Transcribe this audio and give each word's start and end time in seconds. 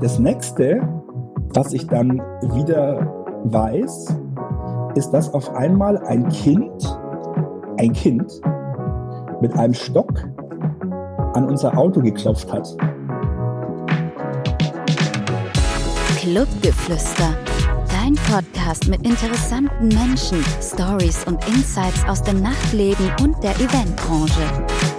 Das 0.00 0.18
nächste, 0.18 0.80
was 1.52 1.74
ich 1.74 1.86
dann 1.86 2.22
wieder 2.54 3.06
weiß, 3.44 4.16
ist, 4.94 5.10
dass 5.10 5.34
auf 5.34 5.54
einmal 5.54 5.98
ein 6.06 6.26
Kind, 6.30 6.98
ein 7.78 7.92
Kind 7.92 8.40
mit 9.42 9.52
einem 9.58 9.74
Stock 9.74 10.26
an 11.34 11.46
unser 11.46 11.76
Auto 11.76 12.00
geklopft 12.00 12.50
hat. 12.50 12.74
Clubgeflüster. 16.16 17.34
Dein 17.90 18.14
Podcast 18.14 18.88
mit 18.88 19.04
interessanten 19.04 19.88
Menschen, 19.88 20.42
Stories 20.62 21.24
und 21.26 21.46
Insights 21.46 22.08
aus 22.08 22.22
dem 22.22 22.40
Nachtleben 22.40 23.10
und 23.22 23.42
der 23.42 23.54
Eventbranche. 23.56 24.89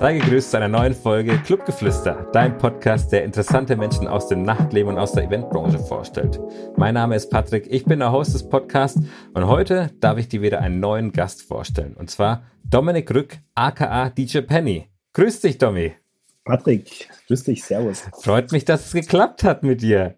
Sei 0.00 0.14
gegrüßt 0.14 0.52
zu 0.52 0.56
einer 0.56 0.68
neuen 0.68 0.94
Folge 0.94 1.36
Clubgeflüster, 1.44 2.26
dein 2.32 2.56
Podcast, 2.56 3.12
der 3.12 3.22
interessante 3.22 3.76
Menschen 3.76 4.08
aus 4.08 4.28
dem 4.28 4.44
Nachtleben 4.44 4.94
und 4.94 4.98
aus 4.98 5.12
der 5.12 5.24
Eventbranche 5.24 5.78
vorstellt. 5.78 6.40
Mein 6.78 6.94
Name 6.94 7.16
ist 7.16 7.28
Patrick, 7.28 7.66
ich 7.70 7.84
bin 7.84 7.98
der 7.98 8.10
Host 8.10 8.32
des 8.32 8.48
Podcasts 8.48 8.98
und 9.34 9.46
heute 9.46 9.90
darf 10.00 10.16
ich 10.16 10.28
dir 10.28 10.40
wieder 10.40 10.60
einen 10.60 10.80
neuen 10.80 11.12
Gast 11.12 11.42
vorstellen. 11.42 11.96
Und 11.98 12.10
zwar 12.10 12.44
Dominik 12.64 13.14
Rück, 13.14 13.40
aka 13.54 14.08
DJ 14.08 14.38
Penny. 14.38 14.88
Grüß 15.12 15.42
dich, 15.42 15.58
Domi. 15.58 15.92
Patrick, 16.50 17.08
grüß 17.28 17.44
dich, 17.44 17.64
servus. 17.64 18.02
Freut 18.20 18.50
mich, 18.52 18.64
dass 18.64 18.86
es 18.86 18.92
geklappt 18.92 19.44
hat 19.44 19.62
mit 19.62 19.82
dir. 19.82 20.16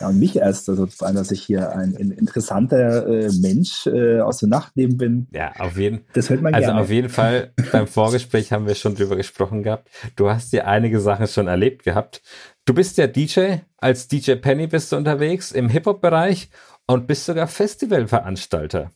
Ja, 0.00 0.08
und 0.08 0.18
mich 0.18 0.36
erst, 0.36 0.68
also 0.68 0.86
vor 0.86 1.06
allem, 1.06 1.16
dass 1.16 1.30
ich 1.30 1.42
hier 1.42 1.70
ein, 1.76 1.96
ein 1.96 2.10
interessanter 2.10 3.06
äh, 3.06 3.30
Mensch 3.40 3.86
äh, 3.86 4.20
aus 4.20 4.38
dem 4.38 4.48
Nachtleben 4.50 4.96
bin. 4.96 5.28
Ja, 5.32 5.52
auf 5.58 5.78
jeden 5.78 6.04
Das 6.12 6.28
hört 6.28 6.42
man 6.42 6.52
Also 6.54 6.66
gerne. 6.66 6.80
auf 6.80 6.90
jeden 6.90 7.08
Fall, 7.08 7.52
beim 7.72 7.86
Vorgespräch 7.86 8.52
haben 8.52 8.66
wir 8.66 8.74
schon 8.74 8.94
drüber 8.94 9.16
gesprochen 9.16 9.62
gehabt. 9.62 9.88
Du 10.16 10.28
hast 10.28 10.52
ja 10.52 10.64
einige 10.64 11.00
Sachen 11.00 11.28
schon 11.28 11.46
erlebt 11.46 11.84
gehabt. 11.84 12.20
Du 12.64 12.74
bist 12.74 12.98
ja 12.98 13.06
DJ, 13.06 13.58
als 13.78 14.08
DJ 14.08 14.34
Penny 14.34 14.66
bist 14.66 14.92
du 14.92 14.96
unterwegs 14.96 15.52
im 15.52 15.68
Hip-Hop-Bereich 15.68 16.50
und 16.86 17.06
bist 17.06 17.24
sogar 17.26 17.46
Festivalveranstalter. 17.46 18.90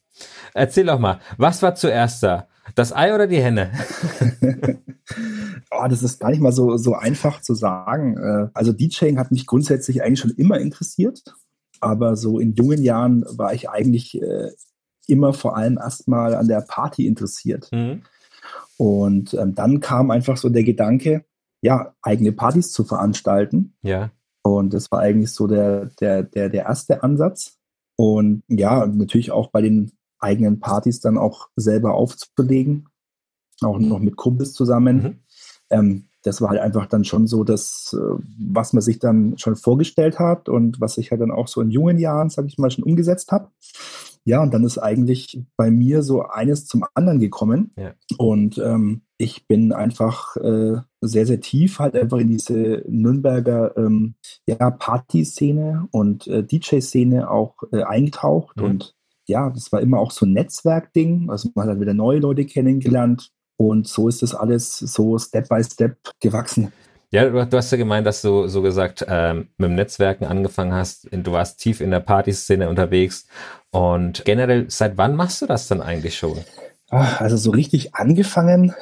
Erzähl 0.55 0.87
doch 0.87 0.99
mal, 0.99 1.21
was 1.39 1.63
war 1.63 1.75
zuerst 1.75 2.23
da? 2.23 2.49
Das 2.75 2.95
Ei 2.95 3.15
oder 3.15 3.27
die 3.27 3.43
Henne? 3.43 3.71
Oh, 5.71 5.87
das 5.89 6.03
ist 6.03 6.21
gar 6.21 6.31
nicht 6.31 6.41
mal 6.41 6.53
so, 6.53 6.77
so 6.77 6.95
einfach 6.95 7.41
zu 7.41 7.55
sagen. 7.55 8.17
Äh, 8.17 8.49
Also 8.55 8.73
DJing 8.73 9.19
hat 9.19 9.31
mich 9.31 9.47
grundsätzlich 9.47 10.03
eigentlich 10.03 10.21
schon 10.21 10.31
immer 10.31 10.59
interessiert, 10.59 11.23
aber 11.81 12.17
so 12.17 12.39
in 12.39 12.55
jungen 12.55 12.83
Jahren 12.83 13.25
war 13.29 13.53
ich 13.55 13.69
eigentlich 13.69 14.21
äh, 14.21 14.51
immer 15.07 15.33
vor 15.33 15.57
allem 15.57 15.79
erstmal 15.79 16.35
an 16.35 16.49
der 16.49 16.61
Party 16.61 17.07
interessiert. 17.07 17.71
Hm? 17.73 18.03
Und 18.77 19.35
ähm, 19.35 19.55
dann 19.55 19.81
kam 19.81 20.11
einfach 20.11 20.37
so 20.37 20.49
der 20.49 20.65
Gedanke, 20.65 21.25
ja, 21.63 21.95
eigene 22.03 22.33
Partys 22.33 22.73
zu 22.73 22.85
veranstalten. 22.85 23.75
Ja. 23.83 24.11
Und 24.43 24.75
das 24.75 24.91
war 24.91 25.01
eigentlich 25.01 25.33
so 25.33 25.47
der, 25.47 25.87
der, 26.01 26.23
der, 26.23 26.51
der 26.51 26.65
erste 26.65 27.03
Ansatz. 27.03 27.59
Und 27.97 28.43
ja, 28.49 28.87
natürlich 28.87 29.31
auch 29.31 29.51
bei 29.51 29.63
den 29.63 29.93
eigenen 30.25 30.61
Partys 30.61 31.01
dann 31.01 31.19
auch 31.19 31.49
selber 31.55 31.95
aufzulegen, 31.95 32.89
auch 33.61 33.79
noch 33.79 34.01
mit 34.01 34.17
Kumpels 34.17 34.53
zusammen. 34.55 34.97
Mhm. 34.97 35.21
Ähm, 35.71 36.05
das 36.25 36.41
war 36.41 36.51
halt 36.51 36.61
einfach 36.61 36.87
dann 36.87 37.05
schon 37.05 37.27
so 37.27 37.45
das, 37.45 37.95
äh, 37.99 38.23
was 38.51 38.73
man 38.73 38.81
sich 38.81 38.99
dann 38.99 39.37
schon 39.39 39.57
vorgestellt 39.57 40.19
hat 40.19 40.49
und 40.49 40.81
was 40.81 40.99
ich 40.99 41.11
halt 41.11 41.21
dann 41.21 41.31
auch 41.31 41.49
so 41.49 41.61
in 41.61 41.71
jungen 41.71 41.99
Jahren, 41.99 42.31
sage 42.31 42.49
ich 42.49 42.59
mal, 42.59 42.71
schon 42.71 42.85
umgesetzt 42.85 43.31
habe. 43.31 43.51
Ja, 44.27 44.43
und 44.43 44.55
dann 44.55 44.65
ist 44.65 44.79
eigentlich 44.79 45.43
bei 45.57 45.71
mir 45.71 46.03
so 46.03 46.23
eines 46.23 46.65
zum 46.65 46.85
anderen 46.95 47.21
gekommen. 47.21 47.73
Ja. 47.77 47.93
Und 48.17 48.57
ähm, 48.57 49.03
ich 49.19 49.47
bin 49.47 49.73
einfach 49.73 50.37
äh, 50.37 50.77
sehr, 51.03 51.27
sehr 51.27 51.41
tief 51.41 51.79
halt 51.79 51.95
einfach 51.95 52.19
in 52.19 52.29
diese 52.29 52.83
Nürnberger 52.89 53.77
ähm, 53.77 54.15
ja, 54.47 54.71
Partyszene 54.71 55.89
und 55.91 56.27
äh, 56.27 56.43
DJ-Szene 56.43 57.31
auch 57.31 57.65
äh, 57.71 57.83
eingetaucht. 57.83 58.57
Mhm. 58.57 58.65
Und 58.65 58.95
ja, 59.27 59.51
das 59.51 59.73
war 59.73 59.81
immer 59.81 59.99
auch 59.99 60.11
so 60.11 60.27
ein 60.27 60.33
Netzwerkding. 60.33 61.31
Also 61.31 61.51
man 61.55 61.65
hat 61.65 61.71
halt 61.71 61.81
wieder 61.81 61.95
neue 61.95 62.19
Leute 62.19 62.45
kennengelernt. 62.45 63.31
Und 63.57 63.87
so 63.87 64.09
ist 64.09 64.23
das 64.23 64.35
alles 64.35 64.79
so 64.79 65.19
Step 65.19 65.49
by 65.49 65.63
Step 65.63 65.97
gewachsen. 66.21 66.73
Ja, 67.11 67.29
du, 67.29 67.57
hast 67.57 67.71
ja 67.71 67.79
gemeint, 67.79 68.07
dass 68.07 68.23
du 68.23 68.49
so 68.49 68.61
gesagt 68.61 69.05
ähm, 69.09 69.47
mit 69.57 69.71
dem 69.71 69.77
Netzwerken 69.77 70.25
angefangen 70.25 70.73
hast. 70.73 71.09
Du 71.13 71.31
warst 71.31 71.61
tief 71.61 71.81
in 71.81 71.93
der 71.93 72.01
Partyszene 72.01 72.69
unterwegs. 72.69 73.29
Und 73.71 74.25
generell, 74.25 74.67
seit 74.69 74.97
wann 74.97 75.15
machst 75.15 75.41
du 75.41 75.47
das 75.47 75.69
dann 75.69 75.81
eigentlich 75.81 76.17
schon? 76.17 76.39
Also 76.89 77.37
so 77.37 77.53
richtig 77.53 77.95
angefangen 77.95 78.75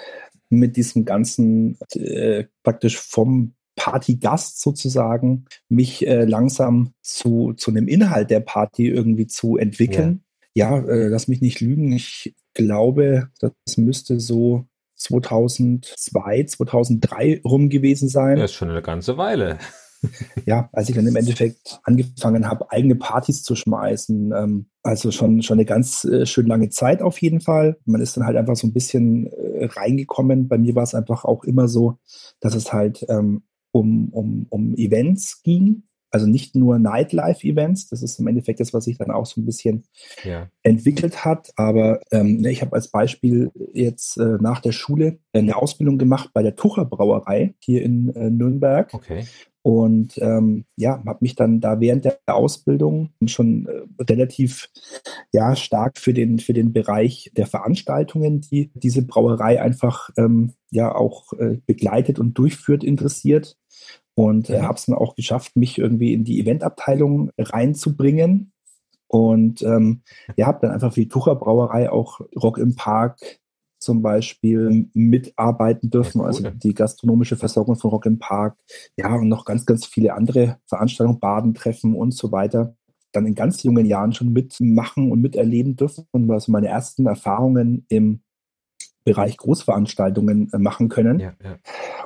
mit 0.48 0.76
diesem 0.76 1.04
ganzen 1.04 1.78
äh, 1.94 2.44
praktisch 2.62 2.98
vom 2.98 3.52
Partygast 3.76 4.60
sozusagen, 4.60 5.46
mich 5.68 6.06
äh, 6.06 6.24
langsam 6.24 6.92
zu, 7.02 7.54
zu 7.54 7.70
einem 7.70 7.88
Inhalt 7.88 8.30
der 8.30 8.40
Party 8.40 8.88
irgendwie 8.88 9.26
zu 9.26 9.56
entwickeln. 9.56 10.22
Ja, 10.54 10.78
äh, 10.78 11.08
lass 11.08 11.28
mich 11.28 11.40
nicht 11.40 11.60
lügen. 11.60 11.92
Ich 11.92 12.34
glaube, 12.54 13.28
das 13.40 13.76
müsste 13.76 14.20
so 14.20 14.66
2002, 14.96 16.44
2003 16.44 17.40
rum 17.44 17.68
gewesen 17.68 18.08
sein. 18.08 18.36
Das 18.36 18.50
ist 18.50 18.56
schon 18.56 18.70
eine 18.70 18.82
ganze 18.82 19.16
Weile. 19.16 19.58
ja, 20.46 20.68
als 20.72 20.88
ich 20.88 20.94
dann 20.94 21.06
im 21.06 21.16
Endeffekt 21.16 21.80
angefangen 21.84 22.48
habe, 22.48 22.70
eigene 22.70 22.96
Partys 22.96 23.42
zu 23.42 23.54
schmeißen. 23.54 24.32
Ähm, 24.32 24.66
also 24.82 25.10
schon, 25.10 25.42
schon 25.42 25.58
eine 25.58 25.64
ganz 25.64 26.04
äh, 26.04 26.26
schön 26.26 26.46
lange 26.46 26.70
Zeit 26.70 27.02
auf 27.02 27.20
jeden 27.20 27.40
Fall. 27.40 27.78
Man 27.84 28.00
ist 28.00 28.16
dann 28.16 28.26
halt 28.26 28.36
einfach 28.36 28.56
so 28.56 28.66
ein 28.66 28.72
bisschen 28.72 29.26
äh, 29.26 29.66
reingekommen. 29.66 30.48
Bei 30.48 30.58
mir 30.58 30.74
war 30.74 30.82
es 30.82 30.94
einfach 30.94 31.24
auch 31.24 31.44
immer 31.44 31.68
so, 31.68 31.98
dass 32.40 32.54
es 32.54 32.72
halt 32.72 33.04
ähm, 33.08 33.44
um, 33.72 34.08
um, 34.10 34.46
um 34.50 34.74
Events 34.74 35.42
ging. 35.42 35.84
Also 36.12 36.26
nicht 36.26 36.54
nur 36.54 36.78
Nightlife-Events, 36.78 37.88
das 37.88 38.02
ist 38.02 38.20
im 38.20 38.26
Endeffekt 38.28 38.60
das, 38.60 38.72
was 38.72 38.84
sich 38.84 38.98
dann 38.98 39.10
auch 39.10 39.26
so 39.26 39.40
ein 39.40 39.46
bisschen 39.46 39.84
Ja. 40.22 40.48
entwickelt 40.62 41.24
hat. 41.24 41.52
Aber 41.56 42.00
ähm, 42.12 42.36
ne, 42.42 42.50
ich 42.52 42.62
habe 42.62 42.74
als 42.74 42.88
Beispiel 42.88 43.50
jetzt 43.72 44.18
äh, 44.18 44.36
nach 44.40 44.60
der 44.60 44.72
Schule 44.72 45.18
eine 45.32 45.56
Ausbildung 45.56 45.98
gemacht 45.98 46.30
bei 46.32 46.42
der 46.42 46.54
Tucher 46.54 46.84
Brauerei 46.84 47.54
hier 47.58 47.82
in 47.82 48.14
äh, 48.14 48.30
Nürnberg. 48.30 48.92
Okay. 48.92 49.24
Und 49.64 50.18
ähm, 50.18 50.64
ja, 50.76 51.00
habe 51.06 51.18
mich 51.20 51.36
dann 51.36 51.60
da 51.60 51.78
während 51.78 52.04
der 52.04 52.18
Ausbildung 52.26 53.10
schon 53.26 53.66
äh, 53.68 54.02
relativ 54.02 54.68
ja, 55.32 55.54
stark 55.54 55.98
für 55.98 56.12
den, 56.12 56.40
für 56.40 56.52
den 56.52 56.72
Bereich 56.72 57.30
der 57.36 57.46
Veranstaltungen, 57.46 58.40
die 58.40 58.72
diese 58.74 59.02
Brauerei 59.02 59.62
einfach 59.62 60.10
ähm, 60.16 60.54
ja 60.70 60.92
auch 60.92 61.32
äh, 61.34 61.58
begleitet 61.64 62.18
und 62.18 62.36
durchführt, 62.36 62.82
interessiert. 62.82 63.56
Und 64.14 64.50
äh, 64.50 64.58
Mhm. 64.60 64.62
habe 64.64 64.74
es 64.74 64.86
dann 64.86 64.94
auch 64.94 65.14
geschafft, 65.14 65.56
mich 65.56 65.78
irgendwie 65.78 66.12
in 66.12 66.24
die 66.24 66.40
Eventabteilung 66.40 67.30
reinzubringen. 67.38 68.52
Und 69.08 69.62
ähm, 69.62 70.02
ja, 70.36 70.46
habe 70.46 70.58
dann 70.62 70.70
einfach 70.70 70.92
für 70.94 71.00
die 71.00 71.08
Tucher 71.08 71.34
Brauerei 71.34 71.90
auch 71.90 72.20
Rock 72.36 72.58
im 72.58 72.74
Park 72.76 73.20
zum 73.78 74.00
Beispiel 74.00 74.88
mitarbeiten 74.94 75.90
dürfen, 75.90 76.18
Ja, 76.18 76.24
cool. 76.24 76.28
also 76.28 76.50
die 76.50 76.72
gastronomische 76.72 77.36
Versorgung 77.36 77.76
von 77.76 77.90
Rock 77.90 78.06
im 78.06 78.18
Park, 78.20 78.56
ja, 78.96 79.12
und 79.14 79.28
noch 79.28 79.44
ganz, 79.44 79.66
ganz 79.66 79.84
viele 79.86 80.14
andere 80.14 80.58
Veranstaltungen, 80.66 81.18
Badentreffen 81.18 81.94
und 81.96 82.14
so 82.14 82.30
weiter, 82.30 82.76
dann 83.10 83.26
in 83.26 83.34
ganz 83.34 83.62
jungen 83.64 83.84
Jahren 83.84 84.12
schon 84.12 84.32
mitmachen 84.32 85.10
und 85.10 85.20
miterleben 85.20 85.74
dürfen 85.76 86.06
und 86.12 86.30
also 86.30 86.52
meine 86.52 86.68
ersten 86.68 87.06
Erfahrungen 87.06 87.84
im 87.88 88.20
Bereich 89.04 89.36
Großveranstaltungen 89.36 90.50
äh, 90.52 90.58
machen 90.58 90.88
können. 90.88 91.18
Ja, 91.18 91.34
ja. 91.42 91.56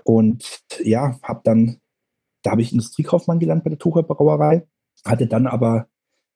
Und 0.02 0.62
ja, 0.82 1.18
habe 1.22 1.42
dann, 1.44 1.76
da 2.46 2.52
habe 2.52 2.62
ich 2.62 2.70
Industriekaufmann 2.70 3.40
gelernt 3.40 3.64
bei 3.64 3.70
der 3.70 3.78
Tucher 3.80 4.04
Brauerei, 4.04 4.68
hatte 5.04 5.26
dann 5.26 5.48
aber 5.48 5.88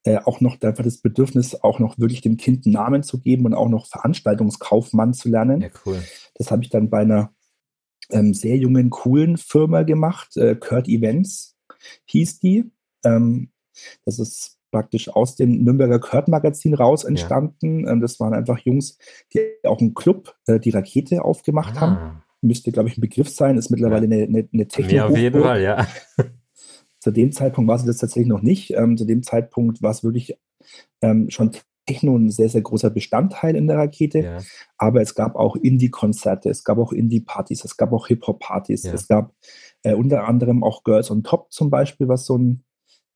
äh, 0.03 0.19
auch 0.19 0.41
noch 0.41 0.60
einfach 0.60 0.82
das 0.82 0.98
Bedürfnis, 0.98 1.54
auch 1.62 1.79
noch 1.79 2.00
wirklich 2.00 2.20
dem 2.20 2.37
Kind 2.37 2.67
einen 2.67 2.73
Namen 2.73 3.05
zu 3.05 3.20
geben 3.20 3.46
und 3.46 3.55
auch 3.55 3.69
noch 3.69 3.87
Veranstaltungskaufmann 3.87 5.14
zu 5.14 5.29
lernen. 5.29 5.61
ja, 5.61 5.69
cool. 5.87 6.02
Das 6.34 6.50
habe 6.50 6.64
ich 6.64 6.70
dann 6.70 6.90
bei 6.90 7.02
einer 7.02 7.32
ähm, 8.11 8.34
sehr 8.34 8.56
jungen, 8.56 8.90
coolen 8.90 9.37
Firma 9.37 9.84
gemacht. 9.84 10.37
Äh, 10.37 10.56
Kurt 10.56 10.88
Events 10.88 11.56
hieß 12.06 12.40
die. 12.40 12.73
Ähm, 13.05 13.52
das 14.05 14.19
ist 14.19 14.58
praktisch 14.73 15.08
aus 15.11 15.37
dem 15.37 15.62
Nürnberger 15.62 16.00
Kurt-Magazin 16.00 16.75
raus 16.75 17.05
entstanden. 17.05 17.87
Ähm, 17.87 18.00
das 18.00 18.19
waren 18.19 18.34
einfach 18.34 18.58
Jungs, 18.58 18.99
die 19.32 19.40
auch 19.62 19.81
einen 19.81 19.94
Club, 19.94 20.34
äh, 20.49 20.58
die 20.58 20.70
Rakete, 20.70 21.25
aufgemacht 21.25 21.79
haben. 21.81 22.23
Müsste, 22.42 22.72
glaube 22.72 22.88
ich, 22.88 22.96
ein 22.96 23.02
Begriff 23.02 23.28
sein. 23.28 23.58
Ist 23.58 23.70
mittlerweile 23.70 24.04
eine, 24.04 24.22
eine, 24.22 24.48
eine 24.52 24.69
technik 24.69 24.92
mir 24.92 25.06
auf 25.06 25.16
jeden 25.16 25.42
Fall, 25.42 25.62
ja. 25.62 25.87
Zu 27.00 27.10
dem 27.10 27.32
Zeitpunkt 27.32 27.69
war 27.69 27.78
sie 27.78 27.87
das 27.87 27.96
tatsächlich 27.96 28.28
noch 28.28 28.42
nicht. 28.42 28.75
Ähm, 28.75 28.96
zu 28.96 29.06
dem 29.06 29.22
Zeitpunkt 29.22 29.82
war 29.82 29.90
es 29.90 30.04
wirklich 30.04 30.37
ähm, 31.00 31.31
schon 31.31 31.50
Techno 31.87 32.16
ein 32.16 32.31
sehr, 32.31 32.50
sehr 32.50 32.60
großer 32.60 32.90
Bestandteil 32.90 33.56
in 33.56 33.66
der 33.66 33.78
Rakete. 33.78 34.19
ja. 34.20 34.38
Aber 34.76 35.00
es 35.00 35.14
gab 35.14 35.34
auch 35.34 35.56
Indie-Konzerte, 35.56 36.50
es 36.50 36.62
gab 36.62 36.78
auch 36.78 36.92
Indie-Partys, 36.92 37.64
es 37.64 37.76
gab 37.76 37.92
auch 37.92 38.06
Hip-Hop-Partys, 38.08 38.82
Ja. 38.84 38.93
es 38.93 39.08
gab 39.08 39.34
äh, 39.82 39.94
unter 39.94 40.25
anderem 40.28 40.62
auch 40.62 40.84
Girls 40.84 41.10
on 41.10 41.22
Top 41.22 41.50
zum 41.52 41.70
Beispiel, 41.70 42.06
was 42.06 42.26
so 42.26 42.36
ein, 42.36 42.64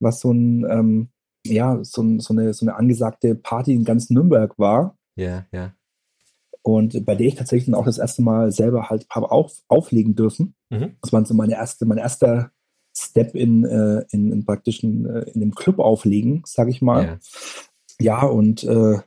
was 0.00 0.20
so 0.20 0.32
ein 0.32 0.67
ähm, 0.69 1.09
ja, 1.47 1.79
so, 1.85 2.19
so, 2.20 2.32
eine, 2.32 2.55
so 2.55 2.65
eine 2.65 2.77
angesagte 2.77 3.35
Party 3.35 3.75
in 3.75 3.85
ganz 3.85 4.09
Nürnberg 4.11 4.59
war. 4.59 4.97
Ja, 5.17 5.47
ja. 5.53 5.75
Und 6.67 7.05
bei 7.05 7.15
der 7.15 7.27
ich 7.27 7.35
tatsächlich 7.35 7.67
dann 7.67 7.75
auch 7.75 7.85
das 7.85 7.99
erste 7.99 8.23
Mal 8.23 8.51
selber 8.51 8.89
halt 8.89 9.07
habe 9.11 9.31
auf, 9.31 9.63
auflegen 9.69 10.15
dürfen. 10.15 10.55
Mhm. 10.71 10.97
Das 11.03 11.13
war 11.13 11.25
so 11.27 11.35
meine 11.35 11.55
erste, 11.55 11.85
mein 11.85 11.99
erster 11.99 12.53
Step 12.97 13.35
in, 13.35 13.65
äh, 13.65 14.05
in, 14.11 14.33
in 14.33 14.47
praktischen, 14.47 15.05
äh, 15.05 15.31
in 15.33 15.41
dem 15.41 15.55
Club 15.55 15.79
auflegen, 15.79 16.43
sage 16.47 16.71
ich 16.71 16.81
mal. 16.81 17.21
Ja, 18.01 18.23
ja 18.23 18.27
und 18.27 18.65
äh, 18.65 18.99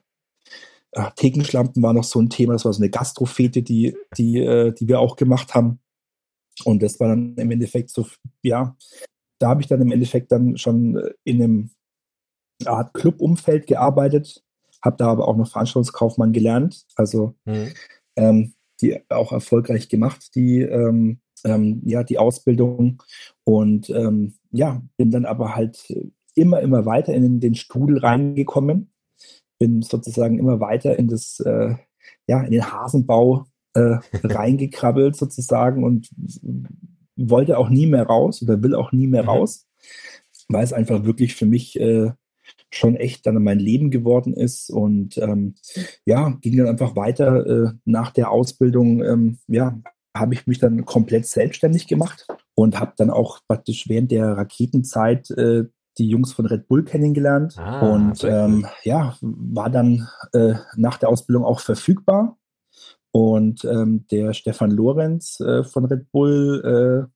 Thekenschlampen 1.15 1.81
war 1.81 1.94
noch 1.94 2.04
so 2.04 2.19
ein 2.19 2.30
Thema, 2.30 2.54
das 2.54 2.65
war 2.65 2.74
so 2.74 2.81
eine 2.81 2.92
Gastrofete, 2.92 3.63
die, 3.63 3.98
die, 4.18 4.38
äh, 4.38 4.71
die 4.74 4.88
wir 4.88 5.00
auch 5.00 5.15
gemacht 5.15 5.56
haben. 5.56 5.80
Und 6.63 6.83
das 6.83 7.00
war 7.00 7.07
dann 7.07 7.36
im 7.38 7.51
Endeffekt 7.51 7.89
so, 7.89 8.06
ja, 8.44 8.75
da 9.39 9.50
habe 9.50 9.62
ich 9.62 9.68
dann 9.68 9.81
im 9.81 9.92
Endeffekt 9.92 10.31
dann 10.31 10.57
schon 10.57 11.00
in 11.24 11.42
einem 11.42 11.69
Art 12.65 12.94
Club-Umfeld 12.94 13.68
gearbeitet, 13.68 14.44
habe 14.81 14.97
da 14.97 15.07
aber 15.07 15.27
auch 15.27 15.38
noch 15.38 15.50
Veranstaltungskaufmann 15.50 16.33
gelernt, 16.33 16.85
also 16.95 17.35
mhm. 17.45 17.69
ähm, 18.15 18.53
die 18.81 19.00
auch 19.09 19.31
erfolgreich 19.31 19.89
gemacht, 19.89 20.35
die, 20.35 20.62
ähm, 20.62 21.19
ähm, 21.44 21.81
ja, 21.83 22.03
die 22.03 22.19
Ausbildung. 22.19 23.03
Und 23.44 23.89
ähm, 23.89 24.35
ja, 24.51 24.81
bin 24.97 25.12
dann 25.12 25.25
aber 25.25 25.56
halt 25.56 25.94
immer, 26.35 26.62
immer 26.62 26.85
weiter 26.85 27.13
in 27.13 27.39
den 27.39 27.56
Strudel 27.56 28.00
reingekommen, 28.00 28.91
bin 29.59 29.81
sozusagen 29.81 30.38
immer 30.38 30.59
weiter 30.59 30.97
in 30.97 31.07
das, 31.07 31.39
äh, 31.39 31.75
ja, 32.27 32.41
in 32.41 32.51
den 32.51 32.71
Hasenbau 32.71 33.45
äh, 33.73 33.97
reingekrabbelt 34.23 35.15
sozusagen 35.15 35.83
und 35.83 36.09
wollte 37.15 37.57
auch 37.57 37.69
nie 37.69 37.88
mehr 37.88 38.06
raus 38.06 38.44
oder 38.44 38.62
will 38.62 38.75
auch 38.75 38.91
nie 38.91 39.07
mehr 39.07 39.23
mhm. 39.23 39.30
raus, 39.30 39.68
weil 40.50 40.63
es 40.63 40.73
einfach 40.73 41.03
wirklich 41.03 41.35
für 41.35 41.47
mich 41.47 41.80
äh, 41.80 42.12
schon 42.71 42.95
echt 42.95 43.25
dann 43.25 43.41
mein 43.44 43.59
Leben 43.59 43.91
geworden 43.91 44.33
ist. 44.33 44.69
Und 44.69 45.17
ähm, 45.17 45.55
ja, 46.05 46.38
ging 46.41 46.57
dann 46.57 46.67
einfach 46.67 46.95
weiter 46.95 47.45
äh, 47.45 47.71
nach 47.85 48.11
der 48.11 48.31
Ausbildung. 48.31 49.03
Ähm, 49.03 49.39
ja, 49.47 49.79
habe 50.15 50.33
ich 50.33 50.47
mich 50.47 50.59
dann 50.59 50.85
komplett 50.85 51.25
selbstständig 51.25 51.88
gemacht 51.88 52.27
und 52.55 52.79
habe 52.79 52.94
dann 52.97 53.09
auch 53.09 53.39
praktisch 53.47 53.88
während 53.88 54.11
der 54.11 54.35
Raketenzeit 54.35 55.29
äh, 55.31 55.65
die 55.97 56.09
Jungs 56.09 56.33
von 56.33 56.45
Red 56.45 56.67
Bull 56.67 56.83
kennengelernt 56.83 57.57
ah, 57.57 57.79
und 57.79 58.23
ähm, 58.23 58.67
ja, 58.83 59.15
war 59.21 59.69
dann 59.69 60.07
äh, 60.33 60.53
nach 60.75 60.97
der 60.97 61.09
Ausbildung 61.09 61.44
auch 61.44 61.59
verfügbar. 61.59 62.38
Und 63.11 63.65
ähm, 63.65 64.05
der 64.11 64.33
Stefan 64.33 64.69
Lorenz 64.69 65.39
äh, 65.39 65.63
von 65.63 65.85
Red 65.85 66.11
Bull, 66.11 67.09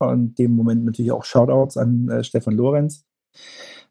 äh, 0.00 0.12
in 0.12 0.34
dem 0.34 0.52
Moment 0.52 0.86
natürlich 0.86 1.12
auch 1.12 1.24
Shoutouts 1.24 1.76
an 1.76 2.08
äh, 2.08 2.24
Stefan 2.24 2.54
Lorenz, 2.54 3.04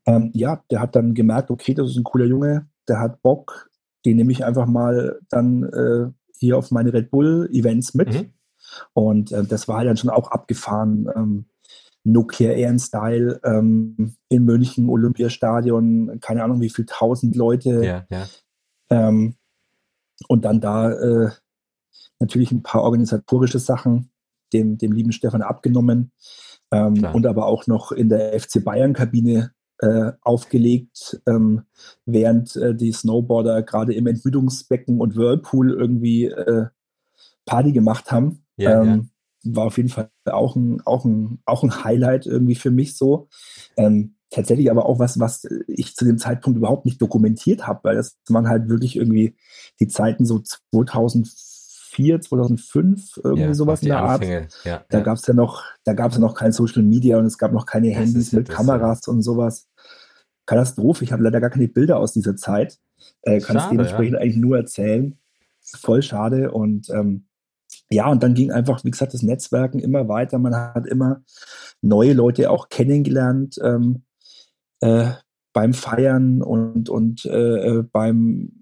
ähm, 0.06 0.32
ja, 0.34 0.64
der 0.72 0.82
hat 0.82 0.96
dann 0.96 1.14
gemerkt, 1.14 1.52
okay, 1.52 1.74
das 1.74 1.90
ist 1.90 1.98
ein 1.98 2.04
cooler 2.04 2.26
Junge, 2.26 2.68
der 2.88 3.00
hat 3.00 3.22
Bock, 3.22 3.70
den 4.06 4.18
nehme 4.18 4.32
ich 4.32 4.46
einfach 4.46 4.66
mal 4.66 5.20
dann 5.30 5.64
äh, 5.64 6.12
hier 6.38 6.58
auf 6.58 6.72
meine 6.72 6.94
Red 6.94 7.12
Bull-Events 7.12 7.94
mit. 7.94 8.14
Mhm. 8.14 8.34
Und 8.94 9.32
äh, 9.32 9.44
das 9.44 9.68
war 9.68 9.78
halt 9.78 9.88
dann 9.88 9.98
schon 9.98 10.10
auch 10.10 10.32
abgefahren. 10.32 11.10
Ähm, 11.16 11.46
Nokia 12.04 12.52
Air 12.52 12.80
Style 12.80 13.40
ähm, 13.44 14.16
in 14.30 14.46
München, 14.46 14.90
Olympiastadion, 14.90 16.20
keine 16.22 16.44
Ahnung 16.44 16.62
wie 16.62 16.70
viel 16.70 16.86
tausend 16.86 17.36
Leute. 17.36 17.84
Ja, 17.84 18.06
ja. 18.10 18.28
Ähm, 18.90 19.36
und 20.28 20.46
dann 20.46 20.62
da 20.62 20.92
äh, 20.92 21.30
natürlich 22.20 22.52
ein 22.52 22.64
paar 22.64 22.84
organisatorische 22.84 23.60
Sachen 23.60 24.12
dem, 24.54 24.78
dem 24.78 24.92
lieben 24.92 25.12
Stefan 25.12 25.42
abgenommen. 25.42 26.12
Ähm, 26.72 27.04
und 27.14 27.26
aber 27.26 27.48
auch 27.48 27.68
noch 27.68 27.92
in 27.92 28.10
der 28.10 28.40
FC 28.40 28.64
Bayern-Kabine 28.64 29.52
äh, 29.80 30.12
aufgelegt, 30.22 31.22
ähm, 31.26 31.64
während 32.06 32.56
äh, 32.56 32.76
die 32.76 32.92
Snowboarder 32.92 33.64
gerade 33.64 33.94
im 33.94 34.08
Entmüdungsbecken 34.08 35.00
und 35.00 35.16
Whirlpool 35.16 35.72
irgendwie 35.72 36.26
äh, 36.26 36.68
Party 37.46 37.72
gemacht 37.72 38.12
haben. 38.12 38.44
Ja, 38.58 38.82
ähm, 38.82 39.10
ja. 39.44 39.56
War 39.56 39.66
auf 39.68 39.78
jeden 39.78 39.90
Fall 39.90 40.10
auch 40.26 40.56
ein, 40.56 40.82
auch, 40.82 41.06
ein, 41.06 41.40
auch 41.46 41.64
ein 41.64 41.84
Highlight 41.84 42.26
irgendwie 42.26 42.56
für 42.56 42.72
mich 42.72 42.98
so. 42.98 43.30
Ähm, 43.78 44.16
tatsächlich 44.30 44.70
aber 44.70 44.86
auch 44.86 45.00
was, 45.00 45.20
was 45.20 45.48
ich 45.68 45.96
zu 45.96 46.06
dem 46.06 46.18
Zeitpunkt 46.18 46.58
überhaupt 46.58 46.86
nicht 46.86 47.02
dokumentiert 47.02 47.66
habe, 47.66 47.80
weil 47.84 47.96
das 47.96 48.18
waren 48.28 48.48
halt 48.48 48.70
wirklich 48.70 48.96
irgendwie 48.96 49.36
die 49.80 49.88
Zeiten 49.88 50.26
so 50.26 50.44
2004, 52.00 52.22
2005, 52.22 53.20
irgendwie 53.24 53.44
ja, 53.44 53.54
sowas 53.54 53.82
in 53.82 53.90
der 53.90 54.04
Anfänge. 54.04 54.42
Art. 54.42 54.60
Ja, 54.64 54.86
da 54.90 54.98
ja. 55.00 55.04
gab 55.04 55.18
es 55.18 55.28
ja 55.28 55.34
noch, 55.34 55.64
da 55.84 55.94
gab 55.94 56.12
es 56.12 56.18
ja 56.18 56.22
noch 56.22 56.36
kein 56.36 56.52
Social 56.52 56.84
Media 56.84 57.18
und 57.18 57.26
es 57.26 57.38
gab 57.38 57.52
noch 57.52 57.66
keine 57.66 57.90
das 57.90 57.98
Handys 57.98 58.32
mit 58.32 58.50
Kameras 58.50 59.08
und 59.08 59.22
sowas. 59.22 59.68
Katastrophe. 60.46 61.04
Ich 61.04 61.12
habe 61.12 61.24
leider 61.24 61.40
gar 61.40 61.50
keine 61.52 61.68
Bilder 61.68 61.98
aus 61.98 62.14
dieser 62.14 62.36
Zeit. 62.36 62.80
Äh, 63.22 63.40
kann 63.40 63.58
es 63.58 63.70
dementsprechend 63.70 64.18
eigentlich 64.18 64.38
nur 64.38 64.58
erzählen. 64.58 65.18
Voll 65.62 66.02
schade. 66.02 66.52
Und 66.52 66.90
ähm, 66.90 67.26
ja, 67.90 68.10
und 68.10 68.24
dann 68.24 68.34
ging 68.34 68.52
einfach, 68.52 68.84
wie 68.84 68.92
gesagt, 68.92 69.14
das 69.14 69.22
Netzwerken 69.22 69.80
immer 69.80 70.08
weiter. 70.08 70.40
Man 70.40 70.56
hat 70.56 70.88
immer 70.88 71.22
neue 71.82 72.14
Leute 72.14 72.50
auch 72.50 72.70
kennengelernt 72.70 73.60
ähm, 73.64 74.04
äh, 74.80 75.12
beim 75.54 75.74
Feiern 75.74 76.42
und, 76.42 76.90
und 76.90 77.26
äh, 77.26 77.80
äh 77.80 77.84
beim 77.84 78.60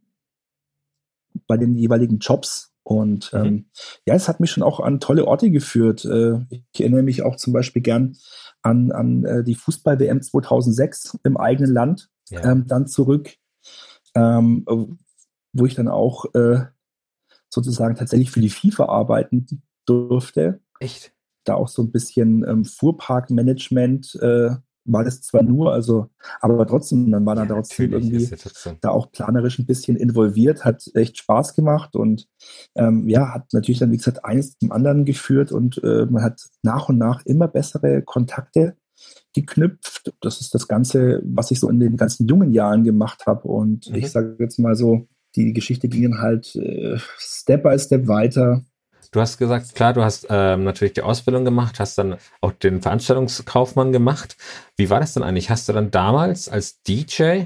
bei 1.47 1.57
den 1.57 1.75
jeweiligen 1.75 2.19
Jobs. 2.19 2.73
Und 2.87 3.33
mhm. 3.33 3.39
ähm, 3.39 3.65
ja, 4.05 4.15
es 4.15 4.29
hat 4.29 4.39
mich 4.39 4.49
schon 4.49 4.63
auch 4.63 4.79
an 4.79 5.01
tolle 5.01 5.27
Orte 5.27 5.51
geführt. 5.51 6.05
Äh, 6.05 6.39
ich 6.71 6.79
erinnere 6.79 7.03
mich 7.03 7.21
auch 7.21 7.35
zum 7.35 7.51
Beispiel 7.51 7.81
gern 7.81 8.15
an, 8.61 8.93
an 8.93 9.25
äh, 9.25 9.43
die 9.43 9.55
Fußball-WM 9.55 10.21
2006 10.21 11.19
im 11.25 11.35
eigenen 11.35 11.73
Land 11.73 12.09
ja. 12.29 12.49
ähm, 12.49 12.65
dann 12.65 12.87
zurück, 12.87 13.33
ähm, 14.15 14.65
wo 15.51 15.65
ich 15.65 15.75
dann 15.75 15.89
auch 15.89 16.33
äh, 16.33 16.61
sozusagen 17.49 17.95
tatsächlich 17.95 18.31
für 18.31 18.39
die 18.39 18.49
FIFA 18.49 18.85
arbeiten 18.85 19.61
durfte. 19.85 20.61
Echt? 20.79 21.11
Da 21.43 21.55
auch 21.55 21.67
so 21.67 21.81
ein 21.81 21.91
bisschen 21.91 22.45
ähm, 22.47 22.63
Fuhrparkmanagement 22.63 24.15
äh, 24.21 24.51
war 24.87 25.03
das 25.03 25.21
zwar 25.21 25.43
nur, 25.43 25.73
also, 25.73 26.09
aber 26.41 26.65
trotzdem, 26.65 27.11
dann 27.11 27.25
war 27.25 27.35
ja, 27.35 27.45
da 27.45 27.55
trotzdem 27.55 27.93
irgendwie 27.93 28.29
da 28.81 28.89
auch 28.89 29.11
planerisch 29.11 29.59
ein 29.59 29.65
bisschen 29.65 29.97
involviert, 29.97 30.65
hat 30.65 30.89
echt 30.93 31.17
Spaß 31.17 31.53
gemacht 31.53 31.95
und 31.95 32.27
ähm, 32.75 33.07
ja, 33.07 33.33
hat 33.33 33.53
natürlich 33.53 33.79
dann, 33.79 33.91
wie 33.91 33.97
gesagt, 33.97 34.25
eines 34.25 34.57
zum 34.57 34.71
anderen 34.71 35.05
geführt 35.05 35.51
und 35.51 35.83
äh, 35.83 36.05
man 36.09 36.23
hat 36.23 36.47
nach 36.63 36.89
und 36.89 36.97
nach 36.97 37.25
immer 37.25 37.47
bessere 37.47 38.01
Kontakte 38.01 38.75
geknüpft. 39.33 40.13
Das 40.21 40.41
ist 40.41 40.55
das 40.55 40.67
Ganze, 40.67 41.21
was 41.23 41.51
ich 41.51 41.59
so 41.59 41.69
in 41.69 41.79
den 41.79 41.97
ganzen 41.97 42.27
jungen 42.27 42.51
Jahren 42.53 42.83
gemacht 42.83 43.25
habe. 43.27 43.47
Und 43.47 43.89
mhm. 43.89 43.95
ich 43.95 44.11
sage 44.11 44.35
jetzt 44.39 44.57
mal 44.57 44.75
so, 44.75 45.07
die 45.35 45.53
Geschichte 45.53 45.87
ging 45.87 46.17
halt 46.17 46.55
äh, 46.55 46.97
Step 47.17 47.63
by 47.63 47.77
Step 47.77 48.07
weiter. 48.07 48.63
Du 49.11 49.21
hast 49.21 49.37
gesagt, 49.37 49.75
klar, 49.75 49.93
du 49.93 50.03
hast 50.03 50.27
ähm, 50.29 50.63
natürlich 50.63 50.93
die 50.93 51.01
Ausbildung 51.01 51.45
gemacht, 51.45 51.79
hast 51.79 51.97
dann 51.97 52.17
auch 52.41 52.51
den 52.51 52.81
Veranstaltungskaufmann 52.81 53.91
gemacht. 53.91 54.37
Wie 54.75 54.89
war 54.89 54.99
das 54.99 55.13
dann 55.13 55.23
eigentlich? 55.23 55.49
Hast 55.49 55.69
du 55.69 55.73
dann 55.73 55.91
damals 55.91 56.49
als 56.49 56.81
DJ 56.83 57.45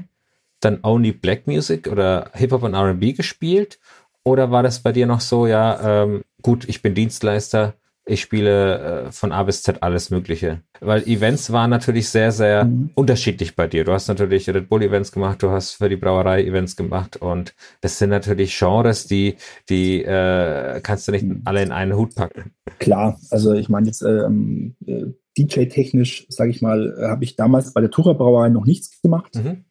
dann 0.60 0.80
Only 0.84 1.12
Black 1.12 1.48
Music 1.48 1.88
oder 1.88 2.32
Hip-Hop 2.34 2.64
und 2.64 2.76
RB 2.76 3.16
gespielt? 3.16 3.80
Oder 4.24 4.52
war 4.52 4.64
das 4.64 4.80
bei 4.80 4.92
dir 4.92 5.08
noch 5.08 5.22
so, 5.22 5.48
ja, 5.48 6.04
ähm, 6.04 6.24
gut, 6.42 6.68
ich 6.70 6.82
bin 6.82 6.94
Dienstleister, 6.94 7.74
ich 8.06 8.22
spiele 8.22 9.06
äh, 9.06 9.12
von 9.12 9.32
A 9.32 9.44
bis 9.44 9.62
Z 9.64 9.84
alles 9.84 10.10
Mögliche. 10.10 10.62
Weil 10.80 11.04
Events 11.04 11.52
waren 11.52 11.70
natürlich 11.70 12.10
sehr, 12.10 12.32
sehr 12.32 12.66
mhm. 12.66 12.90
unterschiedlich 12.96 13.56
bei 13.56 13.68
dir. 13.68 13.84
Du 13.84 13.92
hast 13.92 14.08
natürlich 14.08 14.50
Red 14.50 14.70
Bull 14.70 14.82
Events 14.82 15.12
gemacht, 15.12 15.44
du 15.44 15.52
hast 15.52 15.74
für 15.74 15.88
die 15.88 15.98
Brauerei 15.98 16.44
Events 16.44 16.76
gemacht 16.76 17.18
und 17.18 17.54
das 17.82 18.00
sind 18.00 18.10
natürlich 18.10 18.58
Genres, 18.58 19.06
die, 19.06 19.36
die 19.70 20.04
äh, 20.04 20.82
kannst 20.82 21.08
du 21.08 21.12
nicht 21.12 21.26
mhm. 21.26 21.42
alle 21.46 21.62
in 21.62 21.72
einen 21.72 21.96
Hut 21.96 22.16
packen. 22.16 22.52
Klar, 22.80 23.20
also 23.30 23.54
ich 23.54 23.70
meine 23.70 23.88
jetzt 23.88 24.02
ähm, 24.02 24.76
äh, 24.86 25.06
DJ-technisch, 25.38 26.26
sage 26.30 26.50
ich 26.50 26.62
mal, 26.62 26.98
äh, 26.98 27.08
habe 27.08 27.24
ich 27.24 27.36
damals 27.36 27.74
bei 27.74 27.82
der 27.82 27.92
Tura 27.92 28.14
Brauerei 28.14 28.50
noch 28.50 28.66
nichts 28.66 29.02
gemacht. 29.02 29.36
Mhm. 29.36 29.66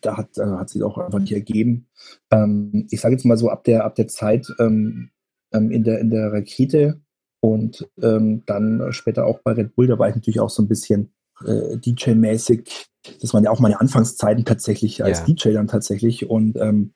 Da 0.00 0.16
hat, 0.16 0.36
äh, 0.38 0.44
hat 0.44 0.70
sich 0.70 0.82
auch 0.82 0.96
einfach 0.98 1.20
nicht 1.20 1.32
ergeben. 1.32 1.88
Ähm, 2.30 2.86
ich 2.90 3.00
sage 3.00 3.14
jetzt 3.14 3.24
mal 3.24 3.36
so 3.36 3.50
ab 3.50 3.64
der, 3.64 3.84
ab 3.84 3.94
der 3.94 4.08
Zeit 4.08 4.46
ähm, 4.58 5.10
ähm 5.52 5.70
in, 5.70 5.84
der, 5.84 6.00
in 6.00 6.10
der 6.10 6.32
Rakete 6.32 7.00
und 7.40 7.88
ähm, 8.02 8.42
dann 8.46 8.92
später 8.92 9.26
auch 9.26 9.40
bei 9.42 9.52
Red 9.52 9.74
Bull, 9.74 9.86
da 9.86 9.98
war 9.98 10.08
ich 10.08 10.14
natürlich 10.14 10.40
auch 10.40 10.50
so 10.50 10.62
ein 10.62 10.68
bisschen 10.68 11.12
äh, 11.44 11.76
DJ-mäßig. 11.76 12.86
Das 13.20 13.32
waren 13.32 13.44
ja 13.44 13.50
auch 13.50 13.60
meine 13.60 13.80
Anfangszeiten 13.80 14.44
tatsächlich 14.44 15.02
als 15.02 15.20
ja. 15.20 15.24
DJ 15.26 15.54
dann 15.54 15.68
tatsächlich. 15.68 16.28
Und 16.28 16.56
ähm, 16.56 16.92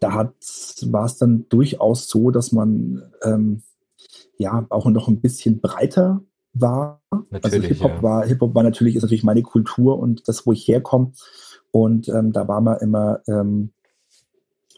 da 0.00 0.32
war 0.86 1.04
es 1.04 1.18
dann 1.18 1.46
durchaus 1.48 2.08
so, 2.08 2.30
dass 2.30 2.52
man 2.52 3.02
ähm, 3.22 3.62
ja 4.38 4.66
auch 4.70 4.86
noch 4.86 5.08
ein 5.08 5.20
bisschen 5.20 5.60
breiter 5.60 6.22
war. 6.54 7.02
Also 7.10 7.26
natürlich, 7.30 7.54
also 7.54 7.68
Hip-Hop 7.68 7.90
ja. 7.96 8.02
war, 8.02 8.26
Hip-Hop 8.26 8.54
war 8.54 8.62
natürlich, 8.62 8.96
ist 8.96 9.02
natürlich 9.02 9.24
meine 9.24 9.42
Kultur 9.42 9.98
und 9.98 10.26
das, 10.26 10.46
wo 10.46 10.52
ich 10.52 10.66
herkomme. 10.66 11.12
Und 11.70 12.08
ähm, 12.08 12.32
da 12.32 12.48
war 12.48 12.60
man 12.60 12.78
immer 12.78 13.20
ähm, 13.26 13.72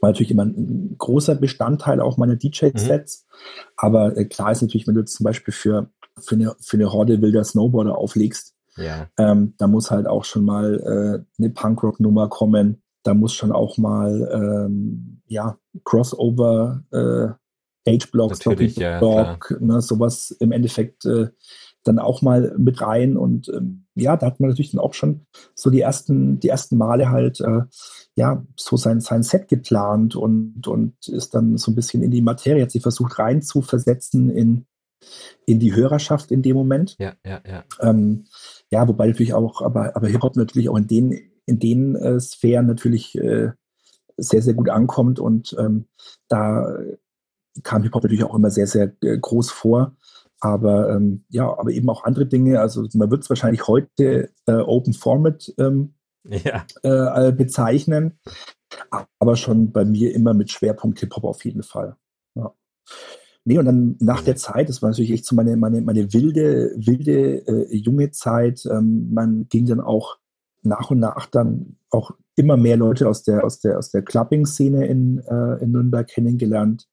war 0.05 0.11
natürlich 0.11 0.33
immer 0.33 0.45
ein 0.45 0.97
großer 0.99 1.35
Bestandteil 1.35 2.01
auch 2.01 2.19
meiner 2.19 2.37
DJ-Sets. 2.37 3.25
Mhm. 3.27 3.69
Aber 3.77 4.17
äh, 4.17 4.27
klar 4.27 4.53
ist 4.53 4.61
natürlich, 4.61 4.87
wenn 4.87 4.95
du 4.95 5.05
zum 5.07 5.25
Beispiel 5.25 5.55
für, 5.55 5.91
für, 6.21 6.35
eine, 6.35 6.55
für 6.61 6.77
eine 6.77 6.93
Horde 6.93 7.23
wilder 7.23 7.43
Snowboarder 7.43 7.97
auflegst, 7.97 8.55
Ja. 8.77 9.09
Ähm, 9.17 9.55
da 9.57 9.67
muss 9.67 9.91
halt 9.91 10.07
auch 10.07 10.25
schon 10.25 10.45
mal 10.45 10.75
äh, 10.79 11.43
eine 11.43 11.51
Punkrock-Nummer 11.51 12.29
kommen. 12.29 12.83
Da 13.03 13.15
muss 13.15 13.33
schon 13.33 13.51
auch 13.51 13.79
mal 13.79 14.29
ähm, 14.31 15.23
ja 15.27 15.59
Crossover 15.85 16.85
äh, 16.91 17.91
H-Block, 17.91 18.37
Stopping 18.37 18.73
ja, 18.77 18.99
Block, 18.99 19.57
ne, 19.61 19.81
sowas 19.81 20.31
im 20.39 20.53
Endeffekt 20.53 21.07
äh, 21.07 21.29
dann 21.85 21.99
auch 21.99 22.23
mal 22.23 22.55
mit 22.59 22.81
rein. 22.81 23.17
Und 23.17 23.49
ähm, 23.49 23.85
ja, 23.95 24.17
da 24.17 24.27
hat 24.27 24.41
man 24.41 24.51
natürlich 24.51 24.73
dann 24.73 24.81
auch 24.81 24.95
schon 24.95 25.27
so 25.55 25.71
die 25.71 25.81
ersten, 25.81 26.41
die 26.41 26.49
ersten 26.49 26.77
Male 26.77 27.11
halt 27.11 27.41
äh, 27.41 27.63
ja 28.17 28.45
so 28.57 28.77
sein, 28.77 29.01
sein 29.01 29.23
Set 29.23 29.49
geplant 29.49 30.17
und, 30.17 30.67
und 30.67 31.09
ist 31.09 31.35
dann 31.35 31.57
so 31.59 31.71
ein 31.71 31.75
bisschen 31.75 32.03
in 32.03 32.11
die 32.11 32.23
Materie, 32.23 32.63
hat 32.63 32.71
sich 32.71 32.83
versucht 32.83 33.19
rein 33.19 33.43
zu 33.43 33.63
versetzen 33.63 34.31
in, 34.31 34.67
in 35.47 35.61
die 35.61 35.75
Hörerschaft 35.75 36.31
in 36.31 36.43
dem 36.43 36.57
Moment. 36.57 36.97
Ja, 36.99 37.15
ja, 37.25 37.41
ja. 37.47 37.65
Ähm, 37.81 38.25
ja, 38.71 38.89
wobei 38.89 39.07
natürlich 39.07 39.35
auch, 39.35 39.63
aber, 39.63 39.95
aber 39.97 40.09
Hip-Hop 40.09 40.37
natürlich 40.37 40.69
auch 40.69 40.77
in 40.77 40.87
den, 40.87 41.19
in 41.47 41.59
den 41.59 41.95
äh, 41.97 42.19
Sphären 42.19 42.67
natürlich 42.67 43.17
äh, 43.17 43.51
sehr, 44.17 44.43
sehr 44.43 44.55
gut 44.55 44.71
ankommt 44.71 45.19
und 45.19 45.55
ähm, 45.59 45.87
da 46.29 46.79
kam 47.63 47.83
Hip-Hop 47.83 48.03
natürlich 48.03 48.25
auch 48.25 48.35
immer 48.35 48.51
sehr, 48.51 48.67
sehr 48.67 48.93
äh, 49.03 49.19
groß 49.19 49.51
vor. 49.51 49.97
Aber 50.45 50.91
ähm, 50.95 51.25
ja, 51.31 51.49
aber 51.59 51.71
eben 51.71 51.89
auch 51.89 52.05
andere 52.05 52.27
Dinge. 52.27 52.61
Also 52.61 52.87
man 52.93 53.11
wird 53.11 53.23
es 53.23 53.31
wahrscheinlich 53.31 53.67
heute 53.67 54.29
äh, 54.45 54.53
Open 54.53 54.93
Format 54.93 55.51
ähm, 55.57 55.95
ja. 56.29 56.67
äh, 56.83 57.33
bezeichnen, 57.33 58.19
aber 59.19 59.37
schon 59.37 59.73
bei 59.73 59.87
mir 59.87 60.15
immer 60.15 60.35
mit 60.35 60.51
Schwerpunkt 60.51 61.01
Hip-Hop 61.01 61.25
auf 61.25 61.47
jeden 61.47 61.63
Fall. 61.63 61.97
Ja. 62.35 62.53
Nee, 63.47 63.57
und 63.57 63.65
dann 63.65 63.97
nach 64.01 64.21
der 64.21 64.37
Zeit, 64.37 64.69
das 64.69 64.83
war 64.83 64.91
natürlich 64.91 65.13
echt 65.13 65.25
so 65.25 65.35
meine, 65.35 65.57
meine, 65.57 65.81
meine 65.81 66.13
wilde, 66.13 66.75
wilde 66.77 67.47
äh, 67.47 67.75
junge 67.75 68.11
Zeit. 68.11 68.67
Ähm, 68.71 69.15
man 69.15 69.49
ging 69.49 69.65
dann 69.65 69.81
auch 69.81 70.19
nach 70.63 70.91
und 70.91 70.99
nach 70.99 71.25
dann 71.25 71.79
auch 71.89 72.11
immer 72.37 72.59
mehr 72.59 72.77
Leute 72.77 73.09
aus 73.09 73.23
der, 73.23 73.45
aus 73.45 73.61
der, 73.61 73.79
aus 73.79 73.91
der 73.91 74.03
Clubbing-Szene 74.03 74.87
in, 74.89 75.21
äh, 75.21 75.63
in 75.63 75.71
Nürnberg 75.71 76.07
kennengelernt 76.07 76.87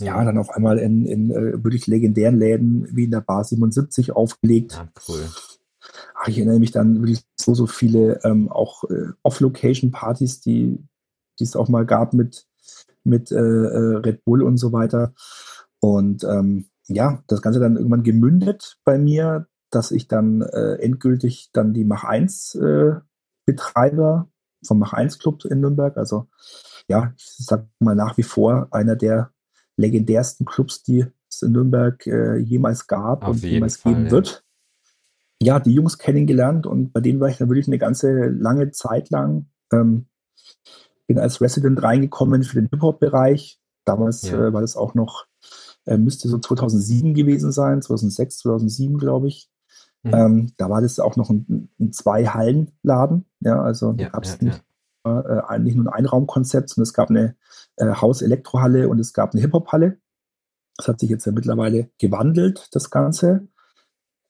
ja, 0.00 0.24
dann 0.24 0.38
auf 0.38 0.50
einmal 0.50 0.78
in, 0.78 1.06
in 1.06 1.30
äh, 1.30 1.64
wirklich 1.64 1.86
legendären 1.86 2.38
Läden 2.38 2.88
wie 2.92 3.04
in 3.04 3.10
der 3.10 3.20
Bar 3.20 3.44
77 3.44 4.12
aufgelegt. 4.12 4.72
Ja, 4.72 4.88
cool. 5.08 5.20
Ach, 6.14 6.28
ich 6.28 6.38
erinnere 6.38 6.58
mich 6.58 6.72
dann 6.72 7.00
wirklich 7.00 7.24
so, 7.36 7.54
so 7.54 7.66
viele 7.66 8.20
ähm, 8.24 8.50
auch 8.50 8.84
äh, 8.84 9.12
Off-Location-Partys, 9.22 10.40
die 10.40 10.78
es 11.38 11.56
auch 11.56 11.68
mal 11.68 11.86
gab 11.86 12.14
mit, 12.14 12.46
mit 13.02 13.30
äh, 13.30 13.36
äh, 13.36 13.96
Red 13.96 14.24
Bull 14.24 14.42
und 14.42 14.56
so 14.56 14.72
weiter. 14.72 15.14
Und 15.80 16.24
ähm, 16.24 16.66
ja, 16.86 17.22
das 17.26 17.42
Ganze 17.42 17.60
dann 17.60 17.76
irgendwann 17.76 18.02
gemündet 18.02 18.78
bei 18.84 18.98
mir, 18.98 19.46
dass 19.70 19.90
ich 19.90 20.08
dann 20.08 20.42
äh, 20.42 20.74
endgültig 20.76 21.50
dann 21.52 21.74
die 21.74 21.84
Mach 21.84 22.04
1 22.04 22.54
äh, 22.56 22.92
Betreiber 23.44 24.28
vom 24.64 24.78
Mach 24.78 24.92
1 24.92 25.18
Club 25.18 25.44
in 25.44 25.60
Nürnberg, 25.60 25.96
also 25.96 26.28
ja, 26.88 27.12
ich 27.16 27.34
sag 27.38 27.66
mal 27.78 27.94
nach 27.94 28.16
wie 28.16 28.22
vor 28.22 28.68
einer 28.70 28.96
der 28.96 29.30
legendärsten 29.76 30.46
Clubs, 30.46 30.82
die 30.82 31.06
es 31.28 31.42
in 31.42 31.52
Nürnberg 31.52 32.06
äh, 32.06 32.36
jemals 32.36 32.86
gab 32.86 33.24
Auf 33.24 33.36
und 33.36 33.42
jemals 33.42 33.76
Fall, 33.76 33.92
geben 33.92 34.06
ja. 34.06 34.10
wird. 34.12 34.44
Ja, 35.42 35.60
die 35.60 35.74
Jungs 35.74 35.98
kennengelernt 35.98 36.66
und 36.66 36.92
bei 36.92 37.00
denen 37.00 37.20
war 37.20 37.28
ich 37.28 37.38
dann 37.38 37.48
wirklich 37.48 37.66
eine 37.66 37.78
ganze 37.78 38.28
lange 38.28 38.70
Zeit 38.70 39.10
lang. 39.10 39.46
Ähm, 39.72 40.06
bin 41.06 41.18
als 41.18 41.40
Resident 41.40 41.82
reingekommen 41.82 42.42
für 42.44 42.60
den 42.60 42.68
Hip-Hop-Bereich. 42.70 43.60
Damals 43.84 44.22
ja. 44.22 44.46
äh, 44.46 44.52
war 44.52 44.62
das 44.62 44.76
auch 44.76 44.94
noch, 44.94 45.26
äh, 45.86 45.98
müsste 45.98 46.28
so 46.28 46.38
2007 46.38 47.14
gewesen 47.14 47.52
sein, 47.52 47.82
2006, 47.82 48.38
2007, 48.38 48.98
glaube 48.98 49.28
ich. 49.28 49.50
Mhm. 50.02 50.14
Ähm, 50.14 50.52
da 50.56 50.70
war 50.70 50.80
das 50.80 50.98
auch 50.98 51.16
noch 51.16 51.30
ein, 51.30 51.68
ein 51.78 51.92
Zwei-Hallen-Laden. 51.92 53.26
Ja, 53.40 53.62
also 53.62 53.94
ja, 53.98 54.08
gab 54.08 54.24
es 54.24 54.38
ja, 54.40 54.48
nicht, 54.48 54.64
äh, 55.04 55.58
nicht 55.58 55.76
nur 55.76 55.86
ein 55.86 55.92
Einraumkonzept, 55.92 56.70
sondern 56.70 56.84
es 56.84 56.94
gab 56.94 57.10
eine 57.10 57.36
äh, 57.76 57.94
Haus-Elektrohalle 57.94 58.88
und 58.88 58.98
es 58.98 59.12
gab 59.12 59.32
eine 59.32 59.40
Hip-Hop-Halle. 59.42 59.98
Das 60.76 60.88
hat 60.88 61.00
sich 61.00 61.10
jetzt 61.10 61.24
ja 61.24 61.32
mittlerweile 61.32 61.90
gewandelt, 61.98 62.68
das 62.72 62.90
Ganze. 62.90 63.48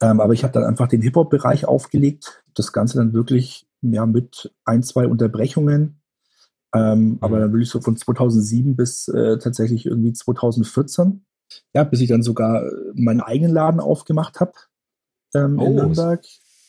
Ähm, 0.02 0.20
aber 0.20 0.32
ich 0.32 0.42
habe 0.42 0.52
dann 0.52 0.64
einfach 0.64 0.88
den 0.88 1.00
Hip-Hop-Bereich 1.02 1.66
aufgelegt. 1.66 2.44
Das 2.54 2.72
Ganze 2.72 2.98
dann 2.98 3.12
wirklich 3.12 3.66
ja, 3.80 4.04
mit 4.06 4.52
ein, 4.64 4.82
zwei 4.82 5.06
Unterbrechungen. 5.06 6.00
Ähm, 6.74 7.10
mhm. 7.10 7.18
Aber 7.20 7.38
dann 7.38 7.52
wirklich 7.52 7.70
so 7.70 7.80
von 7.80 7.96
2007 7.96 8.76
bis 8.76 9.08
äh, 9.08 9.38
tatsächlich 9.38 9.86
irgendwie 9.86 10.12
2014. 10.12 11.24
Ja, 11.72 11.84
bis 11.84 12.00
ich 12.00 12.08
dann 12.08 12.22
sogar 12.22 12.64
meinen 12.94 13.20
eigenen 13.20 13.52
Laden 13.52 13.80
aufgemacht 13.80 14.40
habe 14.40 14.52
ähm, 15.34 15.58
oh, 15.58 15.66
in 15.66 15.74
Nürnberg. 15.76 16.24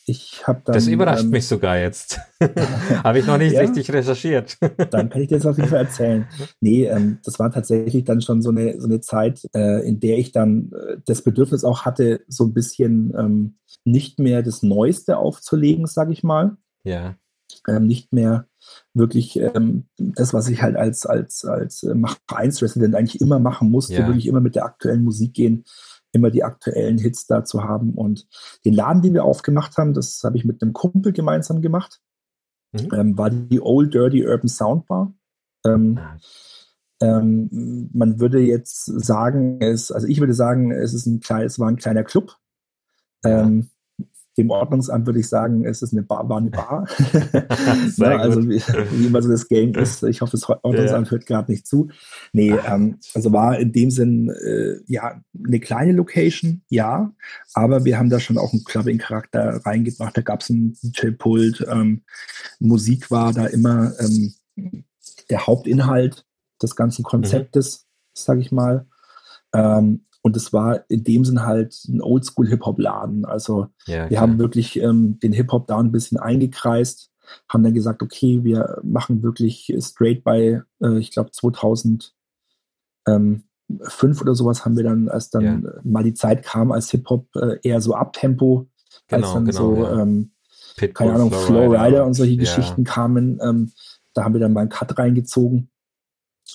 Ich 0.08 0.46
habe 0.46 0.62
dann. 0.64 0.74
Das 0.74 0.86
überrascht 0.86 1.24
ähm, 1.24 1.30
mich 1.30 1.48
sogar 1.48 1.78
jetzt. 1.78 2.20
habe 3.02 3.18
ich 3.18 3.26
noch 3.26 3.38
nicht 3.38 3.54
ja? 3.54 3.60
richtig 3.60 3.90
recherchiert. 3.92 4.56
dann 4.90 5.10
kann 5.10 5.20
ich 5.20 5.28
dir 5.28 5.38
das 5.38 5.46
auf 5.46 5.56
jeden 5.56 5.68
Fall 5.68 5.84
erzählen. 5.84 6.26
Nee, 6.60 6.84
ähm, 6.84 7.18
das 7.24 7.38
war 7.38 7.50
tatsächlich 7.50 8.04
dann 8.04 8.20
schon 8.20 8.40
so 8.40 8.50
eine, 8.50 8.80
so 8.80 8.86
eine 8.86 9.00
Zeit, 9.00 9.42
äh, 9.54 9.86
in 9.86 9.98
der 10.00 10.18
ich 10.18 10.32
dann 10.32 10.70
äh, 10.72 10.96
das 11.04 11.22
Bedürfnis 11.22 11.64
auch 11.64 11.84
hatte, 11.84 12.20
so 12.28 12.44
ein 12.44 12.54
bisschen 12.54 13.12
ähm, 13.18 13.56
nicht 13.84 14.18
mehr 14.20 14.42
das 14.42 14.62
Neueste 14.62 15.18
aufzulegen, 15.18 15.86
sage 15.86 16.12
ich 16.12 16.22
mal. 16.22 16.56
Ja. 16.84 17.16
Ähm, 17.68 17.86
nicht 17.86 18.12
mehr 18.12 18.46
wirklich 18.94 19.38
ähm, 19.38 19.86
das, 19.98 20.32
was 20.32 20.48
ich 20.48 20.62
halt 20.62 20.76
als, 20.76 21.04
als, 21.04 21.44
als 21.44 21.82
Mach 21.94 22.16
1 22.28 22.62
Resident 22.62 22.94
eigentlich 22.94 23.20
immer 23.20 23.40
machen 23.40 23.70
musste, 23.70 23.94
ja. 23.94 24.06
wirklich 24.06 24.26
immer 24.26 24.40
mit 24.40 24.54
der 24.54 24.64
aktuellen 24.64 25.02
Musik 25.02 25.34
gehen 25.34 25.64
immer 26.12 26.30
die 26.30 26.44
aktuellen 26.44 26.98
Hits 26.98 27.26
da 27.26 27.44
zu 27.44 27.64
haben. 27.64 27.94
Und 27.94 28.26
den 28.64 28.74
Laden, 28.74 29.02
den 29.02 29.14
wir 29.14 29.24
aufgemacht 29.24 29.76
haben, 29.76 29.94
das 29.94 30.22
habe 30.24 30.36
ich 30.36 30.44
mit 30.44 30.62
einem 30.62 30.72
Kumpel 30.72 31.12
gemeinsam 31.12 31.60
gemacht, 31.60 32.00
mhm. 32.72 32.88
ähm, 32.92 33.18
war 33.18 33.30
die 33.30 33.60
Old 33.60 33.94
Dirty 33.94 34.26
Urban 34.26 34.48
Soundbar. 34.48 35.14
Ähm, 35.64 35.98
ah. 35.98 36.16
ähm, 37.00 37.90
man 37.92 38.20
würde 38.20 38.40
jetzt 38.40 38.84
sagen, 38.84 39.60
es, 39.60 39.90
also 39.92 40.06
ich 40.06 40.20
würde 40.20 40.34
sagen, 40.34 40.70
es 40.72 40.94
ist 40.94 41.06
ein 41.06 41.20
klein, 41.20 41.46
es 41.46 41.58
war 41.58 41.68
ein 41.68 41.76
kleiner 41.76 42.04
Club. 42.04 42.36
Ähm, 43.24 43.70
dem 44.36 44.50
Ordnungsamt 44.50 45.06
würde 45.06 45.20
ich 45.20 45.28
sagen, 45.28 45.64
es 45.64 45.82
ist 45.82 45.92
eine 45.92 46.02
Bar, 46.02 46.28
war 46.28 46.38
eine 46.38 46.50
Bar. 46.50 46.86
ja, 47.96 48.18
also 48.18 48.42
wie, 48.48 48.60
wie, 48.60 49.06
immer 49.06 49.22
so 49.22 49.30
das 49.30 49.48
Game 49.48 49.74
ist. 49.74 50.02
Ich 50.02 50.20
hoffe, 50.20 50.32
das 50.32 50.48
Ordnungsamt 50.48 51.06
ja. 51.06 51.10
hört 51.10 51.26
gerade 51.26 51.50
nicht 51.50 51.66
zu. 51.66 51.88
Nee, 52.32 52.54
ähm, 52.66 52.98
also 53.14 53.32
war 53.32 53.58
in 53.58 53.72
dem 53.72 53.90
Sinn 53.90 54.28
äh, 54.28 54.76
ja 54.86 55.20
eine 55.46 55.60
kleine 55.60 55.92
Location, 55.92 56.62
ja, 56.68 57.12
aber 57.54 57.84
wir 57.84 57.98
haben 57.98 58.10
da 58.10 58.20
schon 58.20 58.38
auch 58.38 58.52
einen 58.52 58.64
Clubbing-Charakter 58.64 59.60
reingebracht. 59.64 60.16
Da 60.16 60.22
gab 60.22 60.40
es 60.40 60.50
einen 60.50 60.76
DJ-Pult, 60.82 61.66
ähm, 61.70 62.02
Musik 62.58 63.10
war 63.10 63.32
da 63.32 63.46
immer 63.46 63.92
ähm, 64.00 64.34
der 65.30 65.46
Hauptinhalt 65.46 66.24
des 66.62 66.76
ganzen 66.76 67.02
mhm. 67.02 67.06
Konzeptes, 67.06 67.80
mhm. 67.80 68.10
sage 68.14 68.40
ich 68.40 68.52
mal. 68.52 68.86
Ähm, 69.54 70.05
und 70.26 70.36
es 70.36 70.52
war 70.52 70.80
in 70.88 71.04
dem 71.04 71.24
Sinn 71.24 71.46
halt 71.46 71.84
ein 71.84 72.02
Oldschool-Hip-Hop-Laden. 72.02 73.24
Also 73.24 73.68
ja, 73.86 74.10
wir 74.10 74.20
haben 74.20 74.40
wirklich 74.40 74.76
ähm, 74.82 75.20
den 75.20 75.32
Hip-Hop 75.32 75.68
da 75.68 75.78
ein 75.78 75.92
bisschen 75.92 76.18
eingekreist, 76.18 77.12
haben 77.48 77.62
dann 77.62 77.74
gesagt, 77.74 78.02
okay, 78.02 78.42
wir 78.42 78.80
machen 78.82 79.22
wirklich 79.22 79.72
straight 79.78 80.24
bei, 80.24 80.64
äh, 80.82 80.98
ich 80.98 81.12
glaube 81.12 81.30
2005 81.30 82.10
oder 84.20 84.34
sowas 84.34 84.64
haben 84.64 84.76
wir 84.76 84.82
dann, 84.82 85.08
als 85.08 85.30
dann 85.30 85.44
ja. 85.44 85.60
mal 85.84 86.02
die 86.02 86.14
Zeit 86.14 86.42
kam, 86.42 86.72
als 86.72 86.90
Hip-Hop 86.90 87.28
äh, 87.36 87.60
eher 87.62 87.80
so 87.80 87.94
Abtempo, 87.94 88.66
genau, 89.06 89.26
als 89.26 89.32
dann 89.32 89.44
genau, 89.44 89.76
so, 89.76 89.76
ja. 89.84 90.02
ähm, 90.02 90.32
keine 90.92 91.12
Ahnung, 91.12 91.30
Flow 91.30 91.70
Rider 91.70 92.04
und 92.04 92.14
solche 92.14 92.36
Geschichten 92.36 92.82
kamen. 92.82 93.38
Ähm, 93.40 93.70
da 94.12 94.24
haben 94.24 94.34
wir 94.34 94.40
dann 94.40 94.54
mal 94.54 94.62
einen 94.62 94.70
Cut 94.70 94.98
reingezogen 94.98 95.70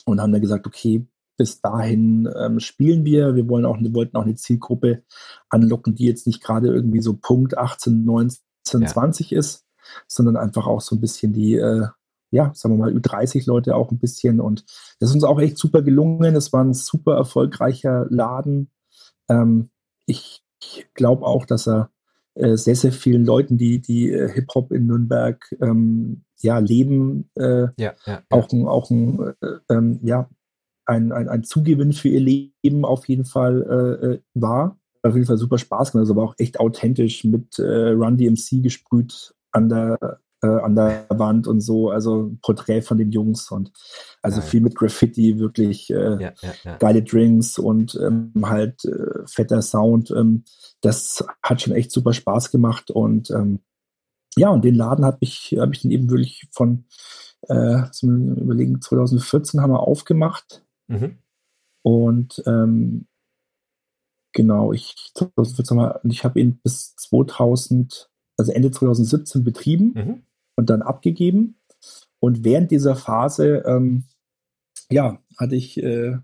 und 0.03 0.19
haben 0.19 0.33
dann 0.33 0.41
gesagt, 0.41 0.67
okay, 0.67 1.07
bis 1.41 1.59
dahin 1.59 2.29
ähm, 2.37 2.59
spielen 2.59 3.03
wir. 3.03 3.33
Wir 3.33 3.49
wollen 3.49 3.65
auch, 3.65 3.79
wir 3.79 3.95
wollten 3.95 4.15
auch 4.15 4.25
eine 4.25 4.35
Zielgruppe 4.35 5.01
anlocken, 5.49 5.95
die 5.95 6.05
jetzt 6.05 6.27
nicht 6.27 6.43
gerade 6.43 6.67
irgendwie 6.67 7.01
so 7.01 7.17
Punkt 7.17 7.57
18, 7.57 8.05
19, 8.05 8.81
ja. 8.81 8.87
20 8.87 9.31
ist, 9.31 9.65
sondern 10.07 10.37
einfach 10.37 10.67
auch 10.67 10.81
so 10.81 10.95
ein 10.95 11.01
bisschen 11.01 11.33
die, 11.33 11.55
äh, 11.55 11.87
ja, 12.29 12.51
sagen 12.53 12.75
wir 12.77 12.85
mal, 12.85 12.95
Ü30 12.95 13.47
Leute 13.47 13.75
auch 13.75 13.89
ein 13.89 13.97
bisschen. 13.97 14.39
Und 14.39 14.65
das 14.99 15.09
ist 15.09 15.15
uns 15.15 15.23
auch 15.23 15.41
echt 15.41 15.57
super 15.57 15.81
gelungen. 15.81 16.35
Es 16.35 16.53
war 16.53 16.63
ein 16.63 16.75
super 16.75 17.15
erfolgreicher 17.15 18.05
Laden. 18.11 18.69
Ähm, 19.27 19.71
ich 20.05 20.43
glaube 20.93 21.25
auch, 21.25 21.47
dass 21.47 21.67
er 21.67 21.89
äh, 22.35 22.55
sehr, 22.55 22.75
sehr 22.75 22.91
vielen 22.91 23.25
Leuten, 23.25 23.57
die, 23.57 23.81
die 23.81 24.11
äh, 24.11 24.31
Hip-Hop 24.31 24.71
in 24.71 24.85
Nürnberg 24.85 25.43
ähm, 25.59 26.23
ja, 26.41 26.59
leben, 26.59 27.31
äh, 27.33 27.69
ja, 27.77 27.95
ja, 28.05 28.21
auch 28.29 28.51
ein, 28.51 28.67
auch 28.67 28.91
ein 28.91 29.33
äh, 29.41 29.73
ähm, 29.73 29.99
ja, 30.03 30.29
ein, 30.91 31.11
ein, 31.11 31.29
ein 31.29 31.43
Zugewinn 31.43 31.93
für 31.93 32.09
ihr 32.09 32.19
Leben 32.19 32.85
auf 32.85 33.07
jeden 33.07 33.25
Fall 33.25 33.61
äh, 33.63 34.05
äh 34.05 34.21
war. 34.33 34.77
Auf 35.03 35.15
jeden 35.15 35.25
Fall 35.25 35.37
super 35.37 35.57
Spaß 35.57 35.91
gemacht, 35.91 36.03
also 36.03 36.15
war 36.15 36.25
auch 36.25 36.35
echt 36.37 36.59
authentisch 36.59 37.23
mit 37.23 37.57
äh, 37.57 37.89
Run 37.89 38.17
DMC 38.17 38.61
gesprüht 38.61 39.33
an 39.51 39.67
der, 39.67 40.19
äh, 40.43 40.47
an 40.47 40.75
der 40.75 41.07
Wand 41.09 41.47
und 41.47 41.61
so, 41.61 41.89
also 41.89 42.27
ein 42.27 42.39
Porträt 42.39 42.83
von 42.83 42.99
den 42.99 43.11
Jungs 43.11 43.49
und 43.49 43.71
also 44.21 44.39
Nein. 44.39 44.47
viel 44.47 44.61
mit 44.61 44.75
Graffiti, 44.75 45.39
wirklich 45.39 45.89
äh, 45.89 46.21
ja, 46.21 46.33
ja, 46.41 46.53
ja. 46.63 46.77
geile 46.77 47.01
Drinks 47.01 47.57
und 47.57 47.99
ähm, 47.99 48.31
halt 48.43 48.85
äh, 48.85 49.25
fetter 49.25 49.63
Sound. 49.63 50.11
Ähm, 50.11 50.43
das 50.81 51.25
hat 51.41 51.61
schon 51.61 51.73
echt 51.73 51.91
super 51.91 52.13
Spaß 52.13 52.51
gemacht 52.51 52.91
und 52.91 53.31
ähm, 53.31 53.59
ja, 54.37 54.49
und 54.49 54.63
den 54.63 54.75
Laden 54.75 55.03
habe 55.03 55.17
ich, 55.21 55.55
habe 55.59 55.73
ich 55.73 55.81
dann 55.81 55.91
eben 55.91 56.11
wirklich 56.11 56.47
von 56.51 56.85
äh, 57.47 57.83
zum 57.91 58.35
Überlegen, 58.35 58.81
2014 58.81 59.61
haben 59.61 59.71
wir 59.71 59.87
aufgemacht. 59.87 60.63
Mhm. 60.91 61.17
Und 61.83 62.43
ähm, 62.45 63.07
genau, 64.33 64.73
ich 64.73 65.11
2014 65.15 65.79
haben 65.79 66.01
wir, 66.03 66.11
ich 66.11 66.23
habe 66.23 66.39
ihn 66.39 66.59
bis 66.63 66.95
2000, 66.95 68.09
also 68.37 68.51
Ende 68.51 68.71
2017 68.71 69.43
betrieben 69.43 69.93
mhm. 69.95 70.23
und 70.55 70.69
dann 70.69 70.81
abgegeben. 70.81 71.59
Und 72.19 72.43
während 72.43 72.71
dieser 72.71 72.95
Phase, 72.95 73.63
ähm, 73.65 74.03
ja, 74.91 75.19
hatte 75.37 75.55
ich 75.55 75.81
äh, 75.81 76.17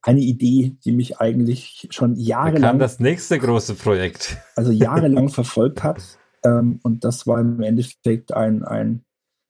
eine 0.00 0.20
Idee, 0.20 0.76
die 0.84 0.92
mich 0.92 1.18
eigentlich 1.18 1.88
schon 1.90 2.16
jahrelang. 2.16 2.62
Da 2.62 2.68
kam 2.68 2.78
das 2.78 2.98
nächste 2.98 3.38
große 3.38 3.74
Projekt. 3.74 4.38
Also 4.56 4.72
jahrelang 4.72 5.28
verfolgt 5.28 5.82
hat. 5.82 6.18
Ähm, 6.44 6.80
und 6.82 7.04
das 7.04 7.26
war 7.26 7.40
im 7.40 7.60
Endeffekt 7.62 8.32
ein, 8.32 8.64
ein 8.64 9.04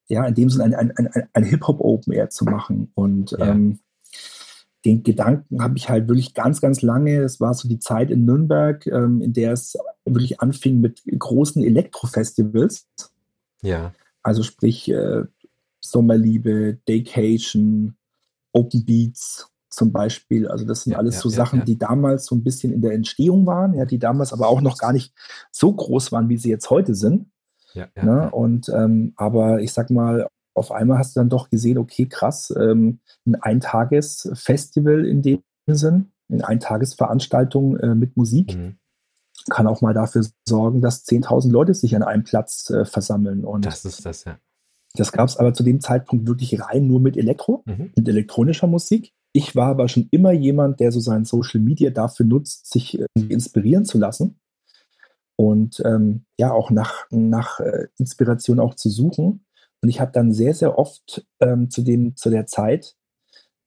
ja, 0.08 0.26
in 0.26 0.34
dem 0.34 0.50
Sinne 0.50 0.64
ein, 0.64 0.74
ein, 0.74 0.90
ein, 0.96 1.28
ein 1.32 1.44
Hip-Hop-Open 1.44 2.12
Air 2.12 2.28
zu 2.28 2.44
machen. 2.44 2.90
Und 2.94 3.30
ja. 3.32 3.52
ähm, 3.52 3.80
den 4.84 5.02
Gedanken 5.02 5.62
habe 5.62 5.76
ich 5.76 5.88
halt 5.88 6.08
wirklich 6.08 6.34
ganz, 6.34 6.60
ganz 6.60 6.82
lange. 6.82 7.22
Es 7.22 7.40
war 7.40 7.54
so 7.54 7.68
die 7.68 7.78
Zeit 7.78 8.10
in 8.10 8.24
Nürnberg, 8.24 8.86
ähm, 8.86 9.22
in 9.22 9.32
der 9.32 9.52
es 9.52 9.76
wirklich 10.04 10.40
anfing 10.40 10.80
mit 10.80 11.02
großen 11.06 11.62
Elektro-Festivals. 11.62 12.88
Ja. 13.62 13.92
Also 14.22 14.42
sprich 14.42 14.90
äh, 14.90 15.22
Sommerliebe, 15.80 16.78
Daycation, 16.86 17.96
Open 18.52 18.84
Beats 18.84 19.48
zum 19.68 19.92
Beispiel. 19.92 20.48
Also 20.48 20.64
das 20.64 20.82
sind 20.82 20.92
ja, 20.92 20.98
alles 20.98 21.20
so 21.20 21.28
ja, 21.28 21.36
Sachen, 21.36 21.60
ja, 21.60 21.64
die 21.64 21.78
damals 21.78 22.26
so 22.26 22.34
ein 22.34 22.44
bisschen 22.44 22.72
in 22.72 22.82
der 22.82 22.92
Entstehung 22.92 23.46
waren, 23.46 23.74
ja, 23.74 23.84
die 23.84 23.98
damals 23.98 24.32
aber 24.32 24.48
auch 24.48 24.60
noch 24.60 24.78
gar 24.78 24.92
nicht 24.92 25.14
so 25.50 25.72
groß 25.72 26.12
waren, 26.12 26.28
wie 26.28 26.36
sie 26.36 26.50
jetzt 26.50 26.70
heute 26.70 26.94
sind. 26.94 27.26
Ja, 27.74 27.88
ne? 27.94 28.30
Und 28.30 28.68
ähm, 28.68 29.14
aber 29.16 29.60
ich 29.60 29.72
sag 29.72 29.90
mal, 29.90 30.26
auf 30.54 30.70
einmal 30.72 30.98
hast 30.98 31.16
du 31.16 31.20
dann 31.20 31.28
doch 31.28 31.50
gesehen, 31.50 31.78
okay, 31.78 32.06
krass, 32.06 32.52
ähm, 32.58 33.00
ein 33.24 33.36
Eintagesfestival 33.36 35.06
in 35.06 35.22
dem 35.22 35.42
Sinn, 35.66 36.12
eine 36.30 36.46
Eintagesveranstaltung 36.46 37.76
äh, 37.78 37.94
mit 37.94 38.16
Musik. 38.16 38.56
Mhm. 38.56 38.76
Kann 39.50 39.66
auch 39.66 39.80
mal 39.80 39.94
dafür 39.94 40.24
sorgen, 40.46 40.82
dass 40.82 41.04
10.000 41.06 41.50
Leute 41.50 41.74
sich 41.74 41.96
an 41.96 42.02
einem 42.02 42.24
Platz 42.24 42.70
äh, 42.70 42.84
versammeln. 42.84 43.44
Und 43.44 43.66
das 43.66 43.84
ist 43.84 44.04
das, 44.04 44.24
ja. 44.24 44.38
Das 44.94 45.10
gab 45.12 45.28
es 45.28 45.38
aber 45.38 45.54
zu 45.54 45.62
dem 45.62 45.80
Zeitpunkt 45.80 46.26
wirklich 46.26 46.60
rein 46.60 46.86
nur 46.86 47.00
mit 47.00 47.16
Elektro, 47.16 47.62
mhm. 47.64 47.92
mit 47.96 48.08
elektronischer 48.08 48.66
Musik. 48.66 49.12
Ich 49.32 49.56
war 49.56 49.68
aber 49.68 49.88
schon 49.88 50.08
immer 50.10 50.32
jemand, 50.32 50.80
der 50.80 50.92
so 50.92 51.00
sein 51.00 51.24
Social 51.24 51.60
Media 51.60 51.90
dafür 51.90 52.26
nutzt, 52.26 52.70
sich 52.70 53.00
äh, 53.00 53.06
inspirieren 53.28 53.86
zu 53.86 53.98
lassen 53.98 54.38
und 55.36 55.82
ähm, 55.84 56.24
ja 56.38 56.52
auch 56.52 56.70
nach, 56.70 57.06
nach 57.10 57.60
äh, 57.60 57.88
Inspiration 57.98 58.60
auch 58.60 58.74
zu 58.74 58.90
suchen. 58.90 59.44
Und 59.82 59.88
ich 59.88 60.00
habe 60.00 60.12
dann 60.12 60.32
sehr, 60.32 60.54
sehr 60.54 60.78
oft 60.78 61.26
ähm, 61.40 61.68
zu, 61.68 61.82
dem, 61.82 62.16
zu 62.16 62.30
der 62.30 62.46
Zeit 62.46 62.94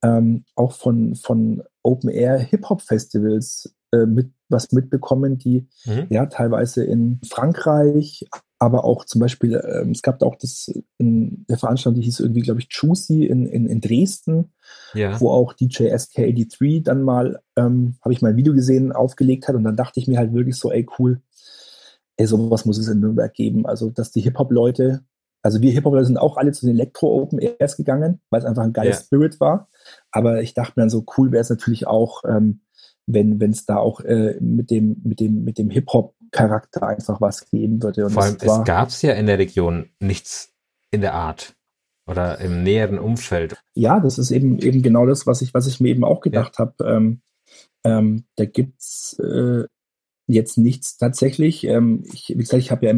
ähm, 0.05 0.45
auch 0.55 0.71
von, 0.71 1.15
von 1.15 1.63
Open 1.83 2.09
Air 2.09 2.37
Hip-Hop 2.39 2.81
Festivals 2.81 3.75
äh, 3.91 4.05
mit, 4.05 4.31
was 4.49 4.71
mitbekommen, 4.71 5.37
die 5.37 5.67
mhm. 5.85 6.07
ja 6.09 6.25
teilweise 6.27 6.83
in 6.83 7.19
Frankreich, 7.27 8.25
aber 8.59 8.85
auch 8.85 9.05
zum 9.05 9.21
Beispiel, 9.21 9.61
ähm, 9.67 9.91
es 9.91 10.01
gab 10.01 10.21
auch 10.23 10.35
das, 10.35 10.71
in 10.97 11.45
der 11.49 11.57
Veranstaltung, 11.57 11.99
die 11.99 12.05
hieß 12.05 12.19
irgendwie, 12.19 12.41
glaube 12.41 12.61
ich, 12.61 12.67
Juicy 12.69 13.25
in, 13.25 13.45
in, 13.45 13.67
in 13.67 13.81
Dresden, 13.81 14.51
ja. 14.93 15.19
wo 15.19 15.29
auch 15.29 15.53
DJ 15.53 15.91
SK83 15.93 16.83
dann 16.83 17.01
mal, 17.01 17.41
ähm, 17.55 17.95
habe 18.01 18.13
ich 18.13 18.21
mal 18.21 18.29
ein 18.29 18.37
Video 18.37 18.53
gesehen, 18.53 18.91
aufgelegt 18.91 19.47
hat 19.47 19.55
und 19.55 19.63
dann 19.63 19.75
dachte 19.75 19.99
ich 19.99 20.07
mir 20.07 20.17
halt 20.17 20.33
wirklich 20.33 20.55
so, 20.55 20.71
ey 20.71 20.85
cool, 20.99 21.21
ey, 22.17 22.27
sowas 22.27 22.65
muss 22.65 22.77
es 22.77 22.87
in 22.87 22.99
Nürnberg 22.99 23.33
geben. 23.33 23.65
Also, 23.65 23.89
dass 23.89 24.11
die 24.11 24.21
Hip-Hop-Leute, 24.21 25.03
also 25.45 25.61
wir 25.61 25.71
Hip-Hop-Leute 25.73 26.07
sind 26.07 26.17
auch 26.17 26.37
alle 26.37 26.53
zu 26.53 26.65
den 26.65 26.73
Elektro-Open 26.73 27.37
Airs 27.37 27.77
gegangen, 27.77 28.19
weil 28.31 28.39
es 28.39 28.47
einfach 28.47 28.63
ein 28.63 28.73
geiler 28.73 28.89
ja. 28.89 28.97
Spirit 28.97 29.39
war. 29.39 29.69
Aber 30.09 30.41
ich 30.41 30.55
dachte 30.55 30.73
mir 30.75 30.81
dann 30.81 30.89
so, 30.89 31.05
cool 31.17 31.31
wäre 31.31 31.41
es 31.41 31.51
natürlich 31.51 31.85
auch, 31.85 32.23
ähm, 32.27 32.61
wenn 33.05 33.39
es 33.39 33.67
da 33.67 33.77
auch 33.77 33.99
äh, 33.99 34.37
mit 34.39 34.71
dem, 34.71 34.99
mit 35.03 35.19
dem, 35.19 35.43
mit 35.43 35.59
dem 35.59 35.69
Hip-Hop-Charakter 35.69 36.87
einfach 36.87 37.21
was 37.21 37.47
geben 37.47 37.83
würde. 37.83 38.05
Und 38.05 38.13
Vor 38.13 38.23
allem, 38.23 38.37
es 38.41 38.63
gab 38.63 38.87
es 38.87 39.03
ja 39.03 39.13
in 39.13 39.27
der 39.27 39.37
Region 39.37 39.91
nichts 39.99 40.51
in 40.89 41.01
der 41.01 41.13
Art 41.13 41.55
oder 42.09 42.39
im 42.39 42.63
näheren 42.63 42.97
Umfeld. 42.97 43.55
Ja, 43.75 43.99
das 43.99 44.17
ist 44.17 44.31
eben 44.31 44.57
eben 44.57 44.81
genau 44.81 45.05
das, 45.05 45.27
was 45.27 45.43
ich, 45.43 45.53
was 45.53 45.67
ich 45.67 45.79
mir 45.79 45.89
eben 45.89 46.03
auch 46.03 46.21
gedacht 46.21 46.55
ja. 46.57 46.65
habe. 46.65 46.73
Ähm, 46.85 47.21
ähm, 47.83 48.25
da 48.35 48.45
gibt's 48.45 49.19
äh, 49.19 49.65
jetzt 50.27 50.57
nichts 50.57 50.97
tatsächlich. 50.97 51.65
Ähm, 51.65 52.03
ich, 52.11 52.29
wie 52.29 52.35
gesagt, 52.35 52.61
ich 52.61 52.71
habe 52.71 52.85
ja 52.85 52.93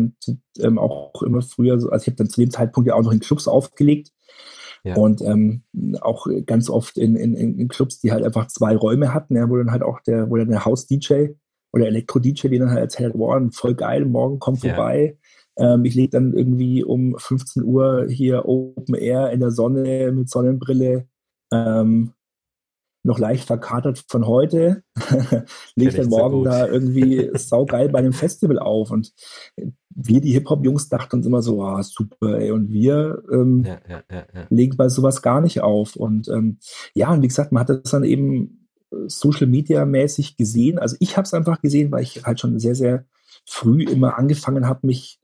ähm, 0.60 0.80
auch 0.80 1.22
immer 1.22 1.42
früher, 1.42 1.74
also 1.74 1.92
ich 1.94 2.08
habe 2.08 2.16
dann 2.16 2.30
zu 2.30 2.42
dem 2.42 2.52
Zeitpunkt 2.52 2.88
ja 2.88 2.96
auch 2.96 3.04
noch 3.04 3.12
in 3.12 3.20
Clubs 3.20 3.48
aufgelegt. 3.48 4.12
Ja. 4.84 4.96
Und 4.96 5.22
ähm, 5.22 5.64
auch 6.02 6.28
ganz 6.46 6.70
oft 6.70 6.98
in, 6.98 7.16
in, 7.16 7.34
in 7.36 7.68
Clubs, 7.68 8.00
die 8.00 8.12
halt 8.12 8.24
einfach 8.24 8.48
zwei 8.48 8.76
Räume 8.76 9.14
hatten, 9.14 9.36
ja, 9.36 9.50
wo 9.50 9.58
dann 9.58 9.72
halt 9.72 9.84
auch 9.84 10.00
der, 10.02 10.30
wo 10.30 10.38
dann 10.38 10.50
der 10.50 10.64
Haus-DJ 10.64 11.30
oder 11.74 11.88
Elektro-DJ, 11.88 12.48
den 12.48 12.62
dann 12.62 12.72
halt 12.72 12.82
erzählt, 12.82 13.14
wow, 13.16 13.42
voll 13.54 13.76
geil, 13.76 14.06
morgen 14.06 14.40
komm 14.40 14.56
vorbei. 14.56 15.18
Ja. 15.58 15.74
Ähm, 15.74 15.84
ich 15.84 15.96
lege 15.96 16.12
dann 16.12 16.34
irgendwie 16.34 16.84
um 16.84 17.16
15 17.18 17.64
Uhr 17.64 18.08
hier 18.08 18.46
Open 18.48 18.96
Air 18.96 19.32
in 19.32 19.40
der 19.40 19.52
Sonne 19.52 20.12
mit 20.14 20.30
Sonnenbrille 20.30 21.08
ähm, 21.52 22.14
noch 23.08 23.20
leicht 23.20 23.46
verkatert 23.46 24.04
von 24.08 24.28
heute, 24.28 24.84
legt 25.76 25.98
dann 25.98 26.10
morgen 26.10 26.44
da 26.44 26.68
irgendwie 26.68 27.32
saugeil 27.34 27.90
bei 27.90 28.00
einem 28.00 28.14
Festival 28.14 28.60
auf. 28.60 28.92
Und 28.92 29.14
wir, 29.90 30.22
die 30.22 30.34
Hip-Hop-Jungs, 30.34 30.90
dachten 30.90 31.18
uns 31.18 31.26
immer 31.26 31.42
so, 31.42 31.64
ah, 31.64 31.82
super, 31.82 32.38
ey. 32.38 32.52
Und 32.52 32.72
wir 32.72 33.24
ähm, 33.32 33.64
ja, 33.66 33.80
ja, 33.90 34.04
ja, 34.12 34.48
legen 34.50 34.78
bei 34.78 34.90
sowas 34.90 35.22
gar 35.22 35.42
nicht 35.42 35.62
auf. 35.62 35.96
Und 35.96 36.28
ähm, 36.28 36.60
ja, 36.94 37.12
und 37.12 37.22
wie 37.22 37.30
gesagt, 37.30 37.52
man 37.52 37.62
hat 37.62 37.70
das 37.70 37.92
dann 37.92 38.04
eben 38.04 38.68
Social 39.08 39.48
Media 39.48 39.86
mäßig 39.86 40.36
gesehen. 40.38 40.78
Also 40.78 40.98
ich 41.00 41.18
habe 41.18 41.26
es 41.26 41.34
einfach 41.34 41.62
gesehen, 41.62 41.92
weil 41.92 42.04
ich 42.04 42.26
halt 42.26 42.40
schon 42.40 42.60
sehr, 42.60 42.76
sehr 42.76 43.06
früh 43.46 43.84
immer 43.84 44.18
angefangen 44.18 44.68
habe, 44.68 44.86
mich 44.86 45.20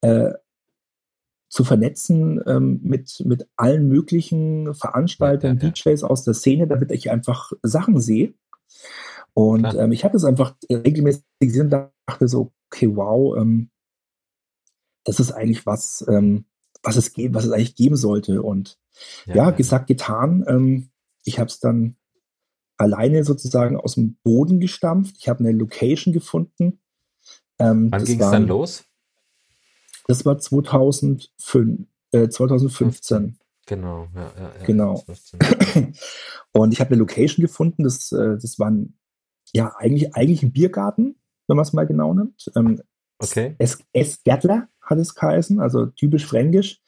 äh, 0.00 0.32
zu 1.56 1.64
vernetzen 1.64 2.38
ähm, 2.46 2.80
mit, 2.82 3.22
mit 3.24 3.48
allen 3.56 3.88
möglichen 3.88 4.74
Veranstaltern, 4.74 5.56
ja, 5.56 5.62
ja, 5.62 5.68
ja. 5.68 5.72
DJs 5.72 6.02
aus 6.02 6.22
der 6.22 6.34
Szene, 6.34 6.66
damit 6.66 6.92
ich 6.92 7.10
einfach 7.10 7.50
Sachen 7.62 7.98
sehe. 7.98 8.34
Und 9.32 9.74
ähm, 9.74 9.90
ich 9.90 10.04
habe 10.04 10.18
es 10.18 10.24
einfach 10.24 10.54
regelmäßig 10.70 11.24
gesehen 11.40 11.72
und 11.72 11.90
dachte 12.06 12.28
so, 12.28 12.52
okay, 12.70 12.94
wow, 12.94 13.38
ähm, 13.38 13.70
das 15.04 15.18
ist 15.18 15.32
eigentlich 15.32 15.64
was, 15.64 16.04
ähm, 16.10 16.44
was, 16.82 16.96
es 16.96 17.16
was 17.16 17.46
es 17.46 17.52
eigentlich 17.52 17.74
geben 17.74 17.96
sollte. 17.96 18.42
Und 18.42 18.78
ja, 19.24 19.50
gesagt, 19.50 19.86
getan. 19.86 20.44
Ähm, 20.46 20.90
ich 21.24 21.38
habe 21.38 21.48
es 21.48 21.58
dann 21.58 21.96
alleine 22.76 23.24
sozusagen 23.24 23.78
aus 23.78 23.94
dem 23.94 24.18
Boden 24.22 24.60
gestampft. 24.60 25.16
Ich 25.20 25.30
habe 25.30 25.40
eine 25.40 25.52
Location 25.52 26.12
gefunden. 26.12 26.80
Ähm, 27.58 27.90
Wann 27.90 28.04
ging 28.04 28.20
es 28.20 28.30
dann 28.30 28.46
los? 28.46 28.84
Das 30.06 30.24
war 30.24 30.38
2005, 30.38 31.86
äh, 32.12 32.28
2015. 32.28 33.38
Genau, 33.66 34.08
ja, 34.14 34.32
ja, 34.38 34.52
ja 34.58 34.64
Genau. 34.64 35.04
Und 36.52 36.72
ich 36.72 36.80
habe 36.80 36.90
eine 36.90 36.98
Location 36.98 37.42
gefunden, 37.42 37.82
das, 37.82 38.12
äh, 38.12 38.38
das 38.40 38.58
war 38.58 38.70
ein, 38.70 38.96
ja, 39.52 39.74
eigentlich, 39.76 40.14
eigentlich 40.14 40.42
ein 40.42 40.52
Biergarten, 40.52 41.16
wenn 41.48 41.56
man 41.56 41.64
es 41.64 41.72
mal 41.72 41.86
genau 41.86 42.14
nimmt. 42.14 42.50
Ähm, 42.54 42.80
okay. 43.18 43.56
Es, 43.58 43.78
es 43.92 44.22
Gärtler 44.22 44.68
hat 44.80 44.98
es 44.98 45.16
geheißen, 45.16 45.60
also 45.60 45.86
typisch 45.86 46.26
fränkisch. 46.26 46.80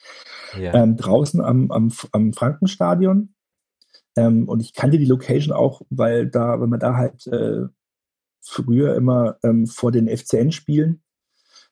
Ja. 0.59 0.75
Ähm, 0.75 0.97
draußen 0.97 1.41
am, 1.41 1.71
am, 1.73 1.93
am 2.13 2.33
Frankenstadion. 2.33 3.35
Ähm, 4.17 4.49
und 4.49 4.61
ich 4.61 4.73
kannte 4.73 4.99
die 4.99 5.05
Location 5.05 5.53
auch, 5.53 5.83
weil 5.91 6.29
da, 6.29 6.61
wenn 6.61 6.71
man 6.71 6.81
da 6.81 6.97
halt 6.97 7.27
äh, 7.27 7.67
früher 8.41 8.95
immer 8.95 9.39
ähm, 9.43 9.67
vor 9.67 9.91
den 9.91 10.09
FCN-Spielen 10.09 11.03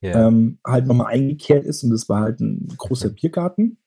yeah. 0.02 0.28
ähm, 0.28 0.58
halt 0.66 0.86
nochmal 0.86 1.12
eingekehrt 1.12 1.64
ist 1.64 1.82
und 1.84 1.90
das 1.90 2.08
war 2.08 2.20
halt 2.20 2.40
ein 2.40 2.68
großer 2.76 3.10
Biergarten. 3.10 3.78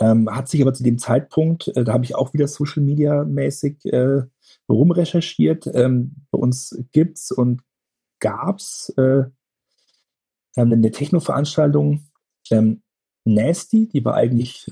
Ähm, 0.00 0.28
hat 0.30 0.48
sich 0.48 0.60
aber 0.60 0.74
zu 0.74 0.82
dem 0.82 0.98
Zeitpunkt, 0.98 1.68
äh, 1.68 1.84
da 1.84 1.94
habe 1.94 2.04
ich 2.04 2.14
auch 2.14 2.34
wieder 2.34 2.48
Social 2.48 2.82
Media 2.82 3.24
mäßig 3.24 3.84
äh, 3.86 4.22
rumrecherchiert. 4.68 5.66
Ähm, 5.72 6.16
bei 6.30 6.38
uns 6.38 6.78
gibt 6.92 7.16
es 7.16 7.30
und 7.30 7.62
gab 8.20 8.58
es 8.58 8.92
äh, 8.98 9.24
ähm, 10.56 10.72
eine 10.72 10.90
Techno-Veranstaltung 10.90 12.04
ähm, 12.50 12.82
Nasty, 13.24 13.88
die 13.88 14.04
war 14.04 14.14
eigentlich 14.14 14.66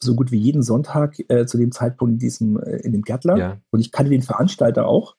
so 0.00 0.14
gut 0.14 0.30
wie 0.30 0.38
jeden 0.38 0.62
Sonntag 0.62 1.18
äh, 1.28 1.46
zu 1.46 1.58
dem 1.58 1.72
Zeitpunkt 1.72 2.12
in 2.12 2.18
diesem 2.18 2.58
äh, 2.58 2.76
in 2.76 2.92
dem 2.92 3.02
Gärtler. 3.02 3.36
Ja. 3.36 3.60
Und 3.70 3.80
ich 3.80 3.90
kannte 3.90 4.10
den 4.10 4.22
Veranstalter 4.22 4.86
auch, 4.86 5.16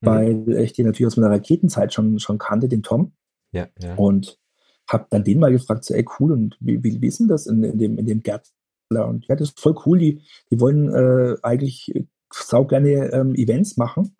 mhm. 0.00 0.06
weil 0.06 0.48
ich 0.58 0.72
den 0.72 0.86
natürlich 0.86 1.06
aus 1.06 1.16
meiner 1.16 1.34
Raketenzeit 1.34 1.92
schon, 1.92 2.18
schon 2.18 2.38
kannte, 2.38 2.68
den 2.68 2.82
Tom. 2.82 3.12
Ja, 3.56 3.68
ja. 3.80 3.94
Und 3.94 4.38
habe 4.88 5.06
dann 5.10 5.24
den 5.24 5.40
mal 5.40 5.50
gefragt, 5.50 5.84
so, 5.84 5.94
ey 5.94 6.04
cool, 6.18 6.32
und 6.32 6.56
wie, 6.60 6.82
wie, 6.82 7.00
wie 7.00 7.06
ist 7.06 7.20
denn 7.20 7.28
das 7.28 7.46
in, 7.46 7.62
in 7.64 7.78
dem, 7.78 7.98
in 7.98 8.06
dem 8.06 8.22
Gärtler? 8.22 9.08
Und 9.08 9.26
ja, 9.26 9.34
das 9.34 9.48
ist 9.48 9.60
voll 9.60 9.74
cool, 9.84 9.98
die, 9.98 10.22
die 10.50 10.60
wollen 10.60 10.92
äh, 10.92 11.36
eigentlich 11.42 11.92
sau 12.32 12.64
gerne 12.64 13.12
ähm, 13.12 13.34
Events 13.34 13.76
machen, 13.76 14.16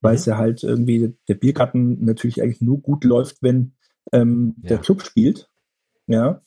weil 0.00 0.12
mhm. 0.12 0.18
es 0.18 0.26
ja 0.26 0.38
halt 0.38 0.62
irgendwie 0.62 1.14
der 1.28 1.34
Biergarten 1.34 2.04
natürlich 2.04 2.42
eigentlich 2.42 2.62
nur 2.62 2.80
gut 2.80 3.04
läuft, 3.04 3.42
wenn 3.42 3.74
ähm, 4.12 4.54
ja. 4.62 4.68
der 4.70 4.78
Club 4.78 5.02
spielt. 5.02 5.50
Ja. 6.06 6.40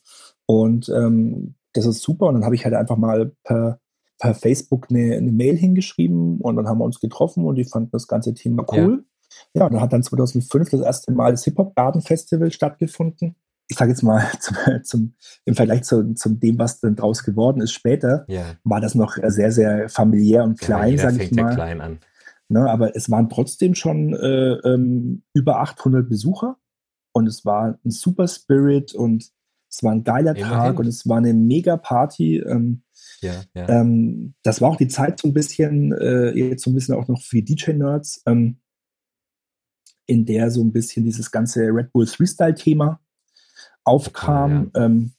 Und 0.46 0.88
ähm, 0.88 1.54
das 1.72 1.86
ist 1.86 2.02
super. 2.02 2.26
Und 2.26 2.34
dann 2.34 2.44
habe 2.44 2.54
ich 2.54 2.64
halt 2.64 2.74
einfach 2.74 2.96
mal 2.96 3.32
per, 3.44 3.80
per 4.18 4.34
Facebook 4.34 4.88
eine, 4.90 5.16
eine, 5.16 5.32
Mail 5.32 5.56
hingeschrieben 5.56 6.40
und 6.40 6.56
dann 6.56 6.68
haben 6.68 6.78
wir 6.78 6.84
uns 6.84 7.00
getroffen 7.00 7.44
und 7.44 7.56
die 7.56 7.64
fanden 7.64 7.90
das 7.92 8.08
ganze 8.08 8.34
Thema 8.34 8.66
cool. 8.72 9.04
Ja, 9.54 9.66
und 9.66 9.74
dann 9.74 9.82
hat 9.82 9.92
dann 9.92 10.02
2005 10.02 10.70
das 10.70 10.80
erste 10.80 11.12
Mal 11.12 11.32
das 11.32 11.44
Hip-Hop 11.44 11.74
Garden 11.74 12.00
Festival 12.00 12.50
stattgefunden. 12.50 13.36
Ich 13.68 13.76
sage 13.76 13.90
jetzt 13.90 14.02
mal 14.02 14.24
zum, 14.40 14.56
zum, 14.82 15.14
im 15.44 15.54
Vergleich 15.54 15.82
zu, 15.84 16.14
zum 16.14 16.40
dem, 16.40 16.58
was 16.58 16.80
dann 16.80 16.96
draus 16.96 17.24
geworden 17.24 17.60
ist 17.60 17.72
später, 17.72 18.24
ja. 18.28 18.56
war 18.64 18.80
das 18.80 18.94
noch 18.94 19.16
sehr, 19.22 19.52
sehr 19.52 19.88
familiär 19.88 20.44
und 20.44 20.58
klein, 20.58 20.96
ja, 20.96 21.10
sage 21.10 21.24
ich 21.24 21.32
mal. 21.32 21.54
klein 21.54 21.80
an. 21.80 21.98
Ne, 22.48 22.70
aber 22.70 22.94
es 22.94 23.10
waren 23.10 23.30
trotzdem 23.30 23.74
schon 23.74 24.12
äh, 24.12 24.52
ähm, 24.68 25.22
über 25.32 25.60
800 25.60 26.06
Besucher 26.06 26.58
und 27.12 27.26
es 27.26 27.46
war 27.46 27.78
ein 27.82 27.90
super 27.90 28.28
Spirit 28.28 28.94
und 28.94 29.30
es 29.70 29.82
war 29.82 29.92
ein 29.92 30.04
geiler 30.04 30.36
Immerhin. 30.36 30.58
Tag 30.58 30.78
und 30.78 30.86
es 30.86 31.08
war 31.08 31.16
eine 31.16 31.32
mega 31.32 31.78
Party. 31.78 32.38
Ähm, 32.38 32.82
ja, 33.22 33.42
ja. 33.54 33.68
Ähm, 33.68 34.34
das 34.42 34.60
war 34.60 34.70
auch 34.70 34.76
die 34.76 34.88
Zeit 34.88 35.20
so 35.20 35.28
ein 35.28 35.34
bisschen, 35.34 35.92
äh, 35.92 36.32
jetzt 36.32 36.64
so 36.64 36.70
ein 36.70 36.74
bisschen 36.74 36.94
auch 36.94 37.08
noch 37.08 37.22
für 37.22 37.40
die 37.40 37.54
DJ-Nerds, 37.54 38.22
ähm, 38.26 38.58
in 40.12 40.26
der 40.26 40.50
so 40.50 40.62
ein 40.62 40.72
bisschen 40.72 41.04
dieses 41.04 41.30
ganze 41.30 41.62
Red 41.62 41.92
Bull 41.92 42.06
Freestyle-Thema 42.06 43.00
aufkam. 43.84 44.70
Ja. 44.74 44.84
Ähm, 44.84 45.12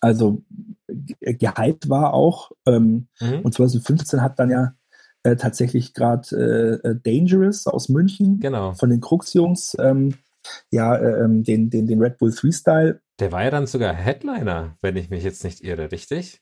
also 0.00 0.42
gehypt 0.88 1.88
war 1.88 2.12
auch. 2.12 2.50
Ähm, 2.66 3.08
mhm. 3.20 3.40
Und 3.42 3.54
2015 3.54 4.22
hat 4.22 4.38
dann 4.38 4.50
ja 4.50 4.74
äh, 5.22 5.36
tatsächlich 5.36 5.94
gerade 5.94 6.80
äh, 6.84 6.88
äh, 6.88 6.96
Dangerous 7.02 7.66
aus 7.66 7.88
München 7.88 8.40
genau. 8.40 8.72
von 8.72 8.90
den 8.90 9.00
Krux-Jungs 9.00 9.76
ähm, 9.78 10.14
ja, 10.70 10.96
äh, 10.96 11.24
ähm, 11.24 11.44
den, 11.44 11.70
den, 11.70 11.86
den 11.86 12.00
Red 12.00 12.18
Bull 12.18 12.32
Freestyle. 12.32 13.00
Der 13.18 13.30
war 13.30 13.44
ja 13.44 13.50
dann 13.50 13.66
sogar 13.66 13.92
Headliner, 13.92 14.76
wenn 14.80 14.96
ich 14.96 15.10
mich 15.10 15.22
jetzt 15.22 15.44
nicht 15.44 15.62
irre, 15.62 15.92
richtig? 15.92 16.40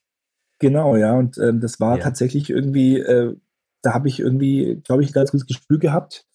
Genau, 0.61 0.97
ja, 0.97 1.15
und 1.15 1.39
ähm, 1.39 1.61
das 1.61 1.81
war 1.81 1.99
ja. 1.99 2.05
tatsächlich 2.05 2.51
irgendwie, 2.51 2.99
äh, 2.99 3.37
da 3.83 3.95
habe 3.95 4.09
ich 4.09 4.21
irgendwie, 4.21 4.81
glaube 4.85 5.03
ich, 5.03 5.11
ein 5.11 5.15
ganz 5.15 5.33
gutes 5.33 5.47
Gespür 5.47 5.79
gehabt, 5.79 6.28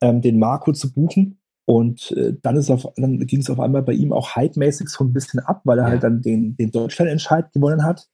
ähm, 0.00 0.20
den 0.20 0.38
Marco 0.38 0.72
zu 0.72 0.92
buchen. 0.92 1.40
Und 1.64 2.12
äh, 2.12 2.34
dann, 2.40 2.64
dann 2.96 3.26
ging 3.26 3.40
es 3.40 3.50
auf 3.50 3.60
einmal 3.60 3.82
bei 3.82 3.92
ihm 3.92 4.12
auch 4.12 4.36
hype-mäßig 4.36 4.88
so 4.88 5.04
ein 5.04 5.12
bisschen 5.12 5.40
ab, 5.40 5.60
weil 5.64 5.78
er 5.78 5.84
ja. 5.84 5.90
halt 5.90 6.02
dann 6.02 6.22
den, 6.22 6.56
den 6.56 6.70
Deutschlandentscheid 6.70 7.52
gewonnen 7.52 7.84
hat 7.84 8.08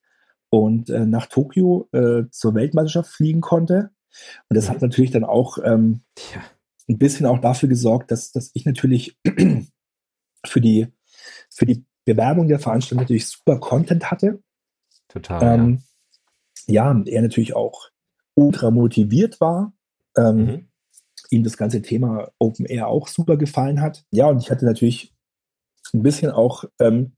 und 0.51 0.91
äh, 0.91 1.07
nach 1.07 1.27
Tokio 1.27 1.89
äh, 1.93 2.25
zur 2.31 2.55
Weltmeisterschaft 2.55 3.11
fliegen 3.11 3.41
konnte. 3.41 3.91
Und 4.49 4.57
das 4.57 4.69
mhm. 4.69 4.71
hat 4.71 4.83
natürlich 4.83 5.13
dann 5.13 5.25
auch 5.25 5.59
ähm, 5.63 6.01
ja 6.35 6.43
ein 6.89 6.99
bisschen 6.99 7.27
auch 7.27 7.39
dafür 7.39 7.69
gesorgt, 7.69 8.11
dass, 8.11 8.33
dass 8.33 8.51
ich 8.55 8.65
natürlich 8.65 9.19
für 10.47 10.61
die, 10.61 10.89
für 11.51 11.67
die 11.67 11.85
Bewerbung 12.05 12.49
der 12.49 12.59
Veranstaltung 12.59 13.03
natürlich 13.03 13.27
super 13.27 13.59
Content 13.59 14.11
hatte. 14.11 14.43
Total. 15.09 15.43
Ähm, 15.43 15.83
ja. 16.67 16.93
ja, 16.93 17.05
er 17.07 17.23
natürlich 17.23 17.57
auch 17.57 17.89
ultra 18.35 18.71
motiviert 18.71 19.41
war. 19.41 19.73
Ähm, 20.17 20.37
mhm. 20.37 20.69
Ihm 21.31 21.43
das 21.43 21.57
ganze 21.57 21.83
Thema 21.83 22.31
Open 22.39 22.67
Air 22.67 22.89
auch 22.89 23.09
super 23.09 23.37
gefallen 23.37 23.81
hat. 23.81 24.05
Ja, 24.11 24.29
und 24.29 24.39
ich 24.39 24.51
hatte 24.51 24.65
natürlich 24.65 25.15
ein 25.93 26.03
bisschen 26.03 26.31
auch 26.31 26.65
ähm, 26.81 27.13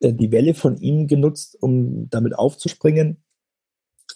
äh, 0.00 0.12
die 0.12 0.32
Welle 0.32 0.54
von 0.54 0.76
ihm 0.76 1.06
genutzt, 1.06 1.56
um 1.60 2.08
damit 2.10 2.36
aufzuspringen 2.36 3.22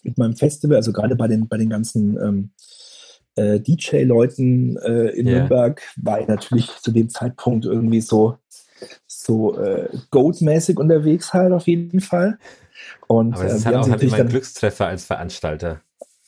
mit 0.03 0.19
meinem 0.19 0.37
Festival, 0.37 0.77
also 0.77 0.93
gerade 0.93 1.17
bei 1.17 1.29
den, 1.29 1.49
bei 1.49 1.57
den 1.57 1.71
ganzen 1.71 2.17
ähm, 2.21 2.51
äh, 3.37 3.61
DJ-Leuten 3.61 4.77
äh, 4.77 5.09
in 5.11 5.27
yeah. 5.27 5.39
Nürnberg 5.39 5.83
war 5.97 6.21
ich 6.21 6.29
natürlich 6.29 6.71
zu 6.81 6.93
dem 6.93 7.09
Zeitpunkt 7.09 7.65
irgendwie 7.65 8.01
so, 8.01 8.39
so 9.07 9.59
äh, 9.59 9.89
Goat-mäßig 10.11 10.79
unterwegs 10.79 11.33
halt 11.33 11.53
auf 11.53 11.67
jeden 11.67 12.01
Fall. 12.01 12.39
Und, 13.07 13.35
Aber 13.35 13.47
ist 13.47 13.63
äh, 13.63 13.67
halt 13.67 13.77
auch 13.77 13.89
halt 13.89 14.03
immer 14.03 14.17
ein 14.17 14.29
Glückstreffer 14.29 14.87
als 14.87 15.05
Veranstalter. 15.05 15.81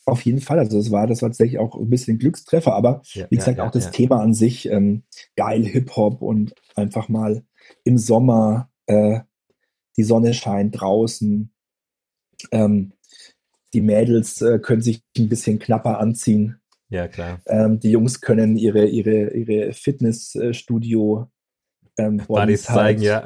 Auf 0.05 0.25
jeden 0.25 0.41
Fall, 0.41 0.59
also 0.59 0.77
das 0.77 0.91
war, 0.91 1.05
das 1.07 1.21
war 1.21 1.29
tatsächlich 1.29 1.59
auch 1.59 1.75
ein 1.75 1.89
bisschen 1.89 2.17
Glückstreffer, 2.17 2.73
aber 2.73 3.01
ja, 3.13 3.27
wie 3.29 3.35
gesagt, 3.35 3.59
ja, 3.59 3.67
auch 3.67 3.71
das 3.71 3.91
Thema 3.91 4.21
an 4.21 4.33
sich, 4.33 4.67
ähm, 4.67 5.03
geil 5.35 5.63
Hip-Hop 5.63 6.21
und 6.21 6.55
einfach 6.75 7.07
mal 7.07 7.43
im 7.83 7.97
Sommer 7.97 8.69
äh, 8.87 9.19
die 9.97 10.03
Sonne 10.03 10.33
scheint 10.33 10.79
draußen. 10.79 11.51
Ähm, 12.51 12.93
die 13.73 13.81
Mädels 13.81 14.41
äh, 14.41 14.59
können 14.59 14.81
sich 14.81 15.03
ein 15.17 15.29
bisschen 15.29 15.59
knapper 15.59 15.99
anziehen. 15.99 16.59
Ja, 16.89 17.07
klar. 17.07 17.41
Ähm, 17.45 17.79
die 17.79 17.91
Jungs 17.91 18.19
können 18.19 18.57
ihre, 18.57 18.85
ihre, 18.85 19.33
ihre 19.33 19.73
Fitnessstudio 19.73 21.29
ähm, 21.97 22.17
Buddies 22.27 22.69
halt, 22.69 22.99
zeigen, 22.99 23.01
ja. 23.01 23.23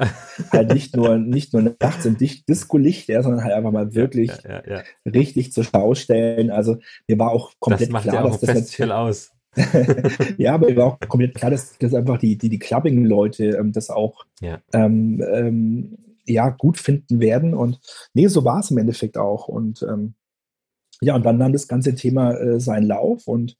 Halt 0.52 0.72
nicht 0.72 0.96
nur, 0.96 1.18
nicht 1.18 1.52
nur 1.52 1.74
nachts 1.80 2.04
im 2.04 2.16
Disco-Licht, 2.18 3.08
ja, 3.08 3.22
sondern 3.22 3.44
halt 3.44 3.54
einfach 3.54 3.72
mal 3.72 3.94
wirklich 3.94 4.30
ja, 4.44 4.62
ja, 4.66 4.76
ja, 4.76 4.82
richtig 5.10 5.52
zur 5.52 5.64
Schau 5.64 5.94
stellen. 5.94 6.50
Also 6.50 6.78
mir 7.08 7.18
war 7.18 7.30
auch 7.30 7.52
komplett 7.58 7.88
das 7.88 7.92
macht 7.92 8.08
klar, 8.08 8.24
dass 8.24 8.40
das 8.40 8.74
viel 8.74 8.92
aus. 8.92 9.32
ja, 10.36 10.54
aber 10.54 10.68
mir 10.68 10.76
war 10.76 10.86
auch 10.86 10.98
komplett 11.08 11.34
klar, 11.34 11.50
dass, 11.50 11.78
dass 11.78 11.94
einfach 11.94 12.18
die, 12.18 12.36
die, 12.36 12.50
die 12.50 12.58
Clubbing-Leute 12.58 13.56
ähm, 13.58 13.72
das 13.72 13.88
auch 13.88 14.26
ja. 14.40 14.60
Ähm, 14.72 15.24
ähm, 15.32 15.98
ja, 16.26 16.50
gut 16.50 16.78
finden 16.78 17.20
werden. 17.20 17.54
Und 17.54 17.80
nee, 18.12 18.26
so 18.26 18.44
war 18.44 18.60
es 18.60 18.70
im 18.70 18.78
Endeffekt 18.78 19.16
auch. 19.16 19.48
Und 19.48 19.82
ähm, 19.88 20.14
ja, 21.00 21.14
und 21.14 21.24
dann 21.24 21.38
nahm 21.38 21.52
das 21.52 21.68
ganze 21.68 21.94
Thema 21.94 22.34
äh, 22.34 22.60
seinen 22.60 22.86
Lauf 22.86 23.26
und 23.26 23.56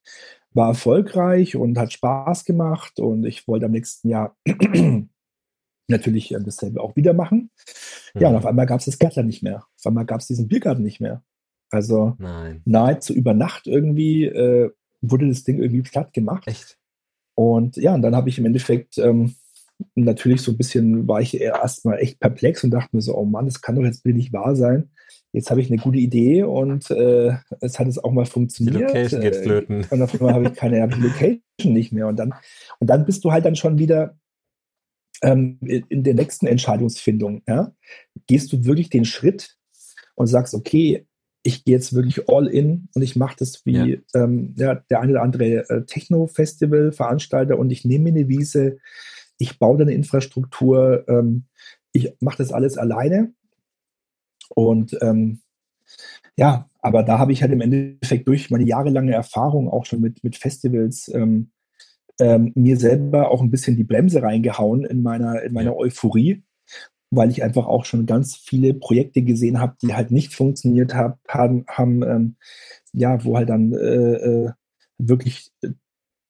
war 0.56 0.68
erfolgreich 0.68 1.54
und 1.54 1.78
hat 1.78 1.92
Spaß 1.92 2.44
gemacht. 2.44 2.98
Und 2.98 3.24
ich 3.24 3.46
wollte 3.46 3.66
am 3.66 3.72
nächsten 3.72 4.08
Jahr 4.08 4.36
natürlich 5.88 6.34
äh, 6.34 6.40
dasselbe 6.42 6.80
auch 6.80 6.96
wieder 6.96 7.12
machen. 7.12 7.50
Mhm. 8.14 8.20
Ja, 8.20 8.28
und 8.30 8.36
auf 8.36 8.46
einmal 8.46 8.66
gab 8.66 8.80
es 8.80 8.86
das 8.86 8.98
Gärtler 8.98 9.22
nicht 9.22 9.42
mehr. 9.42 9.66
Auf 9.78 9.86
einmal 9.86 10.06
gab 10.06 10.20
es 10.20 10.26
diesen 10.26 10.48
Biergarten 10.48 10.82
nicht 10.82 11.00
mehr. 11.00 11.22
Also 11.70 12.16
Nein. 12.18 12.62
nahezu 12.64 13.12
über 13.12 13.34
Nacht 13.34 13.66
irgendwie 13.66 14.24
äh, 14.24 14.70
wurde 15.00 15.28
das 15.28 15.44
Ding 15.44 15.60
irgendwie 15.60 15.82
platt 15.82 16.12
gemacht. 16.12 16.46
Echt? 16.46 16.78
Und 17.34 17.76
ja, 17.76 17.94
und 17.94 18.02
dann 18.02 18.16
habe 18.16 18.28
ich 18.28 18.38
im 18.38 18.46
Endeffekt 18.46 18.98
ähm, 18.98 19.34
natürlich 19.94 20.40
so 20.40 20.52
ein 20.52 20.56
bisschen, 20.56 21.06
war 21.06 21.20
ich 21.20 21.38
erstmal 21.38 21.98
echt 21.98 22.18
perplex 22.18 22.64
und 22.64 22.70
dachte 22.70 22.96
mir 22.96 23.02
so, 23.02 23.14
oh 23.14 23.24
Mann, 23.24 23.46
das 23.46 23.60
kann 23.60 23.74
doch 23.74 23.82
jetzt 23.82 24.06
nicht 24.06 24.32
wahr 24.32 24.56
sein 24.56 24.90
jetzt 25.32 25.50
habe 25.50 25.60
ich 25.60 25.70
eine 25.70 25.80
gute 25.80 25.98
Idee 25.98 26.44
und 26.44 26.90
äh, 26.90 27.34
es 27.60 27.78
hat 27.78 27.86
es 27.88 28.02
auch 28.02 28.12
mal 28.12 28.26
funktioniert. 28.26 28.76
Die 28.76 28.82
Location 28.82 29.20
geht 29.20 29.36
äh, 29.36 29.42
flöten. 29.42 29.86
Und 29.90 30.02
auf 30.02 30.14
einmal 30.14 30.34
habe 30.34 30.48
ich 30.48 30.54
keine 30.54 30.80
hab 30.80 30.96
Location 30.96 31.40
nicht 31.64 31.92
mehr. 31.92 32.06
Und 32.06 32.16
dann, 32.16 32.34
und 32.78 32.88
dann 32.88 33.04
bist 33.04 33.24
du 33.24 33.32
halt 33.32 33.44
dann 33.44 33.56
schon 33.56 33.78
wieder 33.78 34.18
ähm, 35.22 35.58
in 35.60 36.02
der 36.02 36.14
nächsten 36.14 36.46
Entscheidungsfindung. 36.46 37.42
Ja? 37.46 37.72
Gehst 38.26 38.52
du 38.52 38.64
wirklich 38.64 38.90
den 38.90 39.04
Schritt 39.04 39.56
und 40.14 40.26
sagst, 40.26 40.54
okay, 40.54 41.06
ich 41.42 41.64
gehe 41.64 41.76
jetzt 41.76 41.94
wirklich 41.94 42.28
all 42.28 42.48
in 42.48 42.88
und 42.94 43.02
ich 43.02 43.14
mache 43.14 43.36
das 43.38 43.64
wie 43.64 43.72
ja. 43.92 43.96
Ähm, 44.14 44.54
ja, 44.58 44.74
der 44.90 45.00
eine 45.00 45.12
oder 45.12 45.22
andere 45.22 45.68
äh, 45.68 45.84
Techno-Festival-Veranstalter 45.84 47.56
und 47.56 47.70
ich 47.70 47.84
nehme 47.84 48.10
mir 48.10 48.18
eine 48.18 48.28
Wiese, 48.28 48.78
ich 49.38 49.58
baue 49.58 49.80
eine 49.80 49.94
Infrastruktur, 49.94 51.04
ähm, 51.08 51.44
ich 51.92 52.14
mache 52.20 52.38
das 52.38 52.52
alles 52.52 52.78
alleine 52.78 53.32
und 54.54 54.96
ähm, 55.02 55.40
ja, 56.36 56.68
aber 56.80 57.02
da 57.02 57.18
habe 57.18 57.32
ich 57.32 57.42
halt 57.42 57.52
im 57.52 57.60
Endeffekt 57.60 58.28
durch 58.28 58.50
meine 58.50 58.64
jahrelange 58.64 59.12
Erfahrung 59.12 59.68
auch 59.68 59.86
schon 59.86 60.00
mit, 60.00 60.22
mit 60.22 60.36
Festivals 60.36 61.08
ähm, 61.14 61.50
ähm, 62.20 62.52
mir 62.54 62.76
selber 62.76 63.30
auch 63.30 63.42
ein 63.42 63.50
bisschen 63.50 63.76
die 63.76 63.84
Bremse 63.84 64.22
reingehauen 64.22 64.84
in 64.84 65.02
meiner, 65.02 65.42
in 65.42 65.52
meiner 65.52 65.76
Euphorie, 65.76 66.44
weil 67.10 67.30
ich 67.30 67.42
einfach 67.42 67.66
auch 67.66 67.84
schon 67.84 68.06
ganz 68.06 68.36
viele 68.36 68.74
Projekte 68.74 69.22
gesehen 69.22 69.60
habe, 69.60 69.76
die 69.82 69.94
halt 69.94 70.10
nicht 70.10 70.34
funktioniert 70.34 70.94
hab, 70.94 71.18
haben, 71.28 71.64
haben 71.68 72.02
ähm, 72.02 72.36
ja, 72.92 73.22
wo 73.24 73.36
halt 73.36 73.48
dann 73.48 73.72
äh, 73.72 74.46
äh, 74.46 74.52
wirklich 74.98 75.50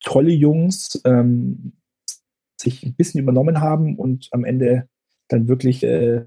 tolle 0.02 0.32
Jungs 0.32 1.00
ähm, 1.04 1.72
sich 2.60 2.82
ein 2.84 2.94
bisschen 2.94 3.20
übernommen 3.20 3.60
haben 3.60 3.96
und 3.96 4.28
am 4.32 4.44
Ende 4.44 4.88
dann 5.28 5.48
wirklich 5.48 5.82
äh, 5.82 6.26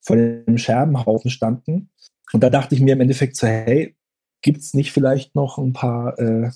vor 0.00 0.16
dem 0.16 0.58
Scherbenhaufen 0.58 1.30
standen. 1.30 1.90
Und 2.32 2.42
da 2.42 2.50
dachte 2.50 2.74
ich 2.74 2.80
mir 2.80 2.94
im 2.94 3.00
Endeffekt 3.00 3.36
so, 3.36 3.46
hey, 3.46 3.96
gibt 4.42 4.60
es 4.60 4.74
nicht 4.74 4.92
vielleicht 4.92 5.34
noch 5.34 5.58
ein 5.58 5.72
paar 5.72 6.18
äh, 6.18 6.50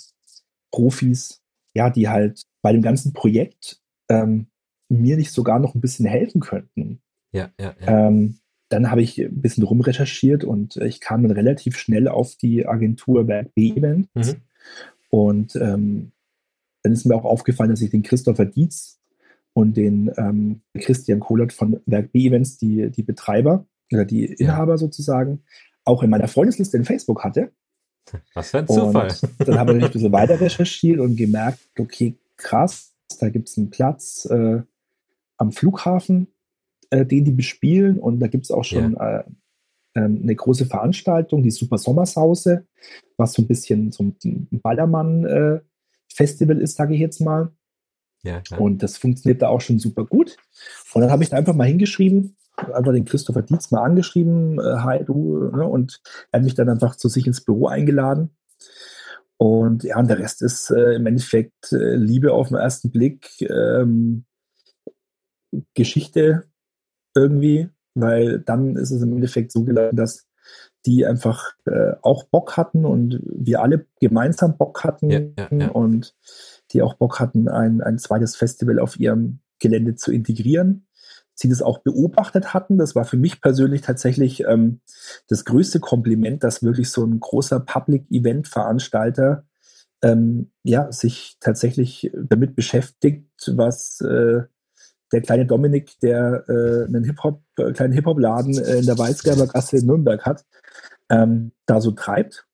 Profis, 0.70 1.42
ja, 1.74 1.90
die 1.90 2.08
halt 2.08 2.42
bei 2.62 2.72
dem 2.72 2.82
ganzen 2.82 3.12
Projekt 3.12 3.80
ähm, 4.08 4.46
mir 4.88 5.16
nicht 5.16 5.32
sogar 5.32 5.58
noch 5.58 5.74
ein 5.74 5.80
bisschen 5.80 6.06
helfen 6.06 6.40
könnten? 6.40 7.00
Ja, 7.32 7.50
ja, 7.60 7.74
ja. 7.80 8.08
Ähm, 8.08 8.38
dann 8.68 8.90
habe 8.90 9.02
ich 9.02 9.18
ein 9.20 9.40
bisschen 9.40 9.64
rumrecherchiert 9.64 10.44
und 10.44 10.76
ich 10.78 11.00
kam 11.00 11.22
dann 11.22 11.32
relativ 11.32 11.76
schnell 11.76 12.08
auf 12.08 12.36
die 12.36 12.66
Agentur 12.66 13.24
Berg 13.24 13.54
B 13.54 13.70
Event. 13.70 14.08
Mhm. 14.14 14.36
Und 15.10 15.56
ähm, 15.56 16.12
dann 16.82 16.92
ist 16.92 17.04
mir 17.04 17.14
auch 17.14 17.24
aufgefallen, 17.24 17.70
dass 17.70 17.82
ich 17.82 17.90
den 17.90 18.02
Christopher 18.02 18.46
Dietz 18.46 19.00
und 19.54 19.76
den 19.76 20.10
ähm, 20.16 20.60
Christian 20.74 21.20
Kohlert 21.20 21.52
von 21.52 21.80
Werk 21.86 22.12
B-Events, 22.12 22.58
die, 22.58 22.90
die 22.90 23.02
Betreiber 23.02 23.66
oder 23.92 24.04
die 24.04 24.24
Inhaber 24.24 24.76
sozusagen, 24.76 25.42
auch 25.84 26.02
in 26.02 26.10
meiner 26.10 26.28
Freundesliste 26.28 26.76
in 26.76 26.84
Facebook 26.84 27.24
hatte. 27.24 27.52
Was 28.34 28.50
für 28.50 28.58
ein 28.58 28.66
Zufall. 28.66 29.08
Und 29.38 29.48
dann 29.48 29.58
habe 29.58 29.78
ich 29.78 29.84
ein 29.84 29.90
bisschen 29.90 30.12
weiter 30.12 30.38
recherchiert 30.40 31.00
und 31.00 31.16
gemerkt, 31.16 31.60
okay, 31.78 32.18
krass, 32.36 32.94
da 33.20 33.30
gibt 33.30 33.48
es 33.48 33.56
einen 33.56 33.70
Platz 33.70 34.26
äh, 34.26 34.60
am 35.36 35.52
Flughafen, 35.52 36.26
äh, 36.90 37.06
den 37.06 37.24
die 37.24 37.32
bespielen 37.32 37.98
und 37.98 38.20
da 38.20 38.26
gibt 38.26 38.44
es 38.44 38.50
auch 38.50 38.64
schon 38.64 38.92
ja. 38.94 39.20
äh, 39.20 39.24
ähm, 39.94 40.20
eine 40.22 40.34
große 40.34 40.66
Veranstaltung, 40.66 41.42
die 41.42 41.50
Super 41.50 41.78
Sommersause, 41.78 42.66
was 43.16 43.32
so 43.32 43.40
ein 43.42 43.46
bisschen 43.46 43.92
so 43.92 44.04
ein 44.04 44.48
Ballermann-Festival 44.50 46.60
äh, 46.60 46.62
ist, 46.62 46.76
sage 46.76 46.92
ich 46.94 47.00
jetzt 47.00 47.20
mal. 47.20 47.52
Ja, 48.24 48.42
und 48.58 48.82
das 48.82 48.96
funktioniert 48.96 49.42
da 49.42 49.48
auch 49.48 49.60
schon 49.60 49.78
super 49.78 50.04
gut. 50.04 50.36
Und 50.92 51.02
dann 51.02 51.10
habe 51.10 51.22
ich 51.22 51.30
da 51.30 51.36
einfach 51.36 51.54
mal 51.54 51.66
hingeschrieben, 51.66 52.36
einfach 52.56 52.92
den 52.92 53.04
Christopher 53.04 53.42
Dietz 53.42 53.70
mal 53.70 53.82
angeschrieben, 53.82 54.58
äh, 54.58 54.78
hi 54.78 55.04
du, 55.04 55.50
ne, 55.54 55.66
und 55.66 56.00
er 56.32 56.38
hat 56.38 56.44
mich 56.44 56.54
dann 56.54 56.68
einfach 56.68 56.96
zu 56.96 57.08
sich 57.08 57.26
ins 57.26 57.44
Büro 57.44 57.66
eingeladen. 57.66 58.30
Und 59.36 59.84
ja, 59.84 59.98
und 59.98 60.08
der 60.08 60.18
Rest 60.18 60.42
ist 60.42 60.70
äh, 60.70 60.94
im 60.94 61.06
Endeffekt 61.06 61.72
äh, 61.72 61.96
Liebe 61.96 62.32
auf 62.32 62.48
den 62.48 62.56
ersten 62.56 62.90
Blick, 62.90 63.40
ähm, 63.42 64.24
Geschichte 65.74 66.44
irgendwie, 67.14 67.68
weil 67.94 68.40
dann 68.40 68.76
ist 68.76 68.90
es 68.90 69.02
im 69.02 69.12
Endeffekt 69.12 69.52
so 69.52 69.64
gelaufen, 69.64 69.96
dass 69.96 70.26
die 70.86 71.06
einfach 71.06 71.52
äh, 71.66 71.92
auch 72.02 72.24
Bock 72.24 72.56
hatten 72.56 72.84
und 72.84 73.20
wir 73.24 73.62
alle 73.62 73.86
gemeinsam 74.00 74.56
Bock 74.56 74.84
hatten 74.84 75.10
ja, 75.10 75.20
ja, 75.38 75.48
ja. 75.50 75.68
und 75.70 76.14
die 76.74 76.82
auch 76.82 76.94
Bock 76.94 77.20
hatten, 77.20 77.48
ein, 77.48 77.80
ein 77.80 77.98
zweites 77.98 78.36
Festival 78.36 78.78
auf 78.78 78.98
ihrem 78.98 79.40
Gelände 79.58 79.94
zu 79.94 80.12
integrieren. 80.12 80.86
Sie 81.34 81.48
das 81.48 81.62
auch 81.62 81.78
beobachtet 81.78 82.54
hatten. 82.54 82.78
Das 82.78 82.94
war 82.94 83.04
für 83.04 83.16
mich 83.16 83.40
persönlich 83.40 83.80
tatsächlich 83.80 84.44
ähm, 84.44 84.80
das 85.28 85.44
größte 85.44 85.80
Kompliment, 85.80 86.44
dass 86.44 86.62
wirklich 86.62 86.90
so 86.90 87.04
ein 87.04 87.18
großer 87.18 87.60
Public-Event-Veranstalter 87.60 89.44
ähm, 90.02 90.50
ja, 90.62 90.92
sich 90.92 91.36
tatsächlich 91.40 92.10
damit 92.14 92.54
beschäftigt, 92.54 93.26
was 93.56 94.00
äh, 94.02 94.42
der 95.12 95.22
kleine 95.22 95.46
Dominik, 95.46 95.98
der 96.00 96.44
äh, 96.48 96.84
einen 96.86 97.04
Hip-Hop, 97.04 97.42
äh, 97.58 97.72
kleinen 97.72 97.94
Hip-Hop-Laden 97.94 98.58
äh, 98.58 98.78
in 98.78 98.86
der 98.86 98.98
Weißgerber 98.98 99.46
Gasse 99.46 99.78
in 99.78 99.86
Nürnberg 99.86 100.24
hat, 100.24 100.44
ähm, 101.08 101.52
da 101.66 101.80
so 101.80 101.92
treibt. 101.92 102.46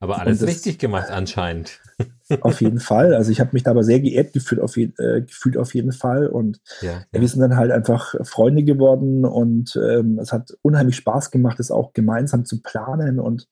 Aber 0.00 0.20
alles 0.20 0.46
richtig 0.46 0.78
gemacht 0.78 1.10
anscheinend. 1.10 1.80
Auf 2.40 2.60
jeden 2.60 2.80
Fall. 2.80 3.14
Also 3.14 3.30
ich 3.30 3.40
habe 3.40 3.50
mich 3.52 3.62
da 3.62 3.70
aber 3.70 3.84
sehr 3.84 4.00
geehrt 4.00 4.32
gefühlt 4.32 4.60
auf, 4.60 4.76
je, 4.76 4.90
äh, 4.98 5.22
gefühlt 5.22 5.56
auf 5.56 5.74
jeden 5.74 5.92
Fall. 5.92 6.26
Und 6.26 6.60
ja, 6.80 7.04
ja. 7.12 7.20
wir 7.20 7.28
sind 7.28 7.40
dann 7.40 7.56
halt 7.56 7.70
einfach 7.70 8.14
Freunde 8.22 8.64
geworden 8.64 9.24
und 9.24 9.76
ähm, 9.76 10.18
es 10.18 10.32
hat 10.32 10.56
unheimlich 10.62 10.96
Spaß 10.96 11.30
gemacht, 11.30 11.60
es 11.60 11.70
auch 11.70 11.92
gemeinsam 11.92 12.44
zu 12.44 12.62
planen 12.62 13.20
und 13.20 13.48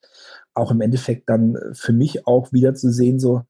auch 0.55 0.71
im 0.71 0.81
Endeffekt 0.81 1.29
dann 1.29 1.57
für 1.73 1.93
mich 1.93 2.27
auch 2.27 2.53
wieder 2.53 2.75
zu 2.75 2.91
sehen, 2.91 3.21
so, 3.21 3.43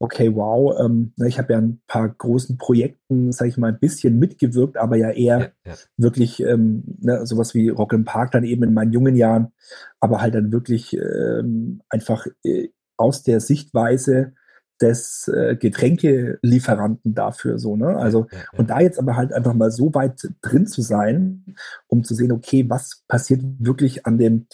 okay, 0.00 0.34
wow, 0.34 0.78
ähm, 0.78 1.12
ne, 1.16 1.28
ich 1.28 1.38
habe 1.38 1.52
ja 1.52 1.58
ein 1.58 1.80
paar 1.86 2.08
großen 2.08 2.56
Projekten, 2.56 3.32
sage 3.32 3.50
ich 3.50 3.56
mal, 3.56 3.72
ein 3.72 3.80
bisschen 3.80 4.18
mitgewirkt, 4.18 4.76
aber 4.76 4.96
ja 4.96 5.10
eher 5.10 5.38
ja, 5.38 5.48
ja. 5.64 5.74
wirklich 5.96 6.40
ähm, 6.42 6.84
ne, 7.00 7.26
sowas 7.26 7.54
wie 7.54 7.68
Rock 7.68 7.92
im 7.92 8.04
Park 8.04 8.30
dann 8.30 8.44
eben 8.44 8.62
in 8.62 8.74
meinen 8.74 8.92
jungen 8.92 9.16
Jahren, 9.16 9.52
aber 10.00 10.20
halt 10.20 10.34
dann 10.34 10.52
wirklich 10.52 10.96
ähm, 10.96 11.82
einfach 11.88 12.26
äh, 12.44 12.68
aus 12.96 13.22
der 13.22 13.40
Sichtweise 13.40 14.34
des 14.80 15.26
äh, 15.28 15.56
Getränkelieferanten 15.56 17.14
dafür 17.14 17.58
so, 17.58 17.76
ne? 17.76 17.96
Also, 17.96 18.28
ja, 18.30 18.38
und 18.56 18.70
da 18.70 18.80
jetzt 18.80 19.00
aber 19.00 19.16
halt 19.16 19.32
einfach 19.32 19.54
mal 19.54 19.72
so 19.72 19.92
weit 19.94 20.28
drin 20.40 20.68
zu 20.68 20.82
sein, 20.82 21.56
um 21.88 22.04
zu 22.04 22.14
sehen, 22.14 22.30
okay, 22.30 22.64
was 22.68 23.02
passiert 23.08 23.42
wirklich 23.58 24.06
an 24.06 24.18
dem, 24.18 24.46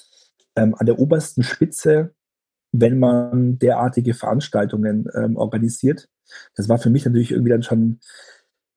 ähm, 0.57 0.75
an 0.77 0.87
der 0.87 0.99
obersten 0.99 1.43
Spitze 1.43 2.15
wenn 2.77 2.99
man 2.99 3.59
derartige 3.61 4.15
Veranstaltungen 4.15 5.09
ähm, 5.15 5.37
organisiert. 5.37 6.09
Das 6.57 6.69
war 6.69 6.79
für 6.79 6.91
mich 6.91 7.05
natürlich 7.05 7.31
irgendwie 7.31 7.51
dann 7.51 7.63
schon, 7.63 8.01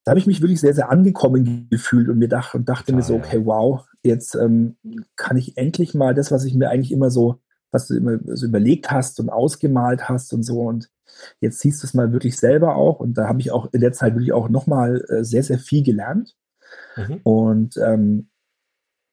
da 0.03 0.11
habe 0.11 0.19
ich 0.19 0.27
mich 0.27 0.41
wirklich 0.41 0.61
sehr, 0.61 0.75
sehr 0.75 0.91
angekommen 0.91 1.67
gefühlt 1.71 2.07
und 2.07 2.19
mir 2.19 2.29
dach, 2.29 2.53
und 2.53 2.69
dachte 2.69 2.85
Klar, 2.85 2.97
mir 2.97 3.03
so, 3.03 3.15
okay, 3.15 3.41
wow, 3.43 3.85
jetzt 4.03 4.35
ähm, 4.35 4.77
kann 5.15 5.35
ich 5.35 5.57
endlich 5.57 5.95
mal 5.95 6.13
das, 6.13 6.31
was 6.31 6.45
ich 6.45 6.53
mir 6.53 6.69
eigentlich 6.69 6.91
immer 6.91 7.09
so, 7.09 7.39
was 7.71 7.87
du 7.87 7.95
immer 7.95 8.19
so 8.35 8.45
überlegt 8.45 8.91
hast 8.91 9.19
und 9.19 9.31
ausgemalt 9.31 10.07
hast 10.07 10.31
und 10.31 10.43
so 10.43 10.61
und 10.61 10.89
jetzt 11.41 11.59
siehst 11.59 11.81
du 11.81 11.87
es 11.87 11.95
mal 11.95 12.13
wirklich 12.13 12.37
selber 12.37 12.75
auch 12.75 12.99
und 12.99 13.17
da 13.17 13.27
habe 13.27 13.39
ich 13.39 13.51
auch 13.51 13.73
in 13.73 13.81
der 13.81 13.93
Zeit 13.93 14.13
wirklich 14.13 14.31
auch 14.31 14.47
nochmal 14.47 15.03
äh, 15.09 15.23
sehr, 15.23 15.41
sehr 15.41 15.57
viel 15.57 15.83
gelernt. 15.83 16.35
Mhm. 16.95 17.19
Und 17.23 17.77
ähm, 17.77 18.29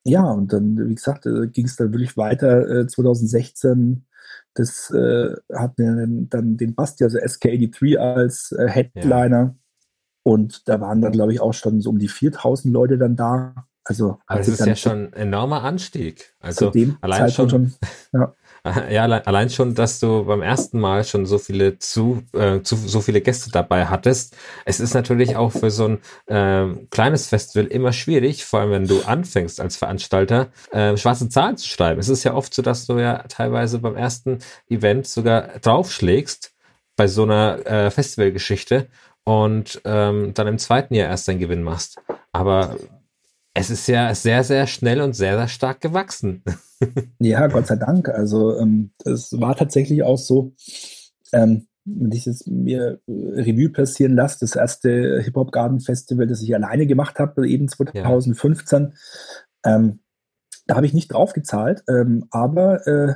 ja, 0.04 0.30
und 0.30 0.52
dann, 0.52 0.88
wie 0.88 0.94
gesagt, 0.94 1.26
äh, 1.26 1.48
ging 1.48 1.66
es 1.66 1.76
dann 1.76 1.92
wirklich 1.92 2.16
weiter 2.16 2.68
äh, 2.68 2.86
2016 2.86 4.04
das 4.54 4.90
äh, 4.90 5.34
hat 5.52 5.78
mir 5.78 6.06
dann 6.30 6.56
den 6.56 6.74
Basti, 6.74 7.04
also 7.04 7.18
SK83 7.18 7.96
als 7.96 8.52
äh, 8.52 8.68
Headliner. 8.68 9.36
Ja. 9.36 9.54
Und 10.22 10.68
da 10.68 10.80
waren 10.80 11.02
dann, 11.02 11.12
glaube 11.12 11.32
ich, 11.32 11.40
auch 11.40 11.52
schon 11.52 11.80
so 11.80 11.90
um 11.90 11.98
die 11.98 12.08
4000 12.08 12.72
Leute 12.72 12.96
dann 12.96 13.16
da. 13.16 13.66
Also, 13.84 14.18
Aber 14.26 14.38
das 14.38 14.48
ist 14.48 14.64
ja 14.64 14.76
schon 14.76 15.08
ein 15.08 15.12
enormer 15.12 15.62
Anstieg. 15.62 16.34
Also 16.40 16.72
allein 17.02 17.30
schon, 17.30 17.50
schon 17.50 17.74
ja. 18.12 18.32
Ja, 18.90 19.04
allein 19.04 19.50
schon, 19.50 19.74
dass 19.74 20.00
du 20.00 20.24
beim 20.24 20.40
ersten 20.40 20.80
Mal 20.80 21.04
schon 21.04 21.26
so 21.26 21.36
viele 21.36 21.78
zu, 21.78 22.22
äh, 22.32 22.62
zu 22.62 22.76
so 22.76 23.02
viele 23.02 23.20
Gäste 23.20 23.50
dabei 23.50 23.86
hattest. 23.86 24.36
Es 24.64 24.80
ist 24.80 24.94
natürlich 24.94 25.36
auch 25.36 25.52
für 25.52 25.70
so 25.70 25.88
ein 25.88 25.98
äh, 26.34 26.74
kleines 26.90 27.26
Festival 27.26 27.66
immer 27.66 27.92
schwierig, 27.92 28.46
vor 28.46 28.60
allem 28.60 28.70
wenn 28.70 28.86
du 28.86 29.02
anfängst 29.02 29.60
als 29.60 29.76
Veranstalter, 29.76 30.48
äh, 30.70 30.96
schwarze 30.96 31.28
Zahlen 31.28 31.58
zu 31.58 31.68
schreiben. 31.68 32.00
Es 32.00 32.08
ist 32.08 32.24
ja 32.24 32.32
oft 32.32 32.54
so, 32.54 32.62
dass 32.62 32.86
du 32.86 32.98
ja 32.98 33.24
teilweise 33.28 33.80
beim 33.80 33.96
ersten 33.96 34.38
Event 34.70 35.06
sogar 35.06 35.48
draufschlägst 35.60 36.54
bei 36.96 37.06
so 37.06 37.24
einer 37.24 37.66
äh, 37.66 37.90
Festivalgeschichte 37.90 38.88
und 39.24 39.82
ähm, 39.84 40.32
dann 40.32 40.46
im 40.46 40.58
zweiten 40.58 40.94
Jahr 40.94 41.08
erst 41.10 41.28
deinen 41.28 41.38
Gewinn 41.38 41.62
machst. 41.62 41.98
Aber 42.32 42.76
es 43.54 43.70
ist 43.70 43.86
ja 43.86 44.14
sehr, 44.14 44.42
sehr 44.42 44.66
schnell 44.66 45.00
und 45.00 45.14
sehr, 45.14 45.36
sehr 45.36 45.48
stark 45.48 45.80
gewachsen. 45.80 46.42
ja, 47.20 47.46
Gott 47.46 47.68
sei 47.68 47.76
Dank. 47.76 48.08
Also 48.08 48.58
ähm, 48.58 48.90
es 49.04 49.40
war 49.40 49.54
tatsächlich 49.54 50.02
auch 50.02 50.18
so, 50.18 50.54
ähm, 51.32 51.68
wenn 51.84 52.12
ich 52.12 52.26
es 52.26 52.46
mir 52.46 53.00
Revue 53.06 53.68
passieren 53.68 54.14
lasse, 54.14 54.38
das 54.40 54.56
erste 54.56 55.20
Hip-Hop 55.22 55.52
Garden 55.52 55.80
Festival, 55.80 56.26
das 56.26 56.42
ich 56.42 56.54
alleine 56.54 56.86
gemacht 56.86 57.18
habe, 57.20 57.48
eben 57.48 57.68
2015, 57.68 58.94
ja. 59.64 59.76
ähm, 59.76 60.00
da 60.66 60.76
habe 60.76 60.86
ich 60.86 60.94
nicht 60.94 61.12
drauf 61.12 61.32
gezahlt, 61.34 61.84
ähm, 61.88 62.26
aber 62.30 62.86
äh, 62.86 63.14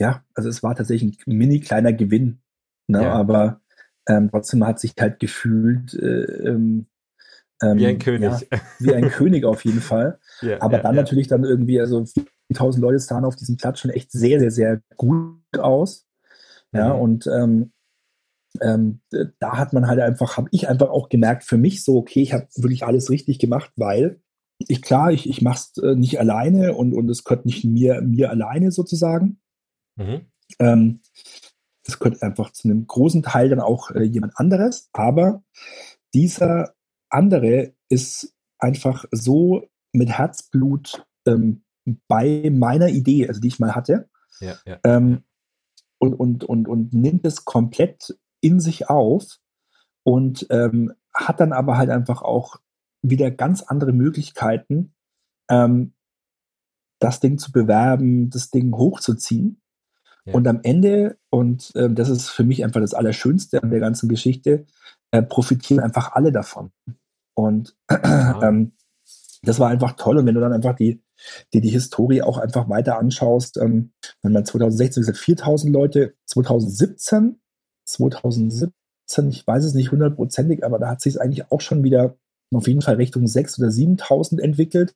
ja, 0.00 0.24
also 0.34 0.48
es 0.48 0.62
war 0.62 0.74
tatsächlich 0.74 1.26
ein 1.26 1.36
mini 1.36 1.60
kleiner 1.60 1.92
Gewinn. 1.92 2.40
Ne? 2.86 3.02
Ja. 3.02 3.12
Aber 3.12 3.60
ähm, 4.08 4.30
trotzdem 4.30 4.66
hat 4.66 4.80
sich 4.80 4.94
halt 4.98 5.20
gefühlt, 5.20 5.94
äh, 5.94 6.48
ähm, 7.62 7.70
ähm, 7.70 7.78
wie 7.78 7.86
ein 7.86 7.98
König. 7.98 8.30
Ja, 8.30 8.58
wie 8.78 8.94
ein 8.94 9.08
König 9.10 9.44
auf 9.44 9.64
jeden 9.64 9.80
Fall. 9.80 10.18
Ja, 10.40 10.62
Aber 10.62 10.76
ja, 10.76 10.82
dann 10.84 10.94
natürlich 10.94 11.26
dann 11.26 11.42
irgendwie, 11.42 11.80
also 11.80 12.04
1000 12.50 12.80
Leute 12.80 13.00
sahen 13.00 13.24
auf 13.24 13.34
diesem 13.34 13.56
Platz 13.56 13.80
schon 13.80 13.90
echt 13.90 14.12
sehr, 14.12 14.38
sehr, 14.38 14.52
sehr 14.52 14.82
gut 14.96 15.34
aus. 15.58 16.06
Ja, 16.72 16.94
mhm. 16.94 17.00
und 17.00 17.26
ähm, 17.26 17.72
ähm, 18.60 19.00
da 19.40 19.58
hat 19.58 19.72
man 19.72 19.88
halt 19.88 19.98
einfach, 19.98 20.36
habe 20.36 20.48
ich 20.52 20.68
einfach 20.68 20.90
auch 20.90 21.08
gemerkt 21.08 21.42
für 21.42 21.56
mich 21.56 21.82
so, 21.82 21.96
okay, 21.96 22.22
ich 22.22 22.32
habe 22.32 22.46
wirklich 22.54 22.84
alles 22.84 23.10
richtig 23.10 23.40
gemacht, 23.40 23.72
weil 23.74 24.20
ich 24.58 24.82
klar, 24.82 25.12
ich, 25.12 25.28
ich 25.28 25.42
mache 25.42 25.58
es 25.58 25.82
äh, 25.82 25.94
nicht 25.94 26.18
alleine 26.18 26.74
und, 26.74 26.94
und 26.94 27.08
es 27.08 27.24
gehört 27.24 27.46
nicht 27.46 27.64
mir, 27.64 28.00
mir 28.00 28.30
alleine 28.30 28.70
sozusagen. 28.70 29.40
Mhm. 29.96 30.20
Ähm, 30.58 31.00
es 31.86 31.98
gehört 31.98 32.22
einfach 32.22 32.52
zu 32.52 32.68
einem 32.68 32.86
großen 32.86 33.22
Teil 33.22 33.48
dann 33.48 33.60
auch 33.60 33.90
äh, 33.90 34.02
jemand 34.02 34.34
anderes, 34.36 34.88
aber 34.92 35.42
dieser 36.14 36.74
andere 37.10 37.74
ist 37.88 38.34
einfach 38.58 39.04
so 39.10 39.68
mit 39.92 40.10
Herzblut 40.10 41.06
ähm, 41.26 41.62
bei 42.06 42.50
meiner 42.52 42.88
Idee, 42.88 43.28
also 43.28 43.40
die 43.40 43.48
ich 43.48 43.58
mal 43.58 43.74
hatte, 43.74 44.08
ja, 44.40 44.56
ja. 44.66 44.78
Ähm, 44.84 45.24
und, 45.98 46.14
und, 46.14 46.44
und, 46.44 46.68
und 46.68 46.92
nimmt 46.92 47.26
es 47.26 47.44
komplett 47.44 48.16
in 48.40 48.60
sich 48.60 48.88
auf 48.88 49.38
und 50.04 50.46
ähm, 50.50 50.92
hat 51.12 51.40
dann 51.40 51.52
aber 51.52 51.76
halt 51.76 51.90
einfach 51.90 52.22
auch 52.22 52.56
wieder 53.02 53.30
ganz 53.30 53.62
andere 53.62 53.92
Möglichkeiten, 53.92 54.94
ähm, 55.50 55.94
das 57.00 57.20
Ding 57.20 57.38
zu 57.38 57.52
bewerben, 57.52 58.30
das 58.30 58.50
Ding 58.50 58.74
hochzuziehen. 58.76 59.60
Ja. 60.24 60.34
Und 60.34 60.46
am 60.46 60.60
Ende, 60.62 61.18
und 61.30 61.72
ähm, 61.74 61.94
das 61.94 62.08
ist 62.08 62.28
für 62.28 62.44
mich 62.44 62.64
einfach 62.64 62.80
das 62.80 62.94
Allerschönste 62.94 63.62
an 63.62 63.70
der 63.70 63.80
ganzen 63.80 64.08
Geschichte, 64.08 64.66
äh, 65.10 65.22
profitieren 65.22 65.80
einfach 65.80 66.12
alle 66.12 66.32
davon. 66.32 66.70
Und 67.34 67.76
ähm, 67.90 68.72
das 69.42 69.60
war 69.60 69.68
einfach 69.68 69.92
toll. 69.92 70.18
Und 70.18 70.26
wenn 70.26 70.34
du 70.34 70.40
dann 70.40 70.52
einfach 70.52 70.74
die, 70.74 71.02
die, 71.52 71.60
die 71.60 71.70
Historie 71.70 72.22
auch 72.22 72.38
einfach 72.38 72.68
weiter 72.68 72.98
anschaust, 72.98 73.56
ähm, 73.58 73.92
wenn 74.22 74.32
man 74.32 74.44
2016 74.44 75.02
gesagt 75.02 75.18
4000 75.18 75.72
Leute, 75.72 76.14
2017, 76.26 77.40
2017, 77.84 78.72
ich 79.30 79.46
weiß 79.46 79.64
es 79.64 79.74
nicht 79.74 79.92
hundertprozentig, 79.92 80.64
aber 80.64 80.78
da 80.78 80.90
hat 80.90 81.00
sich 81.00 81.14
es 81.14 81.20
eigentlich 81.20 81.50
auch 81.50 81.60
schon 81.60 81.82
wieder 81.84 82.16
auf 82.52 82.66
jeden 82.66 82.82
Fall 82.82 82.96
Richtung 82.96 83.24
6.000 83.24 83.58
oder 83.58 83.68
7.000 83.68 84.40
entwickelt. 84.40 84.94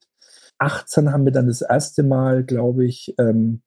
18 0.59 1.12
haben 1.12 1.25
wir 1.25 1.33
dann 1.33 1.48
das 1.48 1.62
erste 1.62 2.03
Mal, 2.03 2.44
glaube 2.44 2.85
ich, 2.85 3.14
ähm, 3.18 3.62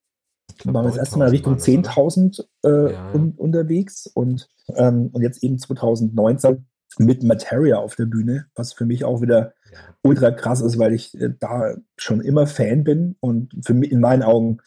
glaub, 0.58 0.76
waren 0.76 0.86
wir 0.86 0.90
das 0.90 1.00
erste 1.00 1.20
Mal 1.20 1.30
Richtung 1.30 1.56
10.000 1.56 2.44
äh, 2.64 2.94
ja. 2.94 3.12
un 3.14 3.34
unterwegs 3.38 4.08
und, 4.08 4.50
ähm, 4.76 5.10
und 5.12 5.22
jetzt 5.22 5.44
eben 5.44 5.60
2019 5.60 6.66
mit 6.98 7.24
Materia 7.24 7.78
auf 7.78 7.96
der 7.96 8.06
Bühne, 8.06 8.48
was 8.56 8.74
für 8.74 8.86
mich 8.86 9.04
auch 9.04 9.22
wieder 9.22 9.54
ja. 9.72 9.78
ultra 10.02 10.32
krass 10.32 10.62
ist, 10.62 10.80
weil 10.80 10.94
ich 10.94 11.20
äh, 11.20 11.34
da 11.40 11.76
schon 11.98 12.22
immer 12.22 12.48
Fan 12.48 12.84
bin 12.84 13.16
und 13.20 13.54
für 13.66 13.74
mich 13.74 13.92
in 13.92 14.00
meinen 14.00 14.24
Augen 14.24 14.60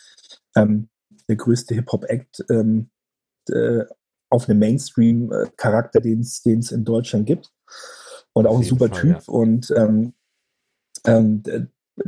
ähm, 0.57 0.89
der 1.29 1.37
größte 1.37 1.75
Hip-Hop-Act 1.75 2.45
ähm, 2.51 2.91
äh, 3.51 3.85
auf 4.31 4.49
einem 4.49 4.59
Mainstream-Charakter, 4.59 6.01
den 6.01 6.21
es 6.21 6.45
in 6.45 6.85
Deutschland 6.85 7.27
gibt. 7.27 7.51
Und 8.33 8.47
auch 8.47 8.59
ein 8.59 8.65
super 8.65 8.89
Fall, 8.89 9.01
Typ. 9.01 9.11
Ja. 9.11 9.23
Und 9.27 9.73
ähm, 9.77 10.13
ähm, 11.05 11.43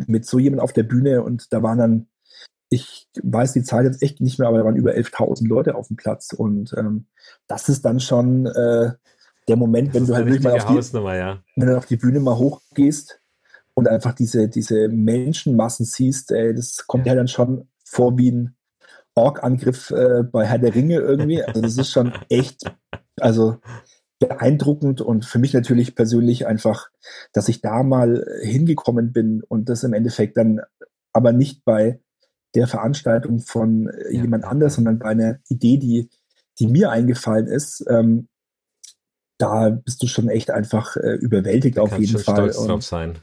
mit 0.07 0.27
so 0.27 0.39
jemand 0.39 0.63
auf 0.63 0.73
der 0.73 0.83
Bühne 0.83 1.23
und 1.23 1.53
da 1.53 1.63
waren 1.63 1.79
dann, 1.79 2.07
ich 2.71 3.09
weiß 3.21 3.53
die 3.53 3.65
Zahl 3.65 3.85
jetzt 3.85 4.01
echt 4.01 4.21
nicht 4.21 4.39
mehr, 4.39 4.49
aber 4.49 4.59
da 4.59 4.65
waren 4.65 4.77
über 4.77 4.93
11.000 4.93 5.47
Leute 5.47 5.75
auf 5.75 5.89
dem 5.89 5.97
Platz. 5.97 6.33
Und 6.33 6.73
ähm, 6.79 7.07
das 7.49 7.69
ist 7.69 7.85
dann 7.85 7.99
schon 7.99 8.47
äh, 8.47 8.93
der 9.49 9.57
Moment, 9.57 9.93
wenn 9.93 10.07
du 10.07 10.15
halt 10.15 10.27
wirklich 10.27 10.45
mal 10.45 10.55
auf 10.55 10.67
die, 10.67 10.99
ja. 10.99 11.43
wenn 11.57 11.69
du 11.69 11.77
auf 11.77 11.87
die 11.87 11.97
Bühne 11.97 12.21
mal 12.21 12.39
hochgehst 12.39 13.21
und 13.75 13.89
einfach 13.89 14.15
diese, 14.15 14.49
diese 14.49 14.89
Menschenmassen 14.89 15.85
siehst, 15.85 16.31
ey, 16.31 16.55
das 16.55 16.87
kommt 16.87 17.07
ja. 17.07 17.13
ja 17.13 17.17
dann 17.17 17.29
schon 17.29 17.69
vor 17.85 18.17
wie 18.17 18.31
ein 18.31 18.57
Ork-Angriff 19.17 19.91
äh, 19.91 20.23
bei 20.23 20.47
Herr 20.47 20.59
der 20.59 20.75
Ringe 20.75 20.97
irgendwie. 20.97 21.43
Also 21.43 21.61
das 21.61 21.77
ist 21.77 21.91
schon 21.91 22.13
echt, 22.29 22.71
also 23.19 23.57
beeindruckend 24.21 25.01
und 25.01 25.25
für 25.25 25.41
mich 25.41 25.55
natürlich 25.55 25.97
persönlich 25.97 26.47
einfach, 26.47 26.89
dass 27.33 27.49
ich 27.49 27.63
da 27.63 27.83
mal 27.83 28.25
hingekommen 28.43 29.13
bin 29.13 29.43
und 29.49 29.69
das 29.69 29.83
im 29.83 29.95
Endeffekt 29.95 30.37
dann 30.37 30.61
aber 31.13 31.33
nicht 31.33 31.65
bei 31.65 32.01
der 32.55 32.67
Veranstaltung 32.67 33.41
von 33.41 33.89
äh, 33.89 34.15
ja. 34.15 34.23
jemand 34.23 34.45
anders, 34.45 34.75
sondern 34.75 34.99
bei 34.99 35.09
einer 35.09 35.39
Idee, 35.49 35.79
die, 35.79 36.11
die 36.59 36.67
mir 36.67 36.91
eingefallen 36.91 37.47
ist. 37.47 37.85
Ähm, 37.89 38.29
da 39.39 39.71
bist 39.71 40.03
du 40.03 40.07
schon 40.07 40.29
echt 40.29 40.51
einfach 40.51 40.97
äh, 40.97 41.15
überwältigt 41.15 41.79
auf 41.79 41.99
jeden 41.99 42.19
Fall. 42.19 42.37
Stolz 42.37 42.59
und, 42.59 42.69
drauf 42.69 42.83
sein. 42.83 43.19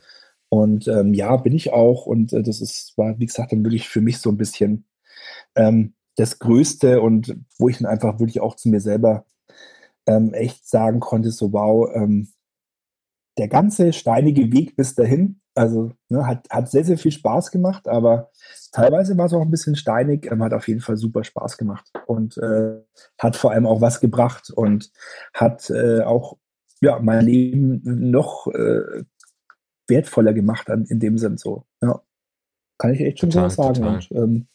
Und 0.50 0.88
ähm, 0.88 1.14
ja, 1.14 1.36
bin 1.38 1.54
ich 1.54 1.72
auch. 1.72 2.06
Und 2.06 2.34
äh, 2.34 2.42
das 2.42 2.62
ist, 2.62 2.94
war, 2.98 3.20
wie 3.20 3.26
gesagt, 3.26 3.52
dann 3.52 3.64
wirklich 3.64 3.88
für 3.88 4.02
mich 4.02 4.20
so 4.20 4.30
ein 4.30 4.38
bisschen 4.38 4.86
ähm, 5.56 5.94
das 6.16 6.40
Größte 6.40 7.02
und 7.02 7.36
wo 7.60 7.70
ich 7.70 7.78
dann 7.78 7.86
einfach 7.86 8.20
wirklich 8.20 8.42
auch 8.42 8.56
zu 8.56 8.70
mir 8.70 8.82
selber 8.82 9.26
ähm, 10.08 10.34
echt 10.34 10.68
sagen 10.68 11.00
konnte, 11.00 11.32
so 11.32 11.54
wow, 11.54 11.90
ähm, 11.94 12.30
der 13.38 13.48
ganze 13.48 13.94
steinige 13.94 14.52
Weg 14.52 14.76
bis 14.76 14.96
dahin, 14.96 15.40
also 15.54 15.92
ne, 16.10 16.26
hat, 16.26 16.48
hat 16.50 16.70
sehr, 16.70 16.84
sehr 16.84 16.98
viel 16.98 17.12
Spaß 17.12 17.52
gemacht, 17.52 17.88
aber 17.88 18.32
teilweise 18.72 19.18
war 19.18 19.26
es 19.26 19.34
auch 19.34 19.42
ein 19.42 19.52
bisschen 19.52 19.76
steinig, 19.76 20.32
ähm, 20.32 20.44
hat 20.44 20.54
auf 20.54 20.68
jeden 20.68 20.82
Fall 20.82 20.98
super 20.98 21.24
Spaß 21.24 21.58
gemacht 21.58 21.92
und 22.06 22.38
äh, 22.38 22.82
hat 23.18 23.36
vor 23.36 23.52
allem 23.52 23.66
auch 23.66 23.82
was 23.82 24.00
gebracht 24.00 24.52
und 24.52 24.92
hat 25.34 25.70
äh, 25.70 26.02
auch 26.02 26.38
ja, 26.82 27.00
mein 27.00 27.26
Leben 27.26 27.82
noch 27.84 28.48
äh, 28.48 29.04
wertvoller 29.88 30.34
gemacht 30.34 30.70
an, 30.70 30.86
in 30.86 31.00
dem 31.00 31.18
Sinn 31.18 31.38
so. 31.38 31.66
Ja. 31.82 32.02
Kann 32.78 32.94
ich 32.94 33.02
echt 33.02 33.20
schon 33.20 33.32
total, 33.32 33.50
so 33.50 33.64
sagen. 33.74 33.86
Und, 33.86 34.12
ähm, 34.12 34.48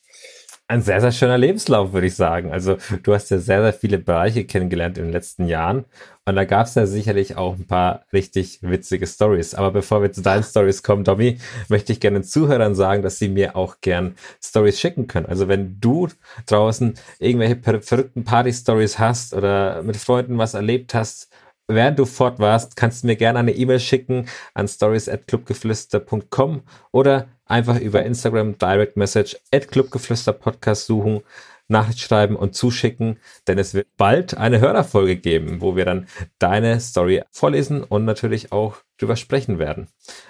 ein 0.72 0.82
sehr, 0.82 1.00
sehr 1.02 1.12
schöner 1.12 1.36
Lebenslauf, 1.36 1.92
würde 1.92 2.06
ich 2.06 2.16
sagen. 2.16 2.50
Also 2.50 2.78
du 3.02 3.12
hast 3.12 3.30
ja 3.30 3.38
sehr, 3.38 3.62
sehr 3.62 3.72
viele 3.74 3.98
Bereiche 3.98 4.44
kennengelernt 4.44 4.96
in 4.96 5.04
den 5.04 5.12
letzten 5.12 5.46
Jahren. 5.46 5.84
Und 6.24 6.36
da 6.36 6.44
gab 6.44 6.66
es 6.66 6.74
ja 6.74 6.86
sicherlich 6.86 7.36
auch 7.36 7.56
ein 7.56 7.66
paar 7.66 8.06
richtig 8.12 8.60
witzige 8.62 9.06
Stories. 9.06 9.54
Aber 9.54 9.70
bevor 9.70 10.02
wir 10.02 10.12
zu 10.12 10.22
deinen 10.22 10.42
Stories 10.42 10.82
kommen, 10.82 11.04
Domi, 11.04 11.38
möchte 11.68 11.92
ich 11.92 12.00
gerne 12.00 12.20
den 12.20 12.24
Zuhörern 12.24 12.74
sagen, 12.74 13.02
dass 13.02 13.18
sie 13.18 13.28
mir 13.28 13.54
auch 13.54 13.76
gern 13.82 14.14
Stories 14.42 14.80
schicken 14.80 15.08
können. 15.08 15.26
Also 15.26 15.46
wenn 15.48 15.78
du 15.78 16.08
draußen 16.46 16.94
irgendwelche 17.18 17.58
verrückten 17.82 18.24
Party-Stories 18.24 18.98
hast 18.98 19.34
oder 19.34 19.82
mit 19.82 19.96
Freunden 19.96 20.38
was 20.38 20.54
erlebt 20.54 20.94
hast, 20.94 21.28
während 21.74 21.98
du 21.98 22.04
fort 22.04 22.38
warst, 22.38 22.76
kannst 22.76 23.02
du 23.02 23.08
mir 23.08 23.16
gerne 23.16 23.38
eine 23.38 23.52
E-Mail 23.52 23.80
schicken 23.80 24.28
an 24.54 24.68
stories@clubgeflüster.com 24.68 26.62
oder 26.90 27.28
einfach 27.46 27.78
über 27.78 28.02
Instagram 28.04 28.58
Direct 28.58 28.96
Message 28.96 29.36
at 29.52 29.68
Clubgeflüster 29.68 30.32
Podcast 30.32 30.86
suchen, 30.86 31.22
Nachricht 31.68 32.00
schreiben 32.00 32.36
und 32.36 32.54
zuschicken, 32.54 33.18
denn 33.46 33.58
es 33.58 33.74
wird 33.74 33.88
bald 33.96 34.36
eine 34.36 34.60
Hörerfolge 34.60 35.16
geben, 35.16 35.60
wo 35.60 35.76
wir 35.76 35.84
dann 35.84 36.06
deine 36.38 36.80
Story 36.80 37.22
vorlesen 37.30 37.82
und 37.82 38.04
natürlich 38.04 38.52
auch 38.52 38.76
drüber 38.98 39.16
sprechen 39.16 39.58
werden. 39.58 39.88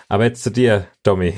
Aber 0.09 0.24
jetzt 0.24 0.42
zu 0.42 0.50
dir, 0.50 0.87
Domi. 1.02 1.35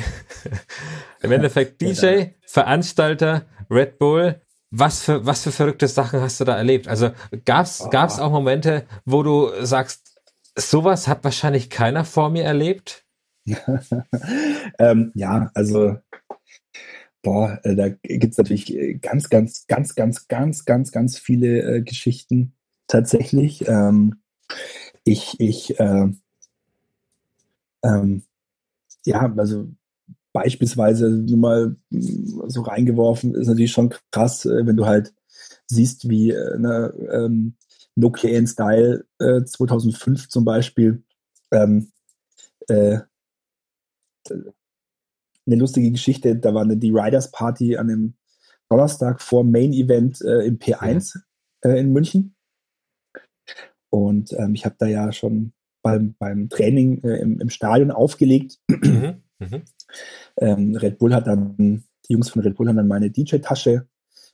Im 1.22 1.32
Endeffekt 1.32 1.80
DJ, 1.80 2.26
Veranstalter, 2.46 3.46
Red 3.70 3.98
Bull. 3.98 4.40
Was 4.76 5.04
für, 5.04 5.24
was 5.24 5.44
für 5.44 5.52
verrückte 5.52 5.86
Sachen 5.86 6.20
hast 6.20 6.40
du 6.40 6.44
da 6.44 6.56
erlebt? 6.56 6.88
Also 6.88 7.10
gab's, 7.44 7.80
oh. 7.80 7.90
gab's 7.90 8.18
auch 8.18 8.32
Momente, 8.32 8.86
wo 9.04 9.22
du 9.22 9.50
sagst, 9.64 10.20
sowas 10.56 11.06
hat 11.06 11.22
wahrscheinlich 11.22 11.70
keiner 11.70 12.04
vor 12.04 12.28
mir 12.28 12.42
erlebt? 12.42 13.04
ähm, 14.80 15.12
ja, 15.14 15.50
also 15.54 15.96
boah, 17.22 17.60
äh, 17.62 17.76
da 17.76 17.88
gibt 17.88 18.32
es 18.32 18.38
natürlich 18.38 18.74
äh, 18.74 18.94
ganz, 18.94 19.28
ganz, 19.28 19.66
ganz, 19.68 19.94
ganz, 19.94 20.26
ganz, 20.26 20.64
ganz, 20.64 20.90
ganz 20.90 21.18
viele 21.18 21.76
äh, 21.76 21.82
Geschichten 21.82 22.54
tatsächlich. 22.88 23.68
Ähm, 23.68 24.22
ich, 25.04 25.38
ich, 25.38 25.78
äh, 25.78 26.08
ähm, 27.84 28.22
ja, 29.04 29.32
also 29.36 29.68
beispielsweise 30.34 31.08
nur 31.10 31.38
mal 31.38 31.76
mm, 31.88 32.48
so 32.48 32.60
reingeworfen, 32.60 33.34
ist 33.34 33.48
natürlich 33.48 33.72
schon 33.72 33.94
krass, 34.10 34.44
äh, 34.44 34.66
wenn 34.66 34.76
du 34.76 34.84
halt 34.84 35.14
siehst, 35.66 36.10
wie 36.10 36.30
äh, 36.30 36.58
ne, 36.58 36.92
ähm, 37.10 37.54
Nokia 37.96 38.36
in 38.36 38.46
Style 38.46 39.06
2005 39.18 40.28
zum 40.28 40.44
Beispiel 40.44 41.04
ähm, 41.52 41.92
äh, 42.68 42.98
eine 45.46 45.56
lustige 45.56 45.90
Geschichte. 45.90 46.36
Da 46.36 46.54
war 46.54 46.62
eine, 46.62 46.76
die 46.76 46.90
Riders 46.90 47.30
Party 47.30 47.76
an 47.76 47.88
dem 47.88 48.14
Donnerstag 48.68 49.20
vor 49.20 49.44
Main 49.44 49.72
Event 49.72 50.20
äh, 50.22 50.46
im 50.46 50.58
P1 50.58 51.18
äh, 51.62 51.78
in 51.78 51.92
München. 51.92 52.34
Und 53.90 54.32
ähm, 54.32 54.54
ich 54.54 54.64
habe 54.64 54.76
da 54.78 54.86
ja 54.86 55.12
schon 55.12 55.52
beim, 55.82 56.14
beim 56.18 56.48
Training 56.48 57.02
äh, 57.04 57.18
im, 57.18 57.40
im, 57.40 57.50
Stadion 57.50 57.90
aufgelegt. 57.90 58.58
Mhm. 58.68 59.22
Mhm. 59.50 59.62
Ähm, 60.38 60.76
Red 60.76 60.98
Bull 60.98 61.14
hat 61.14 61.26
dann, 61.26 61.56
die 62.08 62.12
Jungs 62.12 62.30
von 62.30 62.42
Red 62.42 62.56
Bull 62.56 62.68
haben 62.68 62.76
dann 62.76 62.88
meine 62.88 63.10
DJ-Tasche 63.10 63.86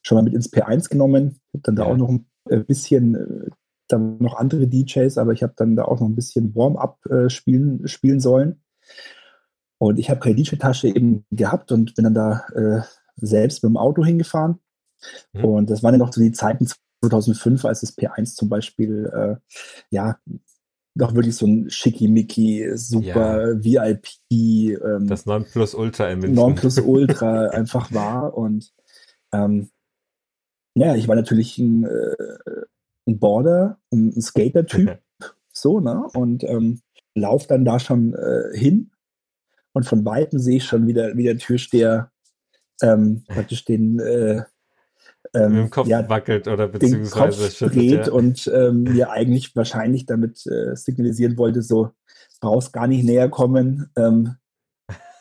schon 0.03 0.16
mal 0.16 0.23
mit 0.23 0.35
ins 0.35 0.53
P1 0.53 0.88
genommen. 0.88 1.40
Ich 1.53 1.59
habe 1.59 1.62
dann 1.62 1.77
da 1.77 1.85
ja. 1.85 1.88
auch 1.90 1.96
noch 1.96 2.09
ein 2.09 2.27
äh, 2.49 2.59
bisschen, 2.59 3.14
äh, 3.14 3.51
dann 3.88 4.18
noch 4.18 4.37
andere 4.37 4.66
DJs, 4.66 5.18
aber 5.18 5.33
ich 5.33 5.42
habe 5.42 5.55
dann 5.57 5.77
da 5.77 5.85
auch 5.85 6.01
noch 6.01 6.09
ein 6.09 6.14
bisschen 6.14 6.55
Warm-up 6.55 7.05
äh, 7.07 7.29
spielen, 7.29 7.87
spielen 7.88 8.20
sollen. 8.20 8.62
Und 9.79 9.99
ich 9.99 10.11
habe 10.11 10.20
keine 10.20 10.37
DJ-Tasche 10.37 10.88
eben 10.88 11.25
gehabt 11.31 11.73
und 11.73 11.94
bin 11.94 12.05
dann 12.05 12.14
da 12.14 12.46
äh, 12.55 12.83
selbst 13.16 13.62
mit 13.62 13.70
dem 13.70 13.77
Auto 13.77 14.05
hingefahren. 14.05 14.61
Mhm. 15.33 15.44
Und 15.44 15.70
das 15.70 15.83
waren 15.83 15.94
ja 15.94 15.99
noch 15.99 16.12
so 16.12 16.20
die 16.20 16.33
Zeiten 16.33 16.66
2005, 17.03 17.64
als 17.64 17.81
das 17.81 17.96
P1 17.96 18.35
zum 18.35 18.49
Beispiel, 18.49 19.11
äh, 19.12 19.37
ja, 19.90 20.18
noch 20.94 21.14
wirklich 21.14 21.37
so 21.37 21.46
ein 21.46 21.70
schickimicki, 21.70 22.70
super 22.74 23.53
ja. 23.53 23.64
VIP. 23.64 24.09
Ähm, 24.33 25.07
das 25.07 25.26
9 25.26 25.44
Plus 25.44 25.74
Ultra 25.74 26.11
in 26.11 26.20
München. 26.20 26.35
9 26.35 26.55
Plus 26.57 26.79
Ultra 26.79 27.46
einfach 27.50 27.92
war. 27.92 28.37
Und 28.37 28.72
ähm, 29.33 29.70
ja, 30.74 30.94
ich 30.96 31.09
war 31.09 31.16
natürlich 31.16 31.59
ein, 31.59 31.85
äh, 31.85 32.64
ein 33.07 33.18
Border, 33.18 33.79
ein, 33.92 34.12
ein 34.16 34.20
Skater-Typ. 34.20 34.98
so, 35.53 35.81
ne? 35.81 36.07
Und 36.14 36.44
ähm, 36.44 36.81
lauf 37.14 37.46
dann 37.46 37.64
da 37.64 37.79
schon 37.79 38.14
äh, 38.14 38.57
hin 38.57 38.90
und 39.72 39.85
von 39.85 40.05
Weitem 40.05 40.38
sehe 40.38 40.57
ich 40.57 40.64
schon 40.64 40.87
wieder, 40.87 41.16
wie 41.16 41.24
der 41.24 41.38
Türsteher 41.38 42.11
ähm, 42.83 43.24
praktisch 43.29 43.64
den 43.64 44.00
äh, 44.00 44.42
ähm, 45.35 45.52
mit 45.52 45.61
dem 45.62 45.70
Kopf 45.70 45.87
ja, 45.87 46.09
wackelt 46.09 46.48
oder 46.48 46.68
beziehungsweise 46.68 47.48
den 47.48 47.68
Kopf 47.68 47.74
dreht 47.74 48.06
ja. 48.06 48.12
und 48.12 48.50
ähm, 48.54 48.83
mir 48.85 49.11
eigentlich 49.11 49.54
wahrscheinlich 49.54 50.06
damit 50.06 50.44
äh, 50.46 50.74
signalisieren 50.74 51.37
wollte, 51.37 51.62
so 51.62 51.90
brauchst 52.40 52.72
gar 52.72 52.87
nicht 52.87 53.04
näher 53.04 53.29
kommen, 53.29 53.90
ähm, 53.96 54.37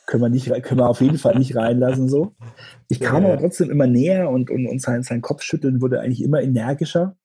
können 0.10 0.24
wir 0.24 0.30
nicht, 0.30 0.48
können 0.64 0.80
wir 0.80 0.90
auf 0.90 1.02
jeden 1.02 1.20
Fall 1.20 1.38
nicht 1.38 1.56
reinlassen 1.56 2.10
so. 2.10 2.34
Ich 2.88 3.00
kam 3.00 3.24
ja. 3.24 3.30
aber 3.30 3.40
trotzdem 3.40 3.70
immer 3.70 3.86
näher 3.86 4.30
und, 4.30 4.50
und, 4.50 4.66
und 4.66 4.82
sein, 4.82 5.04
sein 5.04 5.22
Kopfschütteln 5.22 5.82
wurde 5.82 6.02
eigentlich 6.02 6.24
immer 6.24 6.42
energischer. 6.42 7.16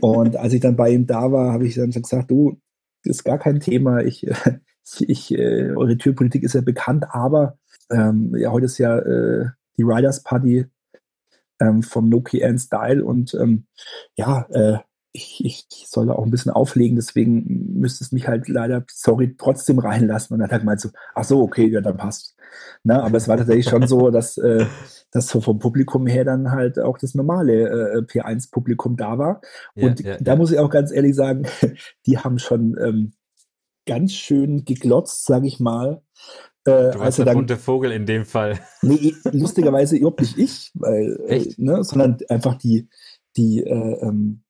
Und 0.00 0.36
als 0.36 0.52
ich 0.52 0.60
dann 0.60 0.74
bei 0.74 0.90
ihm 0.90 1.06
da 1.06 1.30
war, 1.30 1.52
habe 1.52 1.64
ich 1.64 1.76
dann 1.76 1.90
gesagt, 1.92 2.30
du, 2.30 2.58
ist 3.04 3.24
gar 3.24 3.38
kein 3.38 3.60
Thema. 3.60 4.00
Ich, 4.00 4.26
ich, 5.00 5.32
äh, 5.32 5.70
eure 5.76 5.96
Türpolitik 5.96 6.42
ist 6.42 6.54
ja 6.54 6.60
bekannt, 6.60 7.04
aber 7.10 7.58
ähm, 7.90 8.34
ja, 8.36 8.50
heute 8.50 8.66
ist 8.66 8.78
ja 8.78 8.98
äh, 8.98 9.46
die 9.76 9.84
Riders 9.84 10.24
Party 10.24 10.66
ähm, 11.62 11.82
vom 11.82 12.08
Nokia 12.08 12.48
and 12.48 12.60
Style 12.60 13.04
und 13.04 13.34
ähm, 13.34 13.66
ja, 14.16 14.46
äh, 14.50 14.78
ich, 15.12 15.44
ich 15.44 15.86
soll 15.88 16.06
da 16.06 16.14
auch 16.14 16.24
ein 16.24 16.30
bisschen 16.30 16.52
auflegen, 16.52 16.96
deswegen 16.96 17.78
müsste 17.78 18.02
es 18.02 18.12
mich 18.12 18.28
halt 18.28 18.48
leider, 18.48 18.84
sorry, 18.90 19.36
trotzdem 19.36 19.78
reinlassen. 19.78 20.32
Und 20.32 20.40
dann 20.40 20.46
hat 20.46 20.52
er 20.52 20.60
gemeint 20.60 20.80
so, 20.80 20.88
ach 21.14 21.24
so, 21.24 21.42
okay, 21.42 21.68
ja, 21.68 21.82
dann 21.82 21.98
passt. 21.98 22.34
Na, 22.82 23.02
aber 23.02 23.18
es 23.18 23.28
war 23.28 23.36
tatsächlich 23.36 23.68
schon 23.68 23.86
so, 23.86 24.10
dass, 24.10 24.38
äh, 24.38 24.64
dass 25.10 25.28
so 25.28 25.42
vom 25.42 25.58
Publikum 25.58 26.06
her 26.06 26.24
dann 26.24 26.50
halt 26.50 26.78
auch 26.78 26.96
das 26.96 27.14
normale 27.14 27.52
äh, 27.52 27.98
P1-Publikum 27.98 28.96
da 28.96 29.18
war. 29.18 29.42
Und 29.74 30.00
ja, 30.00 30.12
ja, 30.12 30.18
da 30.18 30.32
ja. 30.32 30.36
muss 30.36 30.50
ich 30.50 30.58
auch 30.58 30.70
ganz 30.70 30.90
ehrlich 30.90 31.14
sagen, 31.14 31.46
die 32.06 32.18
haben 32.18 32.38
schon 32.38 32.76
ähm, 32.82 33.12
ganz 33.86 34.12
schön 34.12 34.64
geglotzt, 34.64 35.26
sage 35.26 35.46
ich 35.46 35.60
mal. 35.60 36.02
Äh, 36.64 36.92
du 36.92 37.00
warst 37.00 37.18
der 37.18 37.24
dann, 37.24 37.36
bunte 37.36 37.56
Vogel 37.56 37.92
in 37.92 38.06
dem 38.06 38.24
Fall. 38.24 38.60
Nee, 38.82 39.14
lustigerweise 39.24 39.96
überhaupt 39.96 40.20
nicht 40.20 40.38
ich, 40.38 40.70
weil, 40.74 41.18
äh, 41.26 41.52
ne, 41.56 41.82
sondern 41.84 42.18
einfach 42.28 42.56
die, 42.56 42.88
die, 43.36 43.62
äh, 43.62 43.98
ähm, 44.00 44.42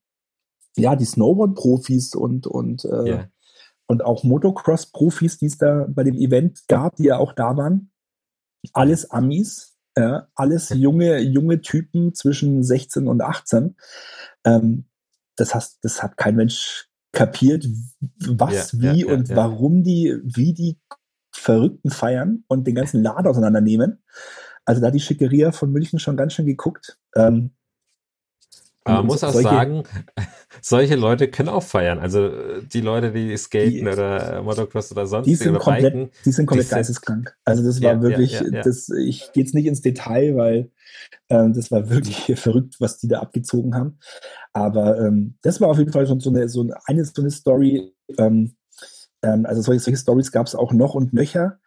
ja, 0.76 0.96
die 0.96 1.04
Snowboard-Profis 1.04 2.14
und, 2.14 2.46
und, 2.46 2.84
äh, 2.84 3.04
yeah. 3.04 3.28
und 3.86 4.04
auch 4.04 4.24
Motocross-Profis, 4.24 5.38
die 5.38 5.46
es 5.46 5.58
da 5.58 5.86
bei 5.88 6.02
dem 6.02 6.16
Event 6.16 6.66
gab, 6.68 6.96
die 6.96 7.04
ja 7.04 7.18
auch 7.18 7.32
da 7.34 7.56
waren. 7.56 7.90
Alles 8.72 9.10
Amis, 9.10 9.76
äh, 9.94 10.20
alles 10.34 10.70
junge, 10.70 11.18
junge 11.20 11.60
Typen 11.60 12.14
zwischen 12.14 12.62
16 12.62 13.06
und 13.06 13.20
18. 13.20 13.76
Ähm, 14.44 14.86
das, 15.36 15.54
heißt, 15.54 15.78
das 15.82 16.02
hat 16.02 16.16
kein 16.16 16.36
Mensch 16.36 16.88
kapiert, 17.12 17.66
was, 18.26 18.72
ja, 18.72 18.80
wie 18.80 19.00
ja, 19.02 19.06
ja, 19.08 19.14
und 19.14 19.28
warum 19.36 19.82
die, 19.82 20.16
wie 20.22 20.54
die 20.54 20.78
Verrückten 21.42 21.90
feiern 21.90 22.44
und 22.48 22.66
den 22.66 22.74
ganzen 22.74 23.02
Laden 23.02 23.26
auseinandernehmen. 23.26 24.02
Also 24.64 24.80
da 24.80 24.88
hat 24.88 24.94
die 24.94 25.00
Schickeria 25.00 25.52
von 25.52 25.72
München 25.72 25.98
schon 25.98 26.16
ganz 26.16 26.34
schön 26.34 26.46
geguckt. 26.46 26.98
Ähm, 27.16 27.50
aber 28.84 28.98
man 28.98 29.06
muss 29.06 29.22
auch 29.22 29.32
sagen, 29.32 29.84
solche 30.60 30.96
Leute 30.96 31.28
können 31.28 31.48
auch 31.48 31.62
feiern. 31.62 32.00
Also 32.00 32.60
die 32.60 32.80
Leute, 32.80 33.12
die 33.12 33.36
skaten 33.36 33.70
die, 33.70 33.86
oder 33.86 34.42
Motocross 34.42 34.90
oder 34.90 35.06
sonst 35.06 35.26
die 35.26 35.36
sind 35.36 35.56
komplett, 35.58 35.94
biken, 35.94 36.10
die 36.24 36.32
sind 36.32 36.46
komplett 36.46 36.68
die 36.68 36.74
geisteskrank. 36.74 37.36
Also 37.44 37.62
das 37.62 37.80
war 37.80 37.94
ja, 37.94 38.02
wirklich, 38.02 38.32
ja, 38.32 38.44
ja, 38.44 38.62
das, 38.62 38.88
ich 38.88 39.32
gehe 39.32 39.44
jetzt 39.44 39.54
nicht 39.54 39.66
ins 39.66 39.82
Detail, 39.82 40.36
weil 40.36 40.70
ähm, 41.28 41.52
das 41.52 41.70
war 41.70 41.90
wirklich 41.90 42.24
verrückt, 42.40 42.76
was 42.80 42.98
die 42.98 43.08
da 43.08 43.20
abgezogen 43.20 43.74
haben. 43.74 43.98
Aber 44.52 44.98
ähm, 44.98 45.38
das 45.42 45.60
war 45.60 45.68
auf 45.68 45.78
jeden 45.78 45.92
Fall 45.92 46.06
schon 46.06 46.18
so 46.18 46.30
eine, 46.30 46.48
so 46.48 46.68
eine, 46.86 47.04
so 47.04 47.22
eine 47.22 47.30
Story. 47.30 47.94
Ähm, 48.18 48.56
ähm, 49.22 49.46
also 49.46 49.62
solche, 49.62 49.80
solche 49.80 49.98
Stories 49.98 50.32
gab 50.32 50.46
es 50.46 50.54
auch 50.54 50.72
noch 50.72 50.94
und 50.94 51.12
nöcher. 51.12 51.58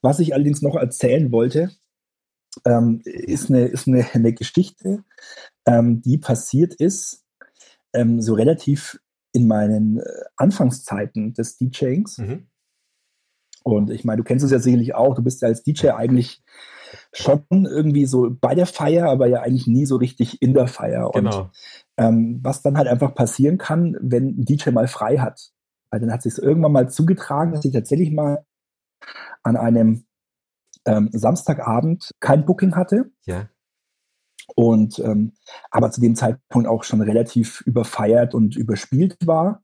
Was 0.00 0.20
ich 0.20 0.34
allerdings 0.34 0.62
noch 0.62 0.76
erzählen 0.76 1.32
wollte, 1.32 1.70
ähm, 2.64 3.00
ist, 3.04 3.50
eine, 3.50 3.66
ist 3.66 3.88
eine, 3.88 4.06
eine 4.12 4.32
Geschichte, 4.32 5.04
ähm, 5.66 6.00
die 6.02 6.18
passiert 6.18 6.74
ist, 6.74 7.24
ähm, 7.92 8.20
so 8.20 8.34
relativ 8.34 9.00
in 9.32 9.46
meinen 9.46 9.98
äh, 9.98 10.04
Anfangszeiten 10.36 11.34
des 11.34 11.56
DJings. 11.56 12.18
Mhm. 12.18 12.46
Und 13.64 13.90
ich 13.90 14.04
meine, 14.04 14.18
du 14.18 14.24
kennst 14.24 14.44
es 14.44 14.50
ja 14.50 14.58
sicherlich 14.58 14.94
auch, 14.94 15.14
du 15.14 15.22
bist 15.22 15.42
ja 15.42 15.48
als 15.48 15.62
DJ 15.62 15.90
eigentlich 15.90 16.42
schon 17.12 17.44
irgendwie 17.50 18.06
so 18.06 18.28
bei 18.30 18.54
der 18.54 18.66
Feier, 18.66 19.08
aber 19.08 19.26
ja 19.28 19.40
eigentlich 19.40 19.66
nie 19.66 19.86
so 19.86 19.96
richtig 19.96 20.42
in 20.42 20.52
der 20.52 20.66
Feier. 20.66 21.10
Genau. 21.14 21.42
Und 21.42 21.50
ähm, 21.96 22.40
was 22.42 22.62
dann 22.62 22.76
halt 22.76 22.88
einfach 22.88 23.14
passieren 23.14 23.58
kann, 23.58 23.96
wenn 24.00 24.40
ein 24.40 24.44
DJ 24.44 24.70
mal 24.70 24.88
frei 24.88 25.18
hat. 25.18 25.51
Weil 25.92 26.00
dann 26.00 26.12
hat 26.12 26.22
sich 26.22 26.38
irgendwann 26.38 26.72
mal 26.72 26.88
zugetragen, 26.88 27.52
dass 27.52 27.64
ich 27.66 27.72
tatsächlich 27.72 28.10
mal 28.12 28.44
an 29.42 29.56
einem 29.56 30.06
ähm, 30.86 31.10
Samstagabend 31.12 32.12
kein 32.18 32.46
Booking 32.46 32.74
hatte. 32.74 33.12
Ja. 33.26 33.48
Und 34.56 34.98
ähm, 35.00 35.34
aber 35.70 35.90
zu 35.90 36.00
dem 36.00 36.16
Zeitpunkt 36.16 36.66
auch 36.66 36.82
schon 36.82 37.02
relativ 37.02 37.60
überfeiert 37.60 38.34
und 38.34 38.56
überspielt 38.56 39.18
war. 39.26 39.62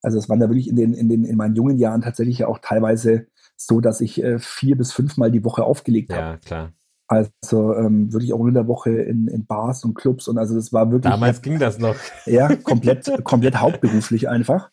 Also 0.00 0.16
es 0.16 0.28
waren 0.28 0.38
da 0.38 0.48
wirklich 0.48 0.68
in 0.68 0.76
den, 0.76 0.94
in 0.94 1.08
den, 1.08 1.24
in 1.24 1.36
meinen 1.36 1.56
jungen 1.56 1.76
Jahren 1.76 2.02
tatsächlich 2.02 2.38
ja 2.38 2.46
auch 2.46 2.60
teilweise 2.60 3.26
so, 3.56 3.80
dass 3.80 4.00
ich 4.00 4.22
äh, 4.22 4.38
vier 4.38 4.76
bis 4.76 4.92
fünfmal 4.92 5.32
die 5.32 5.44
Woche 5.44 5.64
aufgelegt 5.64 6.12
habe. 6.12 6.22
Ja, 6.22 6.36
klar. 6.36 6.72
Also 7.08 7.74
ähm, 7.74 8.12
wirklich 8.12 8.32
auch 8.32 8.46
in 8.46 8.54
der 8.54 8.68
Woche 8.68 8.90
in, 8.90 9.26
in 9.26 9.44
Bars 9.44 9.84
und 9.84 9.94
Clubs 9.94 10.28
und 10.28 10.38
also 10.38 10.54
das 10.54 10.72
war 10.72 10.92
wirklich. 10.92 11.12
Damals 11.12 11.42
ging 11.42 11.58
das 11.58 11.78
noch. 11.78 11.96
Ja, 12.26 12.54
komplett, 12.54 13.24
komplett 13.24 13.56
hauptberuflich 13.56 14.28
einfach 14.28 14.70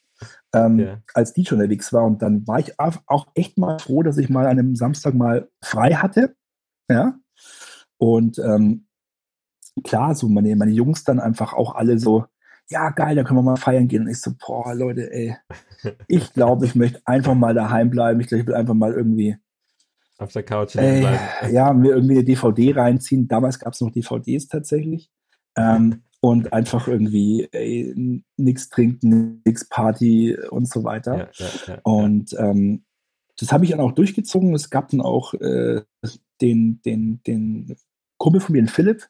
ähm, 0.55 0.79
yeah. 0.79 1.01
als 1.13 1.33
DJ 1.33 1.53
unterwegs 1.53 1.91
war. 1.93 2.05
Und 2.05 2.21
dann 2.21 2.47
war 2.47 2.59
ich 2.59 2.73
auch 2.79 3.27
echt 3.35 3.57
mal 3.57 3.79
froh, 3.79 4.03
dass 4.03 4.17
ich 4.17 4.29
mal 4.29 4.45
an 4.45 4.59
einem 4.59 4.75
Samstag 4.75 5.13
mal 5.13 5.49
frei 5.61 5.93
hatte. 5.93 6.35
Ja. 6.89 7.19
Und 7.97 8.39
ähm, 8.39 8.87
klar, 9.83 10.15
so 10.15 10.27
meine, 10.29 10.55
meine 10.55 10.71
Jungs 10.71 11.03
dann 11.03 11.19
einfach 11.19 11.53
auch 11.53 11.75
alle 11.75 11.99
so, 11.99 12.25
ja, 12.69 12.89
geil, 12.89 13.15
da 13.15 13.23
können 13.23 13.39
wir 13.39 13.43
mal 13.43 13.57
feiern 13.57 13.87
gehen. 13.87 14.03
Und 14.03 14.09
ich 14.09 14.21
so, 14.21 14.31
boah, 14.45 14.73
Leute, 14.73 15.11
ey, 15.11 15.35
ich 16.07 16.33
glaube, 16.33 16.65
ich 16.65 16.75
möchte 16.75 17.01
einfach 17.05 17.35
mal 17.35 17.53
daheim 17.53 17.89
bleiben. 17.89 18.19
Ich 18.19 18.27
glaube, 18.27 18.41
ich 18.41 18.47
will 18.47 18.55
einfach 18.55 18.73
mal 18.73 18.93
irgendwie 18.93 19.37
auf 20.17 20.31
der 20.31 20.43
Couch 20.43 20.75
ey, 20.75 21.01
bleiben. 21.01 21.53
Ja, 21.53 21.73
mir 21.73 21.93
irgendwie 21.93 22.15
eine 22.15 22.23
DVD 22.23 22.73
reinziehen. 22.73 23.27
Damals 23.27 23.59
gab 23.59 23.73
es 23.73 23.81
noch 23.81 23.91
DVDs 23.91 24.47
tatsächlich. 24.47 25.11
Ähm, 25.57 26.03
und 26.25 26.53
einfach 26.53 26.87
irgendwie 26.87 27.47
nichts 28.35 28.69
trinken, 28.69 29.43
nichts 29.45 29.69
Party 29.69 30.35
und 30.49 30.67
so 30.67 30.83
weiter. 30.83 31.29
Ja, 31.33 31.47
ja, 31.67 31.79
und 31.83 32.35
ähm, 32.39 32.83
das 33.37 33.51
habe 33.51 33.63
ich 33.63 33.69
dann 33.69 33.79
auch 33.79 33.91
durchgezogen. 33.91 34.55
Es 34.55 34.71
gab 34.71 34.89
dann 34.89 35.01
auch 35.01 35.35
äh, 35.35 35.83
den, 36.41 36.81
den, 36.83 37.21
den 37.27 37.77
Kumpel 38.17 38.41
von 38.41 38.53
mir, 38.53 38.63
den 38.63 38.69
Philipp, 38.69 39.07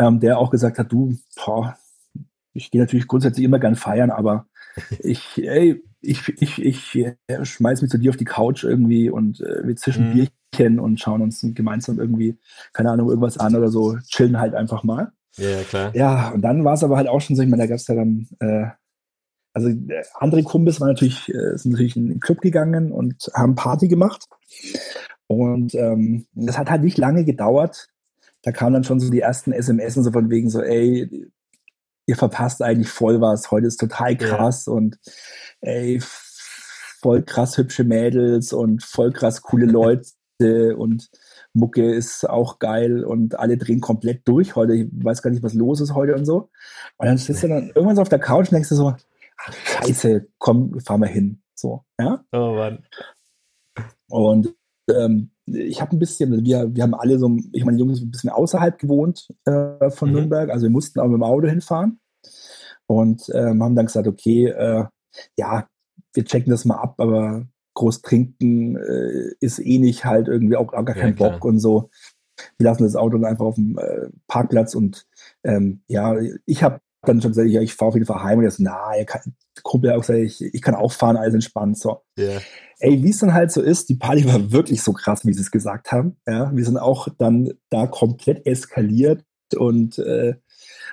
ähm, 0.00 0.18
der 0.18 0.38
auch 0.38 0.50
gesagt 0.50 0.80
hat, 0.80 0.90
du, 0.90 1.16
boah, 1.36 1.76
ich 2.54 2.72
gehe 2.72 2.80
natürlich 2.80 3.06
grundsätzlich 3.06 3.44
immer 3.44 3.60
gern 3.60 3.76
feiern, 3.76 4.10
aber 4.10 4.46
ich, 4.98 5.38
ey, 5.38 5.80
ich, 6.00 6.28
ich, 6.42 6.60
ich 6.60 6.96
äh, 6.96 7.44
schmeiß 7.44 7.82
mich 7.82 7.90
zu 7.92 7.98
dir 7.98 8.10
auf 8.10 8.16
die 8.16 8.24
Couch 8.24 8.64
irgendwie 8.64 9.10
und 9.10 9.40
äh, 9.42 9.64
wir 9.64 9.76
zischen 9.76 10.08
mhm. 10.08 10.28
Bierchen 10.52 10.80
und 10.80 10.98
schauen 10.98 11.22
uns 11.22 11.46
gemeinsam 11.54 12.00
irgendwie, 12.00 12.36
keine 12.72 12.90
Ahnung, 12.90 13.10
irgendwas 13.10 13.38
an 13.38 13.54
oder 13.54 13.68
so, 13.68 13.96
chillen 14.08 14.40
halt 14.40 14.56
einfach 14.56 14.82
mal. 14.82 15.12
Ja, 15.36 15.62
klar. 15.62 15.94
Ja, 15.94 16.30
und 16.30 16.42
dann 16.42 16.64
war 16.64 16.74
es 16.74 16.84
aber 16.84 16.96
halt 16.96 17.08
auch 17.08 17.20
schon 17.20 17.36
so, 17.36 17.42
ich 17.42 17.48
meine, 17.48 17.62
da 17.62 17.66
gab 17.66 17.76
es 17.76 17.86
ja 17.86 17.94
dann, 17.94 18.28
äh, 18.40 18.66
also 19.54 19.68
äh, 19.68 20.04
andere 20.14 20.42
Kumpels 20.42 20.80
waren 20.80 20.88
natürlich, 20.88 21.28
äh, 21.28 21.56
sind 21.56 21.72
natürlich 21.72 21.96
in 21.96 22.08
den 22.08 22.20
Club 22.20 22.40
gegangen 22.40 22.92
und 22.92 23.30
haben 23.34 23.54
Party 23.54 23.88
gemacht. 23.88 24.26
Und 25.26 25.74
ähm, 25.74 26.26
das 26.34 26.58
hat 26.58 26.70
halt 26.70 26.82
nicht 26.82 26.98
lange 26.98 27.24
gedauert. 27.24 27.88
Da 28.42 28.52
kamen 28.52 28.74
dann 28.74 28.84
schon 28.84 29.00
so 29.00 29.10
die 29.10 29.20
ersten 29.20 29.52
SMS 29.52 29.96
und 29.96 30.04
so 30.04 30.12
von 30.12 30.28
wegen 30.30 30.50
so, 30.50 30.60
ey, 30.60 31.30
ihr 32.06 32.16
verpasst 32.16 32.62
eigentlich 32.62 32.88
voll 32.88 33.20
was, 33.20 33.50
heute 33.50 33.68
ist 33.68 33.78
total 33.78 34.16
krass 34.16 34.66
ja. 34.66 34.72
und 34.72 34.98
ey, 35.60 36.00
voll 37.00 37.22
krass 37.22 37.56
hübsche 37.56 37.84
Mädels 37.84 38.52
und 38.52 38.82
voll 38.82 39.12
krass 39.12 39.42
coole 39.42 39.66
Leute 40.38 40.76
und 40.76 41.08
Mucke 41.54 41.92
ist 41.92 42.28
auch 42.28 42.58
geil 42.58 43.04
und 43.04 43.38
alle 43.38 43.58
drehen 43.58 43.80
komplett 43.80 44.26
durch 44.26 44.56
heute. 44.56 44.74
Ich 44.74 44.88
weiß 44.92 45.22
gar 45.22 45.30
nicht, 45.30 45.42
was 45.42 45.54
los 45.54 45.80
ist 45.80 45.94
heute 45.94 46.14
und 46.14 46.24
so. 46.24 46.50
Und 46.96 47.06
dann 47.06 47.18
sitzt 47.18 47.42
du 47.42 47.48
dann 47.48 47.68
irgendwann 47.74 47.96
so 47.96 48.02
auf 48.02 48.08
der 48.08 48.18
Couch 48.18 48.48
und 48.48 48.52
denkst 48.52 48.70
du 48.70 48.74
so, 48.74 48.94
ach, 49.36 49.52
scheiße, 49.64 50.26
komm, 50.38 50.80
fahr 50.80 50.98
mal 50.98 51.08
hin. 51.08 51.42
So, 51.54 51.84
ja. 52.00 52.24
Oh 52.32 52.54
Mann. 52.54 52.84
Und 54.08 54.54
ähm, 54.90 55.30
ich 55.46 55.80
habe 55.80 55.96
ein 55.96 55.98
bisschen, 55.98 56.32
also 56.32 56.44
wir, 56.44 56.74
wir 56.74 56.82
haben 56.82 56.94
alle 56.94 57.18
so, 57.18 57.36
ich 57.52 57.64
meine, 57.64 57.78
Jungs 57.78 58.00
ein 58.00 58.10
bisschen 58.10 58.30
außerhalb 58.30 58.78
gewohnt 58.78 59.28
äh, 59.44 59.90
von 59.90 60.08
mhm. 60.08 60.14
Nürnberg, 60.14 60.50
also 60.50 60.64
wir 60.64 60.70
mussten 60.70 61.00
auch 61.00 61.06
mit 61.06 61.14
dem 61.14 61.22
Auto 61.22 61.48
hinfahren 61.48 62.00
und 62.86 63.30
ähm, 63.34 63.62
haben 63.62 63.74
dann 63.74 63.86
gesagt, 63.86 64.06
okay, 64.06 64.46
äh, 64.46 64.84
ja, 65.36 65.66
wir 66.14 66.24
checken 66.24 66.50
das 66.50 66.64
mal 66.64 66.76
ab, 66.76 66.94
aber 66.98 67.46
groß 67.74 68.02
trinken 68.02 68.76
äh, 68.76 69.34
ist 69.40 69.58
eh 69.58 69.78
nicht 69.78 70.04
halt 70.04 70.28
irgendwie 70.28 70.56
auch, 70.56 70.72
auch 70.72 70.84
gar 70.84 70.94
kein 70.94 71.16
ja, 71.16 71.30
Bock 71.30 71.44
und 71.44 71.58
so. 71.58 71.90
Wir 72.58 72.64
lassen 72.64 72.84
das 72.84 72.96
Auto 72.96 73.18
dann 73.18 73.30
einfach 73.30 73.44
auf 73.44 73.54
dem 73.54 73.78
äh, 73.78 74.08
Parkplatz 74.26 74.74
und 74.74 75.06
ähm, 75.44 75.82
ja, 75.86 76.16
ich 76.46 76.62
habe 76.62 76.80
dann 77.02 77.20
schon 77.20 77.32
gesagt, 77.32 77.48
ja, 77.48 77.60
ich 77.60 77.74
fahre 77.74 77.90
auf 77.90 77.94
jeden 77.94 78.06
Fall 78.06 78.22
heim 78.22 78.38
und 78.38 78.50
so, 78.50 78.62
na, 78.62 78.94
er 78.94 79.04
kann, 79.04 79.34
Kumpel 79.62 79.90
hat 79.90 79.98
auch 79.98 80.02
gesagt, 80.02 80.20
ich, 80.20 80.40
ich 80.40 80.62
kann 80.62 80.74
auch 80.74 80.92
fahren, 80.92 81.16
alles 81.16 81.34
entspannt, 81.34 81.78
so. 81.78 82.00
Yeah. 82.18 82.40
Ey, 82.78 83.02
wie 83.02 83.10
es 83.10 83.18
dann 83.18 83.34
halt 83.34 83.52
so 83.52 83.60
ist, 83.60 83.88
die 83.88 83.96
Party 83.96 84.24
war 84.26 84.52
wirklich 84.52 84.82
so 84.82 84.92
krass, 84.92 85.26
wie 85.26 85.32
sie 85.32 85.40
es 85.40 85.50
gesagt 85.50 85.92
haben, 85.92 86.16
ja, 86.26 86.54
wir 86.54 86.64
sind 86.64 86.78
auch 86.78 87.08
dann 87.18 87.52
da 87.70 87.86
komplett 87.86 88.46
eskaliert 88.46 89.24
und 89.56 89.98
äh, 89.98 90.36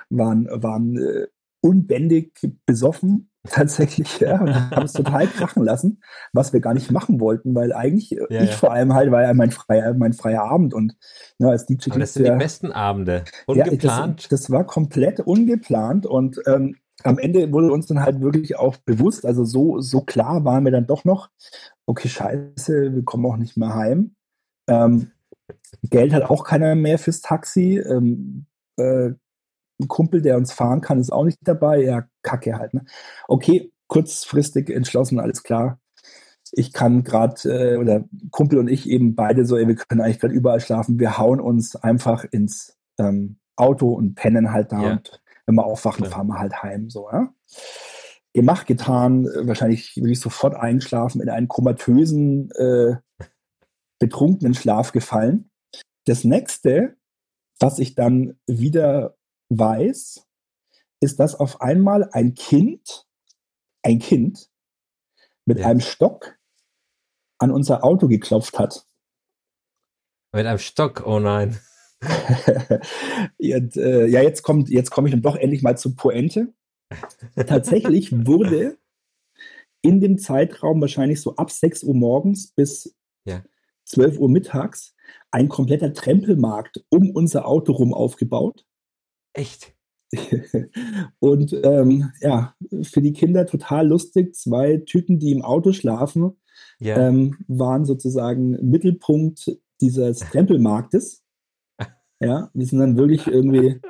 waren, 0.08 0.48
waren 0.50 0.96
äh, 0.96 1.26
unbändig 1.60 2.32
besoffen 2.66 3.29
tatsächlich, 3.48 4.20
ja, 4.20 4.40
und 4.40 4.70
haben 4.70 4.84
es 4.84 4.92
total 4.92 5.26
krachen 5.26 5.64
lassen, 5.64 6.02
was 6.32 6.52
wir 6.52 6.60
gar 6.60 6.74
nicht 6.74 6.90
machen 6.90 7.20
wollten, 7.20 7.54
weil 7.54 7.72
eigentlich 7.72 8.10
ja, 8.10 8.26
ich 8.28 8.50
ja. 8.50 8.56
vor 8.56 8.72
allem 8.72 8.92
halt 8.92 9.10
war 9.10 9.22
ja 9.22 9.32
mein 9.32 9.50
freier, 9.50 9.94
mein 9.94 10.12
freier 10.12 10.42
Abend 10.42 10.74
und 10.74 10.94
ne, 11.38 11.48
als 11.48 11.66
DJ 11.66 11.90
Aber 11.90 12.00
das 12.00 12.14
sind 12.14 12.26
ja, 12.26 12.32
die 12.32 12.38
besten 12.38 12.70
Abende, 12.70 13.24
ungeplant. 13.46 13.82
Ja, 13.82 14.28
das, 14.28 14.28
das 14.28 14.50
war 14.50 14.64
komplett 14.64 15.20
ungeplant 15.20 16.06
und 16.06 16.40
ähm, 16.46 16.76
am 17.02 17.18
Ende 17.18 17.50
wurde 17.52 17.72
uns 17.72 17.86
dann 17.86 18.00
halt 18.00 18.20
wirklich 18.20 18.58
auch 18.58 18.76
bewusst, 18.76 19.24
also 19.24 19.44
so, 19.44 19.80
so 19.80 20.02
klar 20.02 20.44
waren 20.44 20.64
wir 20.64 20.72
dann 20.72 20.86
doch 20.86 21.04
noch, 21.04 21.30
okay, 21.86 22.08
scheiße, 22.08 22.94
wir 22.94 23.04
kommen 23.04 23.24
auch 23.26 23.36
nicht 23.36 23.56
mehr 23.56 23.74
heim. 23.74 24.14
Ähm, 24.68 25.10
Geld 25.82 26.12
hat 26.12 26.24
auch 26.24 26.44
keiner 26.44 26.74
mehr 26.74 26.98
fürs 26.98 27.20
Taxi. 27.20 27.78
Ähm, 27.78 28.46
äh, 28.76 29.12
ein 29.80 29.88
Kumpel, 29.88 30.20
der 30.20 30.36
uns 30.36 30.52
fahren 30.52 30.80
kann, 30.80 31.00
ist 31.00 31.12
auch 31.12 31.24
nicht 31.24 31.38
dabei. 31.42 31.82
Ja, 31.82 32.06
Kacke 32.22 32.58
halt. 32.58 32.74
Ne? 32.74 32.84
Okay, 33.28 33.72
kurzfristig 33.86 34.70
entschlossen, 34.70 35.20
alles 35.20 35.42
klar. 35.42 35.80
Ich 36.52 36.72
kann 36.72 37.04
gerade, 37.04 37.36
äh, 37.44 37.76
oder 37.76 38.04
Kumpel 38.30 38.58
und 38.58 38.68
ich 38.68 38.88
eben 38.88 39.14
beide 39.14 39.44
so, 39.44 39.56
ey, 39.56 39.68
wir 39.68 39.76
können 39.76 40.00
eigentlich 40.00 40.20
gerade 40.20 40.34
überall 40.34 40.60
schlafen. 40.60 40.98
Wir 40.98 41.18
hauen 41.18 41.40
uns 41.40 41.76
einfach 41.76 42.24
ins 42.24 42.76
ähm, 42.98 43.36
Auto 43.56 43.92
und 43.92 44.14
pennen 44.14 44.52
halt 44.52 44.72
da. 44.72 44.82
Ja. 44.82 44.92
Und 44.92 45.20
wenn 45.46 45.54
wir 45.54 45.64
aufwachen, 45.64 46.04
ja. 46.04 46.10
fahren 46.10 46.28
wir 46.28 46.38
halt 46.38 46.62
heim. 46.62 46.90
So, 46.90 47.08
ja? 47.10 47.32
Gemacht, 48.32 48.66
getan, 48.66 49.24
wahrscheinlich 49.24 49.96
würde 49.96 50.12
ich 50.12 50.20
sofort 50.20 50.54
einschlafen, 50.54 51.20
in 51.20 51.28
einen 51.28 51.48
komatösen, 51.48 52.50
äh, 52.52 52.96
betrunkenen 53.98 54.54
Schlaf 54.54 54.92
gefallen. 54.92 55.50
Das 56.06 56.24
nächste, 56.24 56.96
was 57.58 57.78
ich 57.78 57.94
dann 57.94 58.38
wieder 58.46 59.16
weiß, 59.48 60.26
ist, 61.00 61.18
dass 61.18 61.34
auf 61.34 61.60
einmal 61.60 62.08
ein 62.12 62.34
Kind, 62.34 63.06
ein 63.82 63.98
Kind 63.98 64.50
mit 65.46 65.58
ja. 65.58 65.66
einem 65.66 65.80
Stock 65.80 66.38
an 67.38 67.50
unser 67.50 67.84
Auto 67.84 68.06
geklopft 68.06 68.58
hat. 68.58 68.86
Mit 70.32 70.46
einem 70.46 70.58
Stock, 70.58 71.02
oh 71.06 71.18
nein. 71.18 71.58
Und, 72.02 73.76
äh, 73.76 74.06
ja, 74.06 74.22
jetzt 74.22 74.42
kommt, 74.42 74.68
jetzt 74.70 74.90
komme 74.90 75.08
ich 75.08 75.12
dann 75.12 75.22
doch 75.22 75.36
endlich 75.36 75.62
mal 75.62 75.76
zur 75.76 75.96
Pointe. 75.96 76.52
Tatsächlich 77.34 78.12
wurde 78.26 78.78
in 79.82 80.00
dem 80.00 80.18
Zeitraum 80.18 80.80
wahrscheinlich 80.80 81.20
so 81.20 81.36
ab 81.36 81.50
6 81.50 81.84
Uhr 81.84 81.94
morgens 81.94 82.52
bis 82.52 82.94
ja. 83.24 83.42
12 83.84 84.18
Uhr 84.18 84.28
mittags 84.28 84.94
ein 85.30 85.48
kompletter 85.48 85.92
Trempelmarkt 85.92 86.84
um 86.90 87.10
unser 87.10 87.46
Auto 87.46 87.72
rum 87.72 87.94
aufgebaut. 87.94 88.66
Echt? 89.32 89.74
und 91.20 91.52
ähm, 91.62 92.10
ja, 92.20 92.54
für 92.82 93.00
die 93.00 93.12
Kinder 93.12 93.46
total 93.46 93.88
lustig. 93.88 94.34
Zwei 94.34 94.78
Typen, 94.78 95.18
die 95.18 95.32
im 95.32 95.42
Auto 95.42 95.72
schlafen, 95.72 96.36
ja. 96.80 97.08
ähm, 97.08 97.36
waren 97.46 97.84
sozusagen 97.84 98.58
Mittelpunkt 98.68 99.50
dieses 99.80 100.18
Tempelmarktes. 100.18 101.22
Ja, 102.22 102.50
wir 102.52 102.66
sind 102.66 102.80
dann 102.80 102.98
wirklich 102.98 103.26
irgendwie 103.26 103.80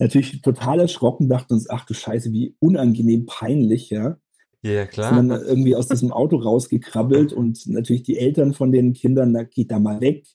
natürlich 0.00 0.42
total 0.42 0.80
erschrocken, 0.80 1.28
dachten 1.28 1.52
uns, 1.52 1.70
ach 1.70 1.86
du 1.86 1.94
Scheiße, 1.94 2.32
wie 2.32 2.56
unangenehm 2.58 3.26
peinlich, 3.26 3.90
ja. 3.90 4.16
Ja, 4.62 4.86
klar. 4.86 5.14
Sind 5.14 5.28
dann 5.28 5.40
irgendwie 5.40 5.76
aus 5.76 5.86
diesem 5.86 6.10
Auto 6.10 6.34
rausgekrabbelt 6.34 7.32
und 7.32 7.64
natürlich 7.68 8.02
die 8.02 8.18
Eltern 8.18 8.54
von 8.54 8.72
den 8.72 8.92
Kindern, 8.92 9.32
da 9.32 9.44
geht 9.44 9.70
da 9.70 9.78
mal 9.78 10.00
weg 10.00 10.26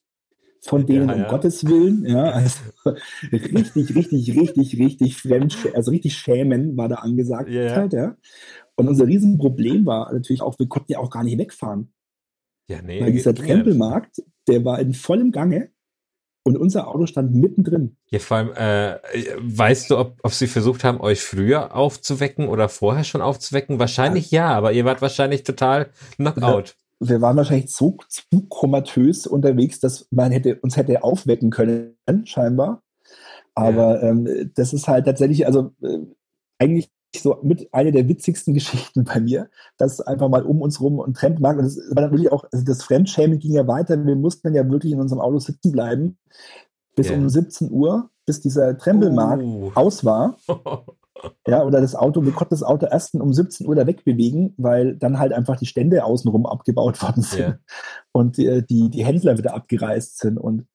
von 0.61 0.85
denen, 0.85 1.09
ja, 1.09 1.15
um 1.15 1.21
ja. 1.21 1.27
Gottes 1.27 1.65
Willen. 1.65 2.05
Ja, 2.05 2.23
also 2.23 2.59
richtig, 3.31 3.95
richtig, 3.95 4.39
richtig, 4.39 4.79
richtig 4.79 5.17
fremd, 5.17 5.57
also 5.73 5.91
richtig 5.91 6.15
schämen 6.15 6.77
war 6.77 6.87
da 6.87 6.95
angesagt 6.95 7.49
ja, 7.49 7.75
halt, 7.75 7.93
ja. 7.93 8.15
Und 8.75 8.87
unser 8.87 9.07
Riesenproblem 9.07 9.85
war 9.85 10.13
natürlich 10.13 10.41
auch, 10.41 10.57
wir 10.59 10.67
konnten 10.67 10.91
ja 10.91 10.99
auch 10.99 11.09
gar 11.09 11.23
nicht 11.23 11.37
wegfahren. 11.37 11.93
Ja, 12.69 12.81
nee. 12.81 13.01
Weil 13.01 13.11
dieser 13.11 13.35
Trempelmarkt, 13.35 14.23
der 14.47 14.63
war 14.63 14.79
in 14.79 14.93
vollem 14.93 15.31
Gange 15.31 15.71
und 16.43 16.57
unser 16.57 16.87
Auto 16.87 17.05
stand 17.05 17.33
mittendrin. 17.35 17.97
Ja, 18.09 18.19
vor 18.19 18.37
allem, 18.37 18.51
äh, 18.53 18.99
weißt 19.39 19.91
du, 19.91 19.97
ob, 19.97 20.19
ob 20.23 20.31
sie 20.31 20.47
versucht 20.47 20.83
haben, 20.83 21.01
euch 21.01 21.21
früher 21.21 21.75
aufzuwecken 21.75 22.47
oder 22.47 22.69
vorher 22.69 23.03
schon 23.03 23.21
aufzuwecken? 23.21 23.79
Wahrscheinlich 23.79 24.31
ja, 24.31 24.49
ja 24.49 24.57
aber 24.57 24.71
ihr 24.71 24.85
wart 24.85 25.01
wahrscheinlich 25.01 25.43
total 25.43 25.89
Knockout 26.15 26.75
wir 27.01 27.21
waren 27.21 27.37
wahrscheinlich 27.37 27.73
so 27.73 27.97
zu 28.07 28.47
komatös 28.47 29.25
unterwegs, 29.25 29.79
dass 29.79 30.07
man 30.11 30.31
hätte, 30.31 30.59
uns 30.59 30.77
hätte 30.77 31.03
aufwecken 31.03 31.49
können, 31.49 31.97
scheinbar. 32.25 32.83
Aber 33.55 34.01
ja. 34.01 34.09
ähm, 34.09 34.51
das 34.55 34.71
ist 34.71 34.87
halt 34.87 35.05
tatsächlich, 35.05 35.45
also 35.45 35.71
äh, 35.81 35.99
eigentlich 36.59 36.91
so 37.15 37.39
mit 37.41 37.73
einer 37.73 37.91
der 37.91 38.07
witzigsten 38.07 38.53
Geschichten 38.53 39.03
bei 39.03 39.19
mir, 39.19 39.49
dass 39.77 39.99
einfach 39.99 40.29
mal 40.29 40.43
um 40.43 40.61
uns 40.61 40.79
rum 40.79 40.99
und 40.99 41.17
Fremdmarkt, 41.17 41.59
und 41.59 41.65
das 41.65 41.77
war 41.77 42.03
dann 42.03 42.11
wirklich 42.11 42.31
auch, 42.31 42.45
also 42.51 42.63
das 42.63 42.83
Fremdschämen 42.83 43.39
ging 43.39 43.53
ja 43.53 43.67
weiter, 43.67 44.03
wir 44.05 44.15
mussten 44.15 44.47
dann 44.47 44.55
ja 44.55 44.69
wirklich 44.69 44.93
in 44.93 45.01
unserem 45.01 45.21
Auto 45.21 45.39
sitzen 45.39 45.71
bleiben, 45.71 46.17
bis 46.95 47.09
yeah. 47.09 47.17
um 47.17 47.27
17 47.27 47.71
Uhr, 47.71 48.09
bis 48.25 48.41
dieser 48.41 48.77
Trembelmarkt 48.77 49.43
uh. 49.43 49.71
aus 49.73 50.05
war. 50.05 50.37
Ja, 51.47 51.63
oder 51.63 51.81
das 51.81 51.95
Auto, 51.95 52.23
wir 52.25 52.31
konnten 52.31 52.53
das 52.53 52.63
Auto 52.63 52.85
erst 52.85 53.15
um 53.15 53.33
17 53.33 53.67
Uhr 53.67 53.75
da 53.75 53.87
wegbewegen, 53.87 54.53
weil 54.57 54.95
dann 54.95 55.19
halt 55.19 55.33
einfach 55.33 55.57
die 55.57 55.65
Stände 55.65 56.03
außenrum 56.03 56.45
abgebaut 56.45 57.01
worden 57.01 57.23
sind 57.23 57.39
yeah. 57.39 57.59
und 58.11 58.37
die, 58.37 58.65
die, 58.65 58.89
die, 58.89 59.05
Händler 59.05 59.37
wieder 59.37 59.53
abgereist 59.53 60.19
sind. 60.19 60.37
Und 60.37 60.67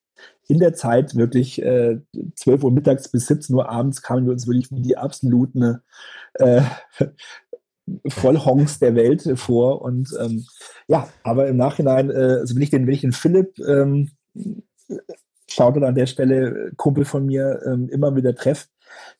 in 0.48 0.58
der 0.58 0.74
Zeit 0.74 1.16
wirklich 1.16 1.60
äh, 1.62 2.00
12 2.36 2.64
Uhr 2.64 2.70
mittags 2.70 3.08
bis 3.10 3.26
17 3.26 3.54
Uhr 3.54 3.68
abends 3.68 4.02
kamen 4.02 4.26
wir 4.26 4.32
uns 4.32 4.46
wirklich 4.46 4.70
wie 4.70 4.82
die 4.82 4.96
absoluten 4.96 5.80
äh, 6.34 6.62
Vollhongs 8.08 8.78
der 8.78 8.94
Welt 8.94 9.28
vor. 9.36 9.82
Und 9.82 10.08
ähm, 10.20 10.44
ja, 10.88 11.08
aber 11.22 11.48
im 11.48 11.56
Nachhinein, 11.56 12.10
äh, 12.10 12.38
also 12.40 12.54
wenn 12.54 12.62
ich 12.62 12.70
den, 12.70 12.86
wenn 12.86 12.94
ich 12.94 13.00
den 13.00 13.12
Philipp 13.12 13.58
ähm, 13.60 14.10
schaut 15.48 15.82
an 15.82 15.94
der 15.94 16.06
Stelle, 16.06 16.72
Kumpel 16.76 17.04
von 17.04 17.26
mir, 17.26 17.62
ähm, 17.64 17.88
immer 17.88 18.14
wieder 18.16 18.34
treffe, 18.34 18.66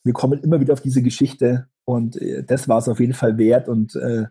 wir 0.05 0.12
kommen 0.12 0.43
immer 0.43 0.61
wieder 0.61 0.73
auf 0.73 0.81
diese 0.81 1.03
Geschichte 1.03 1.69
und 1.85 2.21
äh, 2.21 2.43
das 2.45 2.69
war 2.69 2.79
es 2.79 2.89
auf 2.89 3.01
jeden 3.01 3.14
Fall 3.14 3.39
wert 3.39 3.69
und 3.69 3.95
äh, 3.97 4.25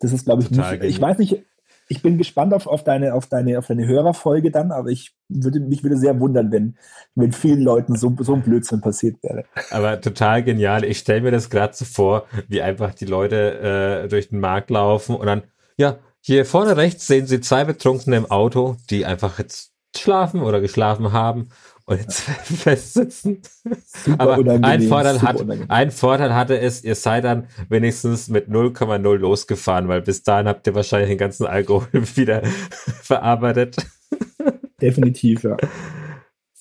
das 0.00 0.12
ist, 0.12 0.24
glaube 0.24 0.42
ich, 0.42 0.48
Total 0.48 0.78
nicht, 0.78 0.84
ich 0.84 1.00
weiß 1.00 1.18
nicht, 1.18 1.44
ich 1.88 2.00
bin 2.00 2.16
gespannt 2.16 2.54
auf, 2.54 2.66
auf, 2.66 2.84
deine, 2.84 3.12
auf, 3.12 3.26
deine, 3.26 3.58
auf 3.58 3.66
deine 3.66 3.86
Hörerfolge 3.86 4.50
dann, 4.50 4.72
aber 4.72 4.88
ich 4.88 5.14
würde 5.28 5.60
mich 5.60 5.82
würde 5.82 5.98
sehr 5.98 6.18
wundern, 6.20 6.50
wenn, 6.50 6.76
wenn 7.14 7.32
vielen 7.32 7.60
Leuten 7.60 7.96
so, 7.96 8.14
so 8.20 8.34
ein 8.34 8.42
Blödsinn 8.42 8.80
passiert 8.80 9.22
wäre. 9.22 9.44
Aber 9.70 10.00
total 10.00 10.42
genial. 10.42 10.84
Ich 10.84 10.98
stelle 10.98 11.20
mir 11.20 11.30
das 11.30 11.50
gerade 11.50 11.74
so 11.74 11.84
vor, 11.84 12.26
wie 12.48 12.62
einfach 12.62 12.94
die 12.94 13.04
Leute 13.04 14.04
äh, 14.04 14.08
durch 14.08 14.30
den 14.30 14.40
Markt 14.40 14.70
laufen 14.70 15.16
und 15.16 15.26
dann, 15.26 15.42
ja, 15.76 15.98
hier 16.20 16.46
vorne 16.46 16.76
rechts 16.76 17.06
sehen 17.06 17.26
Sie 17.26 17.40
zwei 17.40 17.64
Betrunkene 17.64 18.16
im 18.16 18.30
Auto, 18.30 18.76
die 18.88 19.04
einfach 19.04 19.38
jetzt 19.38 19.72
schlafen 19.94 20.40
oder 20.40 20.60
geschlafen 20.60 21.12
haben 21.12 21.48
und 21.92 22.00
jetzt 22.00 22.20
festsitzen. 22.44 23.42
Super 23.84 24.20
Aber 24.20 24.64
ein 24.64 24.82
Vorteil, 24.82 25.22
hat, 25.22 25.44
ein 25.68 25.90
Vorteil 25.90 26.34
hatte 26.34 26.58
es, 26.58 26.82
ihr 26.82 26.94
seid 26.94 27.24
dann 27.24 27.46
wenigstens 27.68 28.28
mit 28.28 28.48
0,0 28.48 29.16
losgefahren, 29.16 29.88
weil 29.88 30.02
bis 30.02 30.22
dahin 30.22 30.48
habt 30.48 30.66
ihr 30.66 30.74
wahrscheinlich 30.74 31.10
den 31.10 31.18
ganzen 31.18 31.46
Alkohol 31.46 31.88
wieder 32.16 32.42
verarbeitet. 33.02 33.76
Definitiv, 34.80 35.44
ja. 35.44 35.56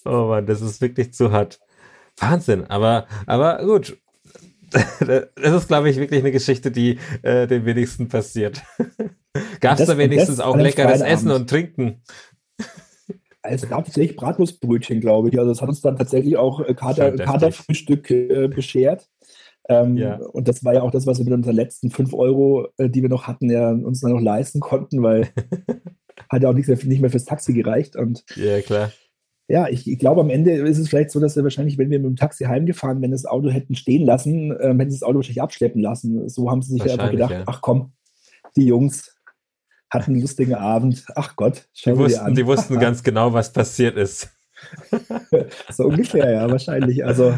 Oh 0.06 0.28
man, 0.28 0.46
das 0.46 0.62
ist 0.62 0.82
wirklich 0.82 1.14
zu 1.14 1.32
hart. 1.32 1.60
Wahnsinn, 2.18 2.66
aber, 2.68 3.08
aber 3.26 3.64
gut. 3.64 3.98
Das 5.36 5.54
ist, 5.54 5.68
glaube 5.68 5.90
ich, 5.90 5.98
wirklich 5.98 6.22
eine 6.22 6.32
Geschichte, 6.32 6.72
die 6.72 6.98
äh, 7.24 7.46
den 7.46 7.66
wenigsten 7.66 8.08
passiert. 8.08 8.62
Gab 9.60 9.78
es 9.78 9.88
da 9.88 9.98
wenigstens 9.98 10.40
auch 10.40 10.56
leckeres 10.56 11.02
Essen 11.02 11.30
und 11.32 11.50
Trinken? 11.50 12.02
Also 13.44 13.66
es 13.66 13.70
gab 13.70 13.86
tatsächlich 13.86 14.16
Bratwurstbrötchen, 14.16 15.00
glaube 15.00 15.30
ich. 15.30 15.40
Also 15.40 15.52
das 15.52 15.62
hat 15.62 15.70
uns 15.70 15.82
dann 15.82 15.98
tatsächlich 15.98 16.38
auch 16.38 16.62
äh, 16.62 16.74
Kater, 16.74 17.12
Katerfrühstück 17.14 18.12
äh, 18.12 18.48
beschert. 18.48 19.08
Ähm, 19.70 19.98
ja. 19.98 20.18
Und 20.18 20.48
das 20.48 20.64
war 20.64 20.74
ja 20.74 20.82
auch 20.82 20.92
das, 20.92 21.08
was 21.08 21.18
wir 21.20 21.26
mit 21.26 21.34
unseren 21.34 21.56
letzten 21.56 21.92
5 21.92 22.14
Euro, 22.14 22.68
äh, 22.78 22.90
die 22.90 23.02
wir 23.02 23.10
noch 23.10 23.28
hatten, 23.28 23.50
ja 23.50 23.72
uns 23.72 24.02
dann 24.02 24.12
noch 24.12 24.22
leisten 24.22 24.60
konnten, 24.60 25.02
weil 25.02 25.30
hat 26.30 26.44
ja 26.44 26.50
auch 26.50 26.54
nicht 26.54 26.68
mehr, 26.68 26.78
nicht 26.84 27.02
mehr 27.02 27.10
fürs 27.10 27.26
Taxi 27.26 27.54
gereicht. 27.54 27.96
Und 27.96 28.24
ja, 28.36 28.62
klar. 28.62 28.92
Ja, 29.48 29.68
ich, 29.68 29.90
ich, 29.90 30.00
glaube, 30.00 30.22
am 30.22 30.30
Ende 30.30 30.52
ist 30.54 30.78
es 30.78 30.88
vielleicht 30.88 31.12
so, 31.12 31.20
dass 31.20 31.36
wir 31.36 31.44
wahrscheinlich, 31.44 31.78
wenn 31.78 31.90
wir 31.90 32.00
mit 32.00 32.08
dem 32.08 32.16
Taxi 32.16 32.46
heimgefahren, 32.46 33.02
wenn 33.02 33.12
das 33.12 33.26
Auto 33.26 33.50
hätten 33.50 33.76
stehen 33.76 34.06
lassen, 34.06 34.56
ähm, 34.62 34.80
hätten 34.80 34.92
sie 34.92 35.00
das 35.00 35.04
Auto 35.04 35.18
wahrscheinlich 35.18 35.42
abschleppen 35.42 35.82
lassen. 35.82 36.30
So 36.30 36.50
haben 36.50 36.62
sie 36.62 36.74
sich 36.74 36.86
ja 36.86 36.94
einfach 36.94 37.12
gedacht, 37.12 37.32
ja. 37.32 37.44
ach 37.48 37.60
komm, 37.62 37.92
die 38.56 38.66
Jungs, 38.66 39.14
hatten 39.92 40.12
einen 40.12 40.22
lustigen 40.22 40.56
Abend. 40.56 41.06
Ach 41.16 41.36
Gott, 41.36 41.68
schau 41.74 41.92
die 41.92 41.98
wussten, 41.98 42.20
an. 42.20 42.36
Die 42.36 42.46
wussten 42.46 42.80
ganz 42.80 43.04
genau, 43.04 43.34
was 43.34 43.52
passiert 43.52 43.98
ist. 43.98 44.30
so 45.72 45.86
ungefähr, 45.86 46.32
ja, 46.32 46.50
wahrscheinlich. 46.50 47.06
Also 47.06 47.34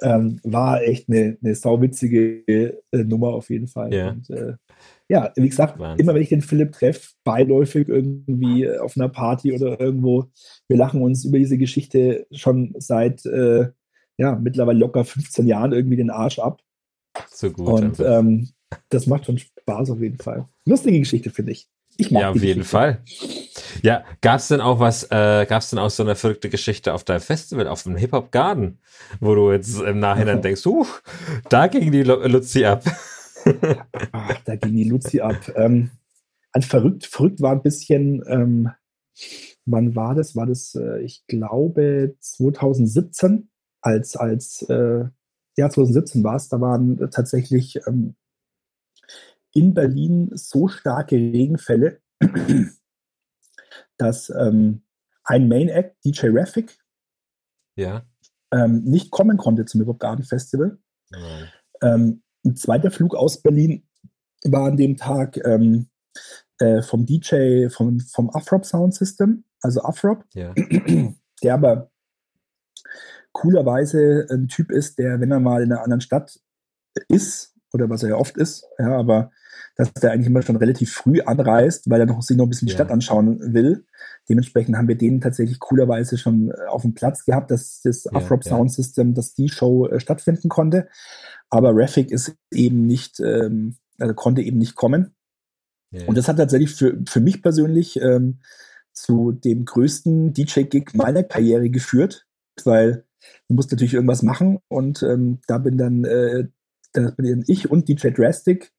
ähm, 0.00 0.40
war 0.42 0.82
echt 0.82 1.08
eine, 1.08 1.36
eine 1.42 1.54
sauwitzige 1.54 2.44
äh, 2.46 3.04
Nummer 3.04 3.28
auf 3.28 3.50
jeden 3.50 3.68
Fall. 3.68 3.92
Ja. 3.92 4.10
Und, 4.10 4.30
äh, 4.30 4.54
ja, 5.08 5.30
wie 5.36 5.48
gesagt, 5.48 5.78
Wahnsinn. 5.78 6.02
immer 6.02 6.14
wenn 6.14 6.22
ich 6.22 6.30
den 6.30 6.40
Philipp 6.40 6.72
treffe, 6.72 7.10
beiläufig 7.24 7.88
irgendwie 7.88 8.68
auf 8.78 8.96
einer 8.96 9.08
Party 9.08 9.52
oder 9.52 9.78
irgendwo, 9.78 10.30
wir 10.66 10.76
lachen 10.76 11.02
uns 11.02 11.24
über 11.24 11.38
diese 11.38 11.58
Geschichte 11.58 12.26
schon 12.32 12.74
seit 12.78 13.26
äh, 13.26 13.68
ja, 14.16 14.36
mittlerweile 14.36 14.78
locker 14.78 15.04
15 15.04 15.46
Jahren 15.46 15.72
irgendwie 15.72 15.96
den 15.96 16.10
Arsch 16.10 16.38
ab. 16.38 16.62
So 17.30 17.50
gut. 17.50 17.68
Und 17.68 18.00
ähm, 18.00 18.48
das 18.88 19.06
macht 19.06 19.26
schon 19.26 19.38
Spaß 19.38 19.90
auf 19.90 20.00
jeden 20.00 20.18
Fall. 20.18 20.48
Lustige 20.66 20.98
Geschichte, 20.98 21.30
finde 21.30 21.52
ich. 21.52 21.68
Ich 21.96 22.10
mag 22.10 22.22
ja, 22.22 22.30
auf 22.30 22.42
jeden 22.42 22.64
Fall. 22.64 23.00
Ja, 23.82 24.04
gab's 24.20 24.48
denn 24.48 24.60
auch 24.60 24.80
was, 24.80 25.04
äh, 25.10 25.46
gab's 25.48 25.70
denn 25.70 25.78
auch 25.78 25.90
so 25.90 26.02
eine 26.02 26.16
verrückte 26.16 26.48
Geschichte 26.48 26.92
auf 26.92 27.04
deinem 27.04 27.20
Festival, 27.20 27.68
auf 27.68 27.84
dem 27.84 27.96
Hip-Hop 27.96 28.32
Garden, 28.32 28.78
wo 29.20 29.34
du 29.34 29.52
jetzt 29.52 29.80
im 29.80 29.98
Nachhinein 30.00 30.42
denkst, 30.42 30.66
uh, 30.66 30.86
da 31.48 31.66
ging 31.66 31.92
die 31.92 32.02
Luzi 32.02 32.64
ab. 32.64 32.84
Ach, 34.12 34.40
da 34.44 34.56
ging 34.56 34.74
die 34.74 34.88
Luzi 34.88 35.20
ab. 35.20 35.36
Ähm, 35.54 35.90
an 36.52 36.62
verrückt, 36.62 37.06
verrückt 37.06 37.40
war 37.40 37.52
ein 37.52 37.62
bisschen, 37.62 38.22
ähm, 38.28 38.70
wann 39.66 39.94
war 39.94 40.14
das? 40.14 40.34
War 40.36 40.46
das, 40.46 40.74
äh, 40.74 41.00
ich 41.02 41.26
glaube, 41.26 42.14
2017, 42.20 43.48
als, 43.80 44.16
als 44.16 44.62
äh, 44.68 45.04
ja, 45.56 45.70
2017 45.70 46.24
war 46.24 46.36
es, 46.36 46.48
da 46.48 46.60
waren 46.60 47.10
tatsächlich 47.10 47.78
ähm, 47.86 48.14
in 49.54 49.72
Berlin 49.72 50.30
so 50.34 50.68
starke 50.68 51.16
Regenfälle, 51.16 52.00
dass 53.96 54.30
ähm, 54.30 54.82
ein 55.24 55.48
Main 55.48 55.68
Act, 55.68 55.96
DJ 56.04 56.28
Raffic, 56.30 56.78
ja. 57.76 58.04
ähm, 58.52 58.84
nicht 58.84 59.10
kommen 59.10 59.36
konnte 59.36 59.64
zum 59.64 59.84
Hip 59.84 59.98
Garden 59.98 60.24
Festival. 60.24 60.78
Ähm, 61.80 62.22
ein 62.44 62.56
zweiter 62.56 62.90
Flug 62.90 63.14
aus 63.14 63.40
Berlin 63.40 63.86
war 64.44 64.66
an 64.66 64.76
dem 64.76 64.96
Tag 64.96 65.38
ähm, 65.44 65.88
äh, 66.58 66.82
vom 66.82 67.06
DJ, 67.06 67.68
vom, 67.68 68.00
vom 68.00 68.30
Afrop 68.30 68.66
Sound 68.66 68.94
System, 68.94 69.44
also 69.60 69.82
Afrop, 69.82 70.24
ja. 70.34 70.52
der 71.42 71.54
aber 71.54 71.90
coolerweise 73.32 74.26
ein 74.30 74.48
Typ 74.48 74.70
ist, 74.70 74.98
der, 74.98 75.20
wenn 75.20 75.30
er 75.30 75.40
mal 75.40 75.62
in 75.62 75.72
einer 75.72 75.82
anderen 75.82 76.00
Stadt 76.00 76.40
ist, 77.08 77.54
oder 77.72 77.90
was 77.90 78.02
er 78.02 78.10
ja 78.10 78.16
oft 78.16 78.36
ist, 78.36 78.66
ja, 78.78 78.96
aber 78.96 79.32
dass 79.76 79.92
der 79.92 80.12
eigentlich 80.12 80.28
immer 80.28 80.42
schon 80.42 80.56
relativ 80.56 80.92
früh 80.92 81.20
anreist, 81.20 81.90
weil 81.90 82.00
er 82.00 82.06
noch, 82.06 82.22
sich 82.22 82.36
noch 82.36 82.46
ein 82.46 82.50
bisschen 82.50 82.66
die 82.66 82.74
Stadt 82.74 82.90
anschauen 82.90 83.54
will. 83.54 83.84
Dementsprechend 84.28 84.76
haben 84.76 84.88
wir 84.88 84.96
den 84.96 85.20
tatsächlich 85.20 85.58
coolerweise 85.58 86.16
schon 86.18 86.50
äh, 86.50 86.66
auf 86.68 86.82
dem 86.82 86.94
Platz 86.94 87.24
gehabt, 87.24 87.50
dass 87.50 87.82
das 87.82 88.04
ja, 88.04 88.12
Afrop 88.12 88.44
Sound 88.44 88.72
System, 88.72 89.14
dass 89.14 89.34
die 89.34 89.48
Show 89.48 89.86
äh, 89.86 90.00
stattfinden 90.00 90.48
konnte. 90.48 90.88
Aber 91.50 91.72
Raffic 91.74 92.10
ist 92.10 92.36
eben 92.52 92.86
nicht, 92.86 93.20
ähm, 93.20 93.76
also 93.98 94.14
konnte 94.14 94.42
eben 94.42 94.58
nicht 94.58 94.74
kommen. 94.74 95.14
Ja. 95.90 96.06
Und 96.06 96.16
das 96.16 96.28
hat 96.28 96.38
tatsächlich 96.38 96.74
für, 96.74 96.98
für 97.06 97.20
mich 97.20 97.42
persönlich 97.42 98.00
ähm, 98.00 98.40
zu 98.92 99.32
dem 99.32 99.64
größten 99.64 100.32
DJ-Gig 100.32 100.94
meiner 100.94 101.22
Karriere 101.22 101.68
geführt, 101.70 102.26
weil 102.64 103.04
ich 103.48 103.56
musste 103.56 103.74
natürlich 103.74 103.94
irgendwas 103.94 104.22
machen 104.22 104.58
und 104.68 105.02
ähm, 105.02 105.38
da 105.46 105.58
bin 105.58 105.78
dann, 105.78 106.04
äh, 106.04 106.48
da 106.92 107.10
bin 107.10 107.26
dann 107.26 107.44
ich 107.46 107.70
und 107.70 107.88
DJ 107.88 108.08
Drastic, 108.10 108.72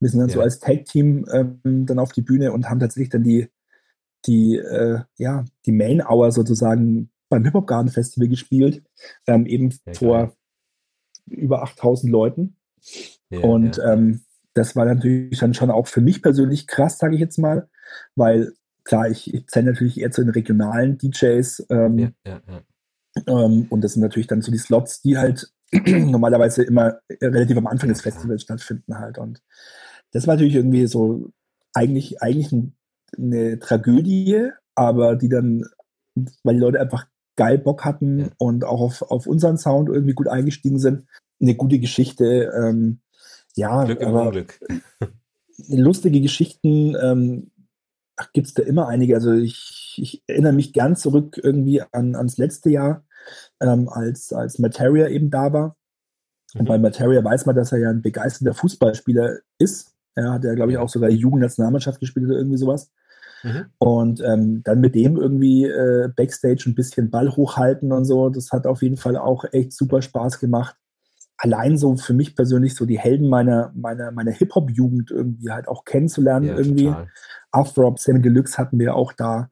wir 0.00 0.08
sind 0.08 0.20
dann 0.20 0.28
ja. 0.28 0.34
so 0.34 0.40
als 0.40 0.60
Tag-Team 0.60 1.26
ähm, 1.32 1.86
dann 1.86 1.98
auf 1.98 2.12
die 2.12 2.22
Bühne 2.22 2.52
und 2.52 2.68
haben 2.68 2.80
tatsächlich 2.80 3.10
dann 3.10 3.24
die, 3.24 3.48
die, 4.26 4.56
äh, 4.56 5.00
ja, 5.16 5.44
die 5.64 5.72
Main 5.72 6.02
Hour 6.06 6.32
sozusagen 6.32 7.10
beim 7.28 7.44
Hip 7.44 7.54
Hop 7.54 7.66
Garden 7.66 7.90
Festival 7.90 8.28
gespielt, 8.28 8.82
ähm, 9.26 9.46
eben 9.46 9.70
ja, 9.70 9.94
vor 9.94 10.18
geil. 10.18 10.32
über 11.26 11.62
8000 11.62 12.12
Leuten. 12.12 12.56
Ja, 13.30 13.40
und 13.40 13.80
ähm, 13.84 14.22
das 14.54 14.76
war 14.76 14.86
natürlich 14.86 15.38
dann 15.38 15.54
schon 15.54 15.70
auch 15.70 15.86
für 15.86 16.00
mich 16.00 16.22
persönlich 16.22 16.66
krass, 16.66 16.98
sage 16.98 17.14
ich 17.14 17.20
jetzt 17.20 17.38
mal, 17.38 17.68
weil 18.14 18.52
klar, 18.86 19.10
ich, 19.10 19.34
ich 19.34 19.46
zähle 19.48 19.72
natürlich 19.72 20.00
eher 20.00 20.10
zu 20.10 20.22
den 20.22 20.30
regionalen 20.30 20.96
DJs. 20.96 21.66
Ähm, 21.70 22.14
ähm, 23.26 23.66
und 23.68 23.80
das 23.82 23.92
sind 23.92 24.02
natürlich 24.02 24.28
dann 24.28 24.42
so 24.42 24.50
die 24.50 24.58
Slots, 24.58 25.02
die 25.02 25.18
halt 25.18 25.52
normalerweise 25.72 26.62
immer 26.62 27.00
relativ 27.20 27.56
am 27.58 27.66
Anfang 27.66 27.88
des 27.88 28.00
Festivals 28.00 28.42
stattfinden 28.42 28.98
halt. 28.98 29.18
Und 29.18 29.42
das 30.16 30.26
war 30.26 30.34
natürlich 30.34 30.54
irgendwie 30.54 30.86
so 30.86 31.30
eigentlich, 31.74 32.22
eigentlich 32.22 32.54
eine 33.16 33.58
Tragödie, 33.58 34.50
aber 34.74 35.16
die 35.16 35.28
dann, 35.28 35.64
weil 36.42 36.54
die 36.54 36.60
Leute 36.60 36.80
einfach 36.80 37.06
geil 37.36 37.58
Bock 37.58 37.84
hatten 37.84 38.30
und 38.38 38.64
auch 38.64 38.80
auf, 38.80 39.02
auf 39.02 39.26
unseren 39.26 39.58
Sound 39.58 39.88
irgendwie 39.88 40.14
gut 40.14 40.28
eingestiegen 40.28 40.78
sind. 40.78 41.04
Eine 41.40 41.54
gute 41.54 41.78
Geschichte. 41.78 42.50
Ähm, 42.56 43.00
ja, 43.54 43.84
Glück 43.84 44.00
im 44.00 44.14
Unglück. 44.14 44.60
lustige 45.68 46.20
Geschichten 46.20 46.96
ähm, 47.00 47.50
gibt 48.32 48.46
es 48.46 48.54
da 48.54 48.62
immer 48.62 48.88
einige. 48.88 49.14
Also 49.14 49.32
ich, 49.32 49.98
ich, 49.98 50.22
erinnere 50.26 50.54
mich 50.54 50.72
gern 50.72 50.96
zurück 50.96 51.38
irgendwie 51.42 51.82
an, 51.92 52.14
ans 52.14 52.38
letzte 52.38 52.70
Jahr, 52.70 53.04
ähm, 53.60 53.88
als, 53.88 54.32
als 54.32 54.58
Materia 54.58 55.08
eben 55.08 55.30
da 55.30 55.52
war. 55.52 55.76
Mhm. 56.54 56.60
Und 56.60 56.66
bei 56.68 56.78
Materia 56.78 57.22
weiß 57.22 57.46
man, 57.46 57.56
dass 57.56 57.72
er 57.72 57.78
ja 57.78 57.90
ein 57.90 58.02
begeisterter 58.02 58.54
Fußballspieler 58.54 59.38
ist. 59.58 59.95
Er 60.16 60.32
hat 60.32 60.44
ja, 60.44 60.54
glaube 60.54 60.72
ich, 60.72 60.78
auch 60.78 60.88
sogar 60.88 61.10
Jugendnationalmannschaft 61.10 62.00
gespielt 62.00 62.26
oder 62.26 62.38
irgendwie 62.38 62.56
sowas. 62.56 62.90
Mhm. 63.42 63.66
Und 63.78 64.20
ähm, 64.22 64.62
dann 64.64 64.80
mit 64.80 64.94
dem 64.94 65.16
irgendwie 65.16 65.64
äh, 65.64 66.08
Backstage 66.14 66.64
ein 66.66 66.74
bisschen 66.74 67.10
Ball 67.10 67.30
hochhalten 67.36 67.92
und 67.92 68.04
so, 68.04 68.30
das 68.30 68.50
hat 68.50 68.66
auf 68.66 68.82
jeden 68.82 68.96
Fall 68.96 69.16
auch 69.16 69.44
echt 69.52 69.72
super 69.72 70.02
Spaß 70.02 70.40
gemacht. 70.40 70.74
Allein 71.36 71.76
so 71.76 71.94
für 71.96 72.14
mich 72.14 72.34
persönlich 72.34 72.74
so 72.74 72.86
die 72.86 72.98
Helden 72.98 73.28
meiner, 73.28 73.70
meiner, 73.74 74.10
meiner 74.10 74.32
Hip-Hop-Jugend 74.32 75.10
irgendwie 75.10 75.50
halt 75.50 75.68
auch 75.68 75.84
kennenzulernen 75.84 76.46
ja, 76.46 76.56
irgendwie. 76.56 76.94
Afrop, 77.52 77.98
Sammy 77.98 78.22
Deluxe 78.22 78.56
hatten 78.56 78.78
wir 78.78 78.94
auch 78.96 79.12
da. 79.12 79.50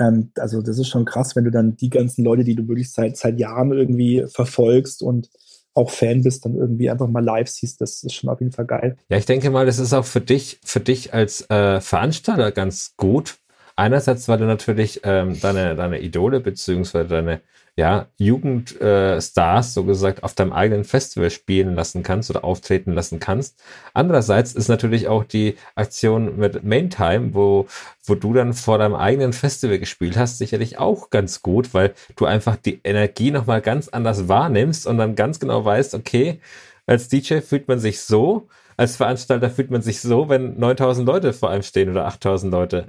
Ähm, 0.00 0.32
also 0.38 0.62
das 0.62 0.78
ist 0.78 0.88
schon 0.88 1.04
krass, 1.04 1.36
wenn 1.36 1.44
du 1.44 1.50
dann 1.50 1.76
die 1.76 1.90
ganzen 1.90 2.24
Leute, 2.24 2.44
die 2.44 2.54
du 2.54 2.66
wirklich 2.66 2.92
seit, 2.92 3.18
seit 3.18 3.38
Jahren 3.38 3.72
irgendwie 3.72 4.24
verfolgst 4.26 5.02
und 5.02 5.28
auch 5.74 5.90
Fan 5.90 6.22
bist, 6.22 6.44
dann 6.44 6.56
irgendwie 6.56 6.90
einfach 6.90 7.08
mal 7.08 7.24
live 7.24 7.48
siehst, 7.48 7.80
das 7.80 8.02
ist 8.02 8.14
schon 8.14 8.30
auf 8.30 8.40
jeden 8.40 8.52
Fall 8.52 8.66
geil. 8.66 8.96
Ja, 9.08 9.16
ich 9.16 9.26
denke 9.26 9.50
mal, 9.50 9.66
das 9.66 9.78
ist 9.78 9.92
auch 9.92 10.04
für 10.04 10.20
dich, 10.20 10.58
für 10.64 10.80
dich 10.80 11.14
als 11.14 11.48
äh, 11.50 11.80
Veranstalter 11.80 12.52
ganz 12.52 12.94
gut. 12.96 13.38
Einerseits, 13.76 14.26
weil 14.26 14.38
du 14.38 14.44
natürlich 14.44 15.02
ähm, 15.04 15.38
deine, 15.40 15.76
deine 15.76 16.00
Idole 16.00 16.40
beziehungsweise 16.40 17.08
deine 17.08 17.40
ja, 17.78 18.08
Jugendstars 18.16 19.68
äh, 19.68 19.70
so 19.70 19.84
gesagt 19.84 20.24
auf 20.24 20.34
deinem 20.34 20.52
eigenen 20.52 20.82
Festival 20.82 21.30
spielen 21.30 21.76
lassen 21.76 22.02
kannst 22.02 22.28
oder 22.28 22.42
auftreten 22.42 22.92
lassen 22.92 23.20
kannst. 23.20 23.62
Andererseits 23.94 24.52
ist 24.52 24.66
natürlich 24.66 25.06
auch 25.06 25.22
die 25.22 25.54
Aktion 25.76 26.38
mit 26.38 26.64
Maintime, 26.64 27.34
wo, 27.34 27.68
wo 28.02 28.16
du 28.16 28.32
dann 28.32 28.52
vor 28.52 28.78
deinem 28.78 28.96
eigenen 28.96 29.32
Festival 29.32 29.78
gespielt 29.78 30.16
hast, 30.16 30.38
sicherlich 30.38 30.80
auch 30.80 31.10
ganz 31.10 31.40
gut, 31.40 31.72
weil 31.72 31.94
du 32.16 32.24
einfach 32.24 32.56
die 32.56 32.80
Energie 32.82 33.30
nochmal 33.30 33.60
ganz 33.60 33.86
anders 33.86 34.26
wahrnimmst 34.26 34.84
und 34.84 34.98
dann 34.98 35.14
ganz 35.14 35.38
genau 35.38 35.64
weißt, 35.64 35.94
okay, 35.94 36.40
als 36.84 37.06
DJ 37.06 37.38
fühlt 37.42 37.68
man 37.68 37.78
sich 37.78 38.00
so, 38.00 38.48
als 38.76 38.96
Veranstalter 38.96 39.50
fühlt 39.50 39.70
man 39.70 39.82
sich 39.82 40.00
so, 40.00 40.28
wenn 40.28 40.58
9000 40.58 41.06
Leute 41.06 41.32
vor 41.32 41.50
einem 41.50 41.62
stehen 41.62 41.90
oder 41.90 42.06
8000 42.06 42.50
Leute. 42.50 42.86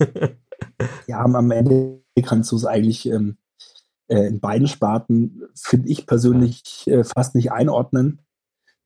ja, 1.06 1.20
am 1.20 1.52
Ende 1.52 2.00
kannst 2.24 2.50
du 2.50 2.56
es 2.56 2.64
eigentlich 2.64 3.06
ähm, 3.06 3.36
äh, 4.08 4.26
in 4.26 4.40
beiden 4.40 4.68
Sparten, 4.68 5.42
finde 5.54 5.88
ich 5.88 6.06
persönlich 6.06 6.86
äh, 6.86 7.04
fast 7.04 7.34
nicht 7.34 7.52
einordnen. 7.52 8.20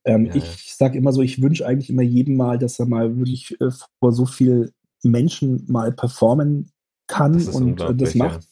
Ähm, 0.04 0.26
ja, 0.26 0.36
ich 0.36 0.74
sage 0.74 0.96
immer 0.96 1.12
so, 1.12 1.22
ich 1.22 1.42
wünsche 1.42 1.66
eigentlich 1.66 1.90
immer 1.90 2.02
jedem 2.02 2.36
mal, 2.36 2.58
dass 2.58 2.78
er 2.78 2.86
mal 2.86 3.16
wirklich 3.16 3.60
äh, 3.60 3.70
vor 4.00 4.12
so 4.12 4.26
viel 4.26 4.72
Menschen 5.02 5.64
mal 5.68 5.92
performen 5.92 6.70
kann 7.06 7.32
das 7.34 7.48
und 7.48 7.80
äh, 7.80 7.94
das 7.94 8.14
macht. 8.14 8.42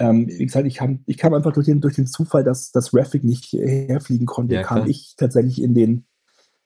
Ja. 0.00 0.10
Ähm, 0.10 0.28
wie 0.28 0.46
gesagt, 0.46 0.66
ich 0.66 0.76
kam, 0.76 1.00
ich 1.06 1.18
kam 1.18 1.34
einfach 1.34 1.52
durch 1.52 1.66
den, 1.66 1.80
durch 1.80 1.94
den 1.94 2.06
Zufall, 2.06 2.42
dass 2.42 2.72
das 2.72 2.94
Raffic 2.94 3.22
nicht 3.22 3.52
herfliegen 3.52 4.26
konnte, 4.26 4.54
ja, 4.54 4.62
kam 4.62 4.86
ich 4.86 5.14
tatsächlich 5.16 5.62
in 5.62 5.74
den, 5.74 6.06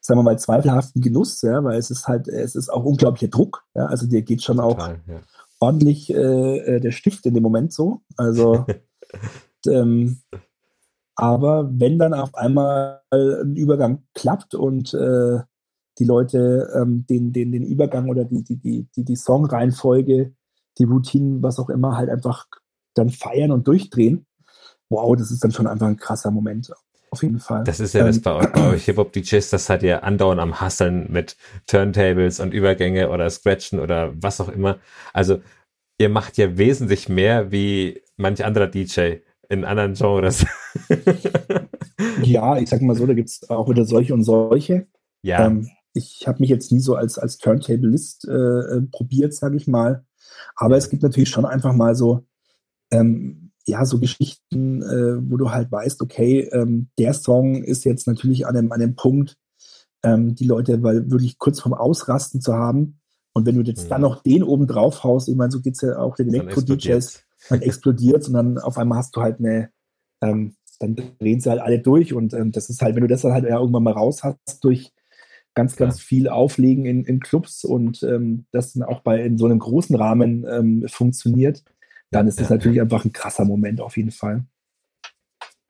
sagen 0.00 0.18
wir 0.18 0.22
mal, 0.22 0.38
zweifelhaften 0.38 1.02
Genuss, 1.02 1.42
ja, 1.42 1.62
weil 1.64 1.78
es 1.78 1.90
ist 1.90 2.06
halt, 2.06 2.28
es 2.28 2.54
ist 2.54 2.68
auch 2.68 2.84
unglaublicher 2.84 3.28
Druck. 3.28 3.64
Ja, 3.74 3.86
also 3.86 4.06
dir 4.06 4.22
geht 4.22 4.42
schon 4.42 4.58
Total, 4.58 4.94
auch 4.94 5.20
ordentlich 5.58 6.12
äh, 6.14 6.58
äh, 6.58 6.80
der 6.80 6.92
Stift 6.92 7.26
in 7.26 7.34
dem 7.34 7.42
Moment 7.42 7.72
so. 7.72 8.02
Also 8.16 8.66
ähm, 9.66 10.20
aber 11.16 11.70
wenn 11.72 11.98
dann 11.98 12.14
auf 12.14 12.34
einmal 12.34 13.02
ein 13.10 13.56
Übergang 13.56 14.02
klappt 14.14 14.54
und 14.54 14.94
äh, 14.94 15.40
die 15.98 16.04
Leute 16.04 16.72
ähm, 16.74 17.06
den, 17.08 17.32
den, 17.32 17.52
den 17.52 17.62
Übergang 17.62 18.08
oder 18.08 18.24
die, 18.24 18.42
die, 18.42 18.56
die, 18.56 18.88
die, 18.96 19.04
die 19.04 19.16
Songreihenfolge, 19.16 20.34
die 20.78 20.84
Routinen, 20.84 21.42
was 21.42 21.58
auch 21.58 21.70
immer, 21.70 21.96
halt 21.96 22.10
einfach 22.10 22.46
dann 22.94 23.10
feiern 23.10 23.52
und 23.52 23.68
durchdrehen, 23.68 24.26
wow, 24.90 25.14
das 25.16 25.30
ist 25.30 25.44
dann 25.44 25.52
schon 25.52 25.66
einfach 25.66 25.86
ein 25.86 25.96
krasser 25.96 26.30
Moment. 26.30 26.72
Auf 27.10 27.22
jeden 27.22 27.38
Fall. 27.38 27.62
Das 27.62 27.78
ist 27.78 27.94
ja 27.94 28.00
ähm, 28.00 28.06
das 28.08 28.20
bei, 28.20 28.44
bei 28.46 28.70
euch 28.70 28.86
Hip-Hop-DJs, 28.86 29.50
das 29.50 29.70
hat 29.70 29.84
ja 29.84 30.00
andauernd 30.00 30.40
am 30.40 30.60
Hasseln 30.60 31.12
mit 31.12 31.36
Turntables 31.68 32.40
und 32.40 32.52
Übergänge 32.52 33.10
oder 33.10 33.30
Scratchen 33.30 33.78
oder 33.78 34.12
was 34.20 34.40
auch 34.40 34.48
immer. 34.48 34.78
Also 35.12 35.40
ihr 35.98 36.08
macht 36.08 36.36
ja 36.38 36.58
wesentlich 36.58 37.08
mehr 37.08 37.52
wie 37.52 38.02
manch 38.16 38.44
anderer 38.44 38.68
DJ 38.68 39.16
in 39.48 39.64
anderen 39.64 39.94
Genres. 39.94 40.46
ja, 42.22 42.58
ich 42.58 42.68
sag 42.68 42.82
mal 42.82 42.96
so, 42.96 43.06
da 43.06 43.14
gibt 43.14 43.28
es 43.28 43.48
auch 43.50 43.68
wieder 43.68 43.84
solche 43.84 44.14
und 44.14 44.24
solche. 44.24 44.86
Ja. 45.22 45.46
Ähm, 45.46 45.68
ich 45.92 46.26
habe 46.26 46.40
mich 46.40 46.50
jetzt 46.50 46.72
nie 46.72 46.80
so 46.80 46.96
als, 46.96 47.18
als 47.18 47.38
Turntablist 47.38 48.26
äh, 48.28 48.32
äh 48.32 48.82
probiert, 48.90 49.34
sage 49.34 49.56
ich 49.56 49.66
mal. 49.66 50.04
Aber 50.56 50.76
es 50.76 50.90
gibt 50.90 51.02
natürlich 51.02 51.28
schon 51.28 51.44
einfach 51.44 51.72
mal 51.72 51.94
so, 51.94 52.26
ähm, 52.90 53.52
ja, 53.66 53.84
so 53.84 53.98
Geschichten, 53.98 54.82
äh, 54.82 55.30
wo 55.30 55.36
du 55.36 55.50
halt 55.50 55.70
weißt, 55.70 56.02
okay, 56.02 56.48
ähm, 56.52 56.88
der 56.98 57.14
Song 57.14 57.62
ist 57.62 57.84
jetzt 57.84 58.06
natürlich 58.06 58.46
an 58.46 58.54
dem, 58.54 58.72
an 58.72 58.80
dem 58.80 58.94
Punkt, 58.94 59.36
ähm, 60.02 60.34
die 60.34 60.44
Leute 60.44 60.82
weil 60.82 61.10
wirklich 61.10 61.38
kurz 61.38 61.60
vorm 61.60 61.74
Ausrasten 61.74 62.40
zu 62.40 62.54
haben. 62.54 63.00
Und 63.32 63.46
wenn 63.46 63.56
du 63.56 63.62
jetzt 63.62 63.84
mhm. 63.84 63.88
dann 63.88 64.00
noch 64.02 64.22
den 64.22 64.42
oben 64.42 64.66
drauf 64.66 65.02
haust, 65.02 65.28
ich 65.28 65.34
meine, 65.34 65.50
so 65.50 65.60
geht 65.60 65.74
es 65.74 65.80
ja 65.80 65.98
auch 65.98 66.16
den 66.16 66.32
Elektro-DJs, 66.32 67.24
dann 67.48 67.62
explodiert 67.62 68.26
und 68.26 68.34
dann 68.34 68.58
auf 68.58 68.78
einmal 68.78 68.98
hast 68.98 69.16
du 69.16 69.22
halt 69.22 69.38
eine, 69.38 69.70
ähm, 70.22 70.56
dann 70.80 70.96
drehen 71.18 71.40
sie 71.40 71.50
halt 71.50 71.60
alle 71.60 71.78
durch 71.78 72.12
und 72.12 72.34
ähm, 72.34 72.52
das 72.52 72.70
ist 72.70 72.82
halt, 72.82 72.94
wenn 72.94 73.02
du 73.02 73.08
das 73.08 73.22
dann 73.22 73.32
halt 73.32 73.44
ja 73.44 73.58
irgendwann 73.58 73.82
mal 73.82 73.92
raus 73.92 74.22
hast, 74.22 74.64
durch 74.64 74.92
ganz, 75.54 75.76
ganz 75.76 75.98
ja. 75.98 76.04
viel 76.04 76.28
Auflegen 76.28 76.84
in, 76.84 77.04
in 77.04 77.20
Clubs 77.20 77.64
und 77.64 78.02
ähm, 78.02 78.46
das 78.50 78.72
dann 78.72 78.82
auch 78.82 79.00
bei 79.00 79.22
in 79.22 79.38
so 79.38 79.46
einem 79.46 79.60
großen 79.60 79.94
Rahmen 79.94 80.44
ähm, 80.50 80.84
funktioniert, 80.88 81.62
dann 82.10 82.26
ist 82.26 82.40
das 82.40 82.48
ja, 82.48 82.56
natürlich 82.56 82.80
einfach 82.80 83.04
ein 83.04 83.12
krasser 83.12 83.44
Moment 83.44 83.80
auf 83.80 83.96
jeden 83.96 84.10
Fall. 84.10 84.44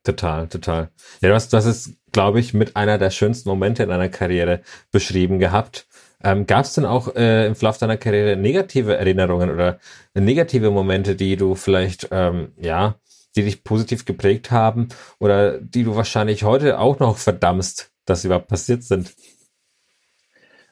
Total, 0.05 0.49
total. 0.49 0.91
Ja, 1.22 1.31
du 1.31 1.35
hast, 1.35 1.53
das 1.53 1.64
ist, 1.64 1.97
glaube 2.12 2.39
ich, 2.39 2.53
mit 2.53 2.77
einer 2.77 2.99
der 2.99 3.11
schönsten 3.11 3.49
Momente 3.49 3.83
in 3.83 3.89
deiner 3.89 4.11
Karriere 4.11 4.61
beschrieben 4.91 5.39
gehabt. 5.39 5.87
Ähm, 6.25 6.47
Gab 6.47 6.64
es 6.64 6.72
denn 6.72 6.87
auch 6.87 7.14
äh, 7.14 7.47
im 7.47 7.55
Verlauf 7.55 7.77
deiner 7.77 7.99
Karriere 7.99 8.37
negative 8.37 8.97
Erinnerungen 8.97 9.51
oder 9.51 9.79
negative 10.14 10.70
Momente, 10.70 11.16
die 11.16 11.37
du 11.37 11.55
vielleicht, 11.55 12.09
ähm, 12.12 12.53
ja, 12.57 12.99
die 13.37 13.43
dich 13.43 13.62
positiv 13.62 14.07
geprägt 14.07 14.51
haben 14.51 14.89
oder 15.18 15.61
die 15.61 15.85
du 15.85 15.97
wahrscheinlich 15.97 16.43
heute 16.43 16.79
auch 16.79 16.99
noch 16.99 17.18
verdammst, 17.18 17.93
dass 18.07 18.22
sie 18.22 18.29
überhaupt 18.29 18.49
passiert 18.49 18.85
sind? 18.85 19.14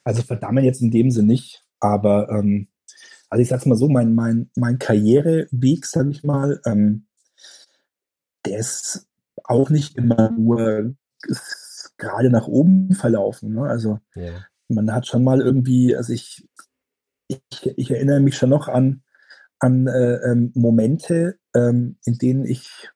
Also 0.04 0.22
verdammen 0.22 0.64
jetzt 0.64 0.80
in 0.80 0.90
dem 0.90 1.10
Sinne 1.10 1.28
nicht, 1.28 1.62
aber 1.80 2.30
ähm, 2.30 2.68
also 3.28 3.42
ich 3.42 3.48
sag's 3.48 3.66
mal 3.66 3.76
so, 3.76 3.88
mein, 3.88 4.14
mein, 4.14 4.50
mein 4.56 4.78
Karriereweg, 4.78 5.84
sag 5.84 6.08
ich 6.08 6.24
mal, 6.24 6.60
ähm, 6.64 7.06
der 8.46 8.58
ist 8.58 9.06
auch 9.44 9.68
nicht 9.68 9.96
immer 9.96 10.30
nur 10.30 10.94
gerade 11.98 12.30
nach 12.30 12.48
oben 12.48 12.94
verlaufen. 12.94 13.52
Ne? 13.54 13.62
Also 13.62 14.00
ja. 14.14 14.46
Man 14.74 14.92
hat 14.92 15.06
schon 15.06 15.24
mal 15.24 15.40
irgendwie, 15.40 15.96
also 15.96 16.12
ich, 16.12 16.46
ich, 17.28 17.40
ich 17.76 17.90
erinnere 17.90 18.20
mich 18.20 18.36
schon 18.36 18.50
noch 18.50 18.68
an, 18.68 19.02
an 19.58 19.86
äh, 19.86 20.16
ähm, 20.16 20.52
Momente, 20.54 21.38
ähm, 21.54 21.96
in 22.04 22.18
denen 22.18 22.44
ich, 22.44 22.90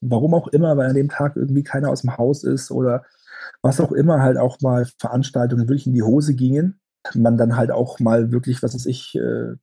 warum 0.00 0.34
auch 0.34 0.48
immer, 0.48 0.76
weil 0.76 0.88
an 0.88 0.96
dem 0.96 1.08
Tag 1.08 1.36
irgendwie 1.36 1.62
keiner 1.62 1.90
aus 1.90 2.02
dem 2.02 2.16
Haus 2.16 2.44
ist 2.44 2.70
oder 2.70 3.04
was 3.62 3.80
auch 3.80 3.92
immer, 3.92 4.20
halt 4.20 4.36
auch 4.36 4.60
mal 4.60 4.86
Veranstaltungen 4.98 5.68
wirklich 5.68 5.86
in 5.86 5.94
die 5.94 6.02
Hose 6.02 6.34
gingen. 6.34 6.80
Man 7.14 7.38
dann 7.38 7.56
halt 7.56 7.70
auch 7.70 8.00
mal 8.00 8.32
wirklich, 8.32 8.62
was 8.62 8.74
weiß 8.74 8.86
ich, 8.86 9.14
äh, 9.14 9.54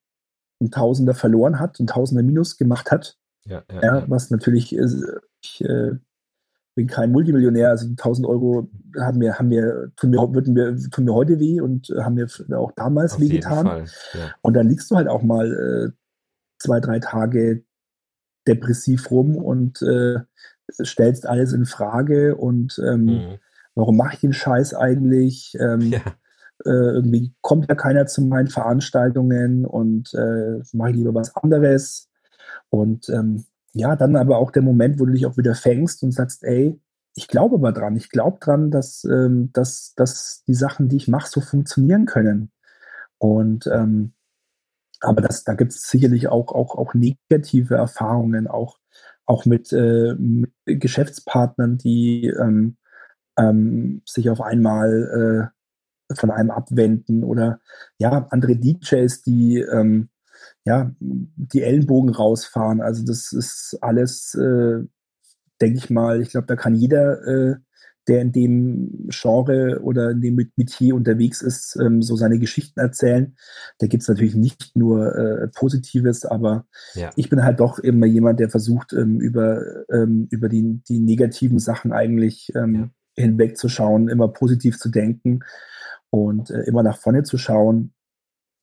ein 0.62 0.72
Tausender 0.72 1.14
verloren 1.14 1.60
hat, 1.60 1.80
ein 1.80 1.88
Tausender 1.88 2.24
Minus 2.24 2.58
gemacht 2.58 2.92
hat. 2.92 3.18
Ja, 3.46 3.64
ja, 3.72 3.82
ja, 3.82 4.10
was 4.10 4.32
natürlich, 4.32 4.76
äh, 4.76 4.88
ich 5.42 5.64
äh, 5.64 5.92
bin 6.76 6.88
kein 6.88 7.12
Multimillionär, 7.12 7.70
also 7.70 7.88
1000 7.88 8.28
Euro 8.28 8.70
haben 9.00 9.18
mir, 9.18 9.40
haben 9.40 9.48
mir, 9.48 9.92
tun 9.96 10.10
mir, 10.10 10.20
würden 10.34 10.54
mir, 10.54 10.76
tun 10.92 11.06
mir 11.06 11.14
heute 11.14 11.40
weh 11.40 11.62
und 11.62 11.88
haben 11.98 12.16
mir 12.16 12.28
auch 12.58 12.72
damals 12.76 13.20
weh 13.20 13.30
getan. 13.30 13.88
Und 14.42 14.54
dann 14.54 14.68
liegst 14.68 14.92
du 14.92 14.96
halt 14.96 15.08
auch 15.08 15.24
mal 15.24 15.52
äh, 15.54 15.92
zwei, 16.60 16.80
drei 16.82 17.00
Tage 17.00 17.64
depressiv 18.48 19.10
rum 19.10 19.38
und 19.38 19.82
äh, 19.82 20.20
stellst 20.84 21.28
alles 21.28 21.54
in 21.54 21.66
Frage 21.66 22.36
und 22.36 22.80
ähm, 22.86 23.06
mhm. 23.06 23.38
warum 23.74 23.98
mache 23.98 24.16
ich 24.16 24.20
den 24.20 24.34
Scheiß 24.34 24.74
eigentlich? 24.74 25.56
Ähm, 25.60 25.82
ja. 25.92 26.02
äh, 26.66 26.96
irgendwie 26.96 27.34
kommt 27.42 27.70
ja 27.70 27.76
keiner 27.76 28.06
zu 28.06 28.22
meinen 28.22 28.48
Veranstaltungen 28.48 29.66
und 29.66 30.14
äh, 30.14 30.62
mache 30.74 30.92
ich 30.92 30.98
lieber 30.98 31.14
was 31.14 31.36
anderes. 31.36 32.10
Und 32.70 33.10
ähm, 33.10 33.46
ja, 33.76 33.98
dann 33.98 34.16
aber 34.16 34.38
auch 34.38 34.52
der 34.52 34.62
Moment, 34.62 35.00
wo 35.00 35.06
du 35.06 35.12
dich 35.12 35.26
auch 35.26 35.36
wieder 35.38 35.54
fängst 35.54 36.02
und 36.02 36.14
sagst, 36.14 36.46
ey, 36.46 36.80
ich 37.14 37.28
glaube 37.28 37.56
aber 37.56 37.74
dran, 37.74 37.98
ich 37.98 38.10
glaube 38.10 38.38
dran, 38.40 38.72
dass, 38.72 39.04
ähm, 39.04 39.52
dass, 39.52 39.94
dass 39.96 40.44
die 40.48 40.54
Sachen, 40.54 40.88
die 40.88 40.96
ich 40.96 41.10
mache, 41.10 41.30
so 41.30 41.42
funktionieren 41.42 42.06
können. 42.06 42.52
Und 43.18 43.68
ähm, 43.68 44.14
aber 45.02 45.22
das, 45.22 45.44
da 45.44 45.56
gibt 45.56 45.74
es 45.74 45.90
sicherlich 45.90 46.30
auch, 46.30 46.54
auch, 46.54 46.76
auch 46.76 46.94
negative 46.94 47.76
Erfahrungen, 47.76 48.48
auch, 48.48 48.80
auch 49.26 49.46
mit, 49.46 49.74
äh, 49.74 50.16
mit 50.16 50.54
Geschäftspartnern, 50.66 51.78
die 51.78 52.28
ähm, 52.28 52.78
ähm, 53.38 54.04
sich 54.06 54.30
auf 54.30 54.40
einmal 54.40 55.52
äh, 56.10 56.16
von 56.16 56.32
einem 56.32 56.52
abwenden 56.52 57.26
oder 57.26 57.60
ja, 57.98 58.28
andere 58.30 58.56
DJs, 58.56 59.22
die 59.24 59.60
ähm, 59.60 60.10
ja, 60.66 60.92
die 61.00 61.62
Ellenbogen 61.62 62.10
rausfahren. 62.10 62.82
Also 62.82 63.06
das 63.06 63.32
ist 63.32 63.78
alles, 63.82 64.34
äh, 64.36 64.84
denke 65.62 65.78
ich 65.78 65.90
mal, 65.90 66.22
ich 66.22 66.30
glaube, 66.30 66.48
da 66.48 66.56
kann 66.56 66.76
jeder 66.76 67.22
äh, 67.26 67.56
der 68.08 68.22
in 68.22 68.32
dem 68.32 69.08
Genre 69.10 69.82
oder 69.82 70.12
in 70.12 70.22
dem 70.22 70.36
Metier 70.56 70.96
unterwegs 70.96 71.42
ist, 71.42 71.78
ähm, 71.82 72.02
so 72.02 72.16
seine 72.16 72.40
Geschichten 72.40 72.80
erzählen. 72.80 73.36
Da 73.80 73.88
gibt 73.88 74.04
es 74.04 74.10
natürlich 74.10 74.36
nicht 74.36 74.76
nur 74.76 75.16
äh, 75.16 75.48
Positives, 75.48 76.26
aber 76.26 76.68
ja. 76.94 77.12
ich 77.16 77.30
bin 77.30 77.44
halt 77.44 77.60
doch 77.60 77.80
immer 77.80 78.06
jemand, 78.06 78.40
der 78.40 78.50
versucht, 78.50 78.94
ähm, 78.94 79.20
über, 79.20 79.62
ähm, 79.92 80.28
über 80.30 80.50
die, 80.50 80.82
die 80.88 81.00
negativen 81.00 81.60
Sachen 81.60 81.92
eigentlich 81.92 82.52
ähm, 82.56 82.76
ja. 82.76 83.24
hinwegzuschauen, 83.24 84.10
immer 84.10 84.28
positiv 84.28 84.78
zu 84.78 84.90
denken 84.90 85.40
und 86.12 86.52
äh, 86.52 86.62
immer 86.62 86.84
nach 86.84 86.98
vorne 86.98 87.24
zu 87.24 87.38
schauen. 87.38 87.94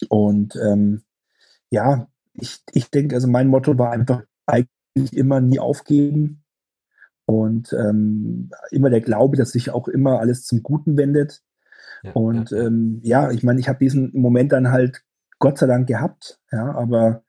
Und 0.09 0.57
ähm, 0.57 1.03
ja, 1.73 2.09
ich, 2.35 2.63
ich 2.73 2.91
denke, 2.91 3.15
also 3.17 3.29
mein 3.29 3.49
Motto 3.49 3.77
war 3.79 3.91
einfach 3.91 4.23
eigentlich 4.47 5.17
immer 5.17 5.41
nie 5.41 5.59
aufgeben, 5.59 6.43
und 7.25 7.73
ähm, 7.73 8.51
immer 8.71 8.91
der 8.91 9.01
Glaube, 9.01 9.37
dass 9.37 9.53
sich 9.53 9.71
auch 9.71 9.89
immer 9.89 10.21
alles 10.21 10.45
zum 10.45 10.63
Guten 10.63 10.97
wendet. 10.97 11.43
Ja, 12.03 12.13
und 12.13 12.51
ja, 12.51 12.59
ähm, 12.59 13.01
ja 13.03 13.31
ich 13.31 13.43
meine, 13.43 13.61
ich 13.61 13.69
habe 13.69 13.79
diesen 13.79 14.11
Moment 14.13 14.53
dann 14.53 14.71
halt 14.71 15.03
Gott 15.39 15.59
sei 15.59 15.67
Dank 15.67 15.87
gehabt, 15.89 16.41
ja, 16.51 16.73
aber 16.73 17.23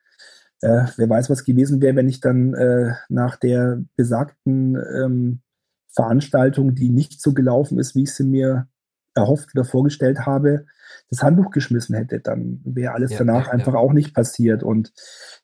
äh, 0.62 0.86
wer 0.98 1.10
weiß, 1.10 1.30
was 1.30 1.46
gewesen 1.46 1.82
wäre, 1.82 1.96
wenn 1.96 2.10
ich 2.10 2.20
dann 2.20 2.54
äh, 2.54 2.94
nach 3.10 3.38
der 3.38 3.84
besagten 3.96 4.76
ähm, 4.76 5.42
Veranstaltung, 5.90 6.76
die 6.76 6.90
nicht 6.90 7.22
so 7.22 7.34
gelaufen 7.34 7.80
ist, 7.80 7.96
wie 7.96 8.04
ich 8.04 8.14
sie 8.14 8.24
mir 8.24 8.68
erhofft 9.16 9.50
oder 9.54 9.66
vorgestellt 9.66 10.26
habe, 10.26 10.66
das 11.10 11.24
Handbuch 11.24 11.52
geschmissen 11.52 11.96
hätte, 11.96 12.20
dann 12.20 12.62
wäre 12.64 12.94
alles 12.94 13.12
ja, 13.12 13.20
danach 13.20 13.48
ja, 13.48 13.54
einfach 13.54 13.74
ja. 13.74 13.80
auch 13.80 13.94
nicht 13.94 14.14
passiert. 14.14 14.64
Und 14.64 14.94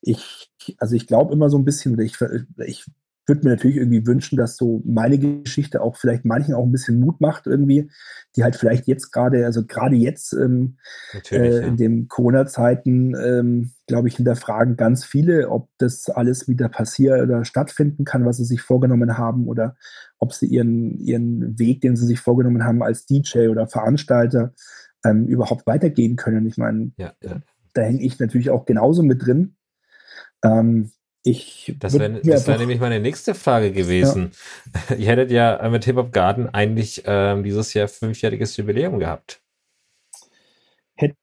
ich, 0.02 0.52
also 0.78 0.96
ich 0.96 1.08
glaube 1.08 1.34
immer 1.34 1.50
so 1.50 1.58
ein 1.58 1.66
bisschen, 1.66 1.94
oder 1.94 2.04
ich, 2.04 2.18
ich 2.66 2.86
würde 3.30 3.42
mir 3.44 3.52
natürlich 3.52 3.78
irgendwie 3.78 4.06
wünschen, 4.06 4.36
dass 4.36 4.58
so 4.58 4.82
meine 4.84 5.18
Geschichte 5.18 5.82
auch 5.82 5.96
vielleicht 5.96 6.26
manchen 6.26 6.54
auch 6.54 6.66
ein 6.66 6.72
bisschen 6.72 7.00
Mut 7.00 7.22
macht 7.22 7.48
irgendwie, 7.48 7.90
die 8.36 8.44
halt 8.44 8.56
vielleicht 8.56 8.88
jetzt 8.88 9.12
gerade, 9.12 9.46
also 9.46 9.66
gerade 9.66 9.96
jetzt 9.96 10.34
ähm, 10.34 10.78
äh, 11.32 11.50
ja. 11.50 11.60
in 11.62 11.78
den 11.78 12.08
Corona-Zeiten, 12.08 13.16
ähm, 13.16 13.72
glaube 13.88 14.10
ich, 14.10 14.18
hinterfragen 14.18 14.76
ganz 14.76 15.06
viele, 15.06 15.50
ob 15.50 15.70
das 15.78 16.10
alles 16.10 16.48
wieder 16.48 16.68
passiert 16.68 17.22
oder 17.22 17.46
stattfinden 17.46 18.04
kann, 18.04 18.26
was 18.26 18.38
sie 18.38 18.46
sich 18.46 18.62
vorgenommen 18.62 19.18
haben 19.18 19.48
oder 19.48 19.78
ob 20.18 20.34
sie 20.34 20.48
ihren, 20.48 21.00
ihren 21.00 21.58
Weg, 21.58 21.82
den 21.82 21.96
sie 21.96 22.06
sich 22.06 22.20
vorgenommen 22.20 22.66
haben 22.66 22.84
als 22.84 23.06
DJ 23.06 23.48
oder 23.48 23.68
Veranstalter, 23.68 24.54
ähm, 25.06 25.28
überhaupt 25.28 25.66
weitergehen 25.68 26.16
können. 26.16 26.46
Ich 26.46 26.58
meine, 26.58 26.92
ja, 26.98 27.14
ja. 27.24 27.42
da 27.74 27.82
hänge 27.82 28.02
ich 28.02 28.20
natürlich 28.20 28.50
auch 28.50 28.66
genauso 28.66 29.04
mit 29.04 29.26
drin. 29.26 29.56
Ähm, 30.44 30.92
ich 31.24 31.76
das 31.80 32.00
wäre 32.00 32.24
wär 32.24 32.58
nämlich 32.58 32.80
meine 32.80 33.00
nächste 33.00 33.36
Frage 33.36 33.72
gewesen. 33.72 34.32
Ja. 34.90 34.96
Ihr 34.98 35.08
hättet 35.08 35.32
ja 35.32 35.68
mit 35.70 35.86
Hip 35.86 35.98
Hop 35.98 36.12
Garden 36.12 36.50
eigentlich 36.54 37.04
ähm, 37.06 37.44
dieses 37.44 37.74
Jahr 37.74 37.88
fünfjähriges 37.88 38.56
Jubiläum 38.58 39.00
gehabt. 39.00 39.42
Hätte, 40.96 41.16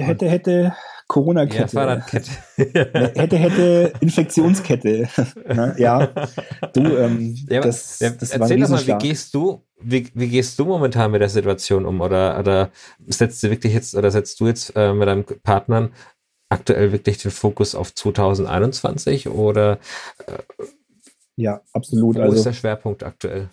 hätte, 0.00 0.28
hätte 0.28 0.76
Corona-Kette. 1.08 1.60
Ja, 1.60 1.66
Fahrradkette. 1.68 2.30
hätte, 3.14 3.36
hätte 3.36 3.92
Infektionskette. 4.00 5.08
ja, 5.76 6.06
du, 6.72 6.96
ähm, 6.96 7.36
ja, 7.48 7.60
das, 7.60 7.98
das 7.98 8.30
Erzähl 8.30 8.60
doch 8.60 8.68
mal, 8.70 8.86
wie 8.86 8.98
gehst 8.98 9.34
du, 9.34 9.62
wie, 9.80 10.08
wie 10.14 10.28
gehst 10.28 10.58
du 10.58 10.64
momentan 10.64 11.10
mit 11.10 11.20
der 11.20 11.28
Situation 11.28 11.84
um? 11.86 12.00
Oder, 12.00 12.38
oder 12.38 12.70
setzt 13.06 13.42
du 13.42 13.50
wirklich 13.50 13.74
jetzt, 13.74 13.94
oder 13.94 14.10
setzt 14.10 14.40
du 14.40 14.46
jetzt 14.46 14.74
äh, 14.76 14.92
mit 14.94 15.08
deinen 15.08 15.24
Partnern 15.42 15.92
aktuell 16.52 16.92
wirklich 16.92 17.18
den 17.18 17.30
Fokus 17.30 17.74
auf 17.74 17.94
2021 17.94 19.28
oder 19.28 19.78
äh, 20.26 20.64
ja, 21.36 21.62
absolut. 21.72 22.16
Wo 22.16 22.20
also, 22.20 22.36
ist 22.36 22.46
der 22.46 22.52
Schwerpunkt 22.52 23.02
aktuell? 23.02 23.48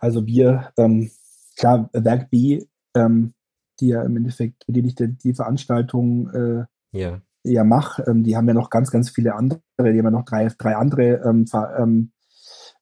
Also 0.00 0.26
wir, 0.26 0.72
ähm, 0.76 1.10
klar, 1.56 1.88
Werk 1.92 2.28
B, 2.30 2.64
ähm, 2.94 3.32
die 3.80 3.88
ja 3.88 4.02
im 4.02 4.16
Endeffekt, 4.16 4.64
die 4.66 4.86
ich 4.86 4.94
die, 4.94 5.16
die 5.16 5.34
Veranstaltung 5.34 6.30
äh, 6.30 6.64
ja. 6.92 7.20
ja 7.44 7.64
mache, 7.64 8.02
ähm, 8.08 8.24
die 8.24 8.36
haben 8.36 8.48
ja 8.48 8.54
noch 8.54 8.70
ganz, 8.70 8.90
ganz 8.90 9.10
viele 9.10 9.34
andere, 9.34 9.60
die 9.78 9.98
haben 9.98 10.04
ja 10.04 10.10
noch 10.10 10.24
drei, 10.24 10.48
drei 10.58 10.76
andere 10.76 11.22
ähm, 11.24 11.46
ähm, 11.54 12.12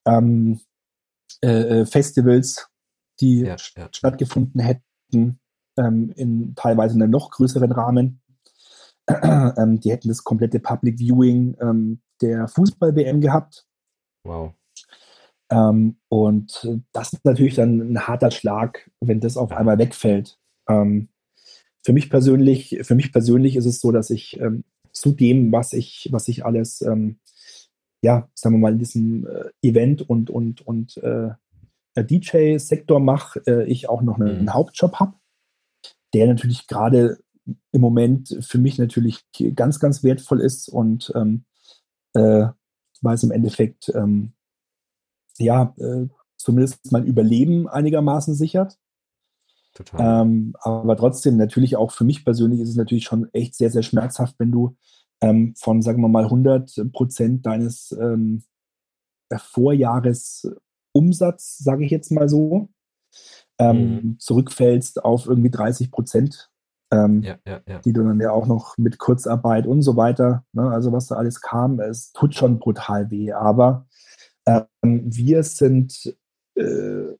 ähm 0.07 0.61
äh, 1.42 1.80
äh, 1.80 1.86
Festivals, 1.86 2.68
die 3.20 3.40
ja, 3.40 3.57
ja. 3.76 3.88
stattgefunden 3.92 4.61
hätten, 4.61 5.38
in 5.76 6.55
teilweise 6.55 6.94
einem 6.94 7.11
noch 7.11 7.32
größeren 7.32 7.72
Rahmen. 7.72 8.22
ähm, 9.59 9.80
die 9.80 9.90
hätten 9.90 10.09
das 10.09 10.24
komplette 10.24 10.61
Public 10.61 10.98
Viewing 10.98 11.57
ähm, 11.61 12.00
der 12.20 12.48
Fußball-WM 12.48 13.20
gehabt. 13.20 13.66
Wow. 14.24 14.55
Ähm, 15.50 15.96
und 16.09 16.68
das 16.92 17.12
ist 17.12 17.24
natürlich 17.24 17.57
dann 17.57 17.80
ein 17.80 18.07
harter 18.07 18.30
Schlag, 18.30 18.90
wenn 19.00 19.20
das 19.20 19.36
auf 19.36 19.52
einmal 19.52 19.78
wegfällt. 19.78 20.38
Ähm, 20.68 21.09
für 21.84 21.92
mich 21.92 22.09
persönlich, 22.09 22.78
für 22.82 22.94
mich 22.94 23.12
persönlich 23.12 23.57
ist 23.57 23.66
es 23.66 23.80
so, 23.80 23.92
dass 23.92 24.11
ich 24.11 24.40
ähm, 24.40 24.64
zu 24.92 25.12
dem, 25.12 25.52
was 25.52 25.72
ich, 25.72 26.09
was 26.12 26.28
ich 26.28 26.44
alles, 26.44 26.80
ähm, 26.80 27.18
ja, 28.02 28.28
sagen 28.34 28.57
wir 28.57 28.61
mal, 28.61 28.72
in 28.72 28.78
diesem 28.78 29.26
äh, 29.26 29.50
Event 29.62 30.09
und, 30.09 30.30
und, 30.30 30.66
und 30.66 30.96
äh, 30.98 31.30
DJ-Sektor 31.96 33.00
mache, 33.00 33.42
äh, 33.46 33.64
ich 33.64 33.88
auch 33.88 34.02
noch 34.02 34.18
einen, 34.18 34.42
mhm. 34.42 34.55
Hauptjob 34.55 34.94
habe, 34.96 35.14
der 36.14 36.26
natürlich 36.26 36.66
gerade 36.66 37.18
im 37.72 37.80
Moment 37.80 38.36
für 38.40 38.59
mich 38.59 38.78
natürlich 38.78 39.24
ganz, 39.55 39.80
ganz 39.80 40.03
wertvoll 40.03 40.40
ist 40.40 40.68
und 40.68 41.12
ähm, 41.14 41.45
äh, 42.14 42.47
weil 43.03 43.14
es 43.14 43.22
im 43.22 43.30
Endeffekt 43.30 43.92
ähm, 43.95 44.32
ja, 45.38 45.74
äh, 45.78 46.07
zumindest 46.36 46.92
mein 46.92 47.05
Überleben 47.05 47.68
einigermaßen 47.68 48.34
sichert. 48.34 48.78
Total. 49.74 50.22
Ähm, 50.22 50.55
aber 50.61 50.97
trotzdem, 50.97 51.36
natürlich 51.36 51.76
auch 51.76 51.90
für 51.90 52.05
mich 52.05 52.24
persönlich 52.24 52.61
ist 52.61 52.70
es 52.70 52.76
natürlich 52.76 53.05
schon 53.05 53.28
echt 53.32 53.57
sehr, 53.57 53.70
sehr 53.70 53.82
schmerzhaft, 53.82 54.36
wenn 54.38 54.53
du 54.53 54.76
ähm, 55.20 55.55
von, 55.57 55.82
sagen 55.82 56.01
wir 56.01 56.09
mal, 56.09 56.24
100 56.24 56.92
Prozent 56.92 57.45
deines 57.45 57.95
ähm, 58.01 58.45
Vorjahresumsatz, 59.36 61.59
sage 61.59 61.84
ich 61.84 61.90
jetzt 61.90 62.12
mal 62.12 62.28
so, 62.28 62.68
ähm, 63.59 63.76
mhm. 63.76 64.16
zurückfällst 64.18 65.05
auf 65.05 65.26
irgendwie 65.26 65.51
30 65.51 65.90
Prozent, 65.90 66.51
ähm, 66.95 67.22
ja, 67.22 67.36
ja, 67.47 67.61
ja. 67.66 67.78
die 67.80 67.92
du 67.92 68.05
dann 68.05 68.20
ja 68.20 68.30
auch 68.30 68.47
noch 68.47 68.76
mit 68.78 68.99
Kurzarbeit 68.99 69.66
und 69.66 69.82
so 69.82 69.97
weiter, 69.97 70.45
ne, 70.53 70.70
also 70.70 70.92
was 70.92 71.09
da 71.09 71.16
alles 71.16 71.40
kam, 71.40 71.80
es 71.80 72.12
tut 72.12 72.34
schon 72.34 72.59
brutal 72.59 73.11
weh. 73.11 73.32
Aber 73.32 73.86
ähm, 74.47 74.68
wir 74.82 75.42
sind, 75.42 76.16
äh, 76.55 77.14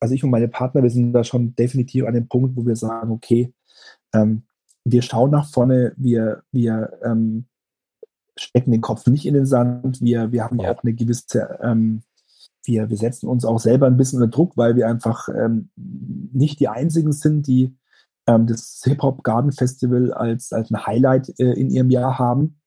also 0.00 0.14
ich 0.14 0.24
und 0.24 0.30
meine 0.30 0.48
Partner, 0.48 0.82
wir 0.82 0.90
sind 0.90 1.12
da 1.12 1.24
schon 1.24 1.54
definitiv 1.56 2.06
an 2.06 2.14
dem 2.14 2.28
Punkt, 2.28 2.56
wo 2.56 2.64
wir 2.64 2.76
sagen, 2.76 3.10
okay, 3.10 3.52
ähm, 4.14 4.44
wir 4.84 5.02
schauen 5.02 5.30
nach 5.30 5.50
vorne, 5.50 5.92
wir, 5.96 6.42
wir 6.50 6.98
ähm, 7.04 7.46
stecken 8.38 8.70
den 8.70 8.80
Kopf 8.80 9.06
nicht 9.06 9.26
in 9.26 9.34
den 9.34 9.46
Sand, 9.46 10.00
wir, 10.00 10.32
wir 10.32 10.44
haben 10.44 10.60
auch 10.60 10.82
eine 10.82 10.94
gewisse 10.94 11.58
ähm, 11.60 12.02
wir, 12.64 12.90
wir 12.90 12.96
setzen 12.96 13.28
uns 13.28 13.44
auch 13.44 13.58
selber 13.58 13.86
ein 13.86 13.96
bisschen 13.96 14.20
unter 14.20 14.30
Druck, 14.30 14.56
weil 14.56 14.76
wir 14.76 14.86
einfach 14.86 15.28
ähm, 15.28 15.70
nicht 15.74 16.60
die 16.60 16.68
einzigen 16.68 17.12
sind, 17.12 17.46
die 17.46 17.74
ähm, 18.28 18.46
das 18.46 18.82
Hip-Hop 18.84 19.24
Garden 19.24 19.52
Festival 19.52 20.12
als, 20.12 20.52
als 20.52 20.70
ein 20.70 20.86
Highlight 20.86 21.30
äh, 21.40 21.52
in 21.52 21.70
ihrem 21.70 21.90
Jahr 21.90 22.18
haben, 22.18 22.60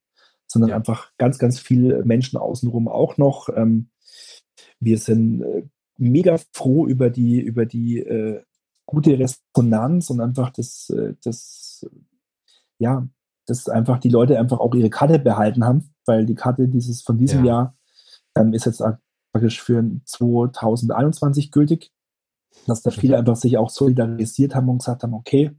sondern 0.46 0.70
ja. 0.70 0.76
einfach 0.76 1.12
ganz, 1.16 1.38
ganz 1.38 1.58
viele 1.58 2.04
Menschen 2.04 2.36
außenrum 2.36 2.88
auch 2.88 3.16
noch. 3.16 3.48
Ähm, 3.54 3.88
wir 4.80 4.98
sind 4.98 5.42
äh, 5.42 5.62
mega 5.96 6.36
froh 6.52 6.86
über 6.86 7.08
die, 7.08 7.40
über 7.40 7.64
die 7.64 8.00
äh, 8.00 8.42
gute 8.86 9.18
Resonanz 9.18 10.10
und 10.10 10.20
einfach 10.20 10.50
das, 10.50 10.90
äh, 10.90 11.14
das, 11.22 11.88
ja, 12.78 13.06
dass 13.46 13.68
einfach 13.68 13.98
die 13.98 14.08
Leute 14.08 14.38
einfach 14.38 14.58
auch 14.58 14.74
ihre 14.74 14.90
Karte 14.90 15.20
behalten 15.20 15.64
haben, 15.64 15.94
weil 16.06 16.26
die 16.26 16.34
Karte 16.34 16.68
dieses 16.68 17.02
von 17.02 17.18
diesem 17.18 17.44
ja. 17.44 17.52
Jahr 17.52 17.76
ähm, 18.36 18.52
ist 18.52 18.66
jetzt 18.66 18.82
praktisch 19.32 19.62
für 19.62 19.84
2021 20.04 21.52
gültig, 21.52 21.92
dass 22.66 22.82
da 22.82 22.90
viele 22.90 23.18
einfach 23.18 23.36
sich 23.36 23.58
auch 23.58 23.70
solidarisiert 23.70 24.54
haben 24.54 24.68
und 24.68 24.78
gesagt 24.78 25.02
haben, 25.02 25.14
okay, 25.14 25.52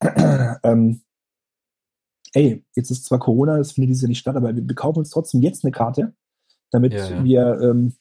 ähm, 0.62 1.02
ey, 2.32 2.64
jetzt 2.74 2.90
ist 2.90 3.04
zwar 3.04 3.18
Corona, 3.18 3.58
es 3.58 3.72
findet 3.72 3.90
dieses 3.90 4.02
Jahr 4.02 4.08
nicht 4.08 4.18
statt, 4.18 4.36
aber 4.36 4.54
wir, 4.54 4.74
kaufen 4.74 5.00
uns 5.00 5.10
trotzdem 5.10 5.42
jetzt 5.42 5.64
eine 5.64 5.72
Karte, 5.72 6.14
damit 6.70 6.92
ja, 6.92 7.08
ja. 7.08 7.24
wir 7.24 7.60
ähm, 7.60 7.94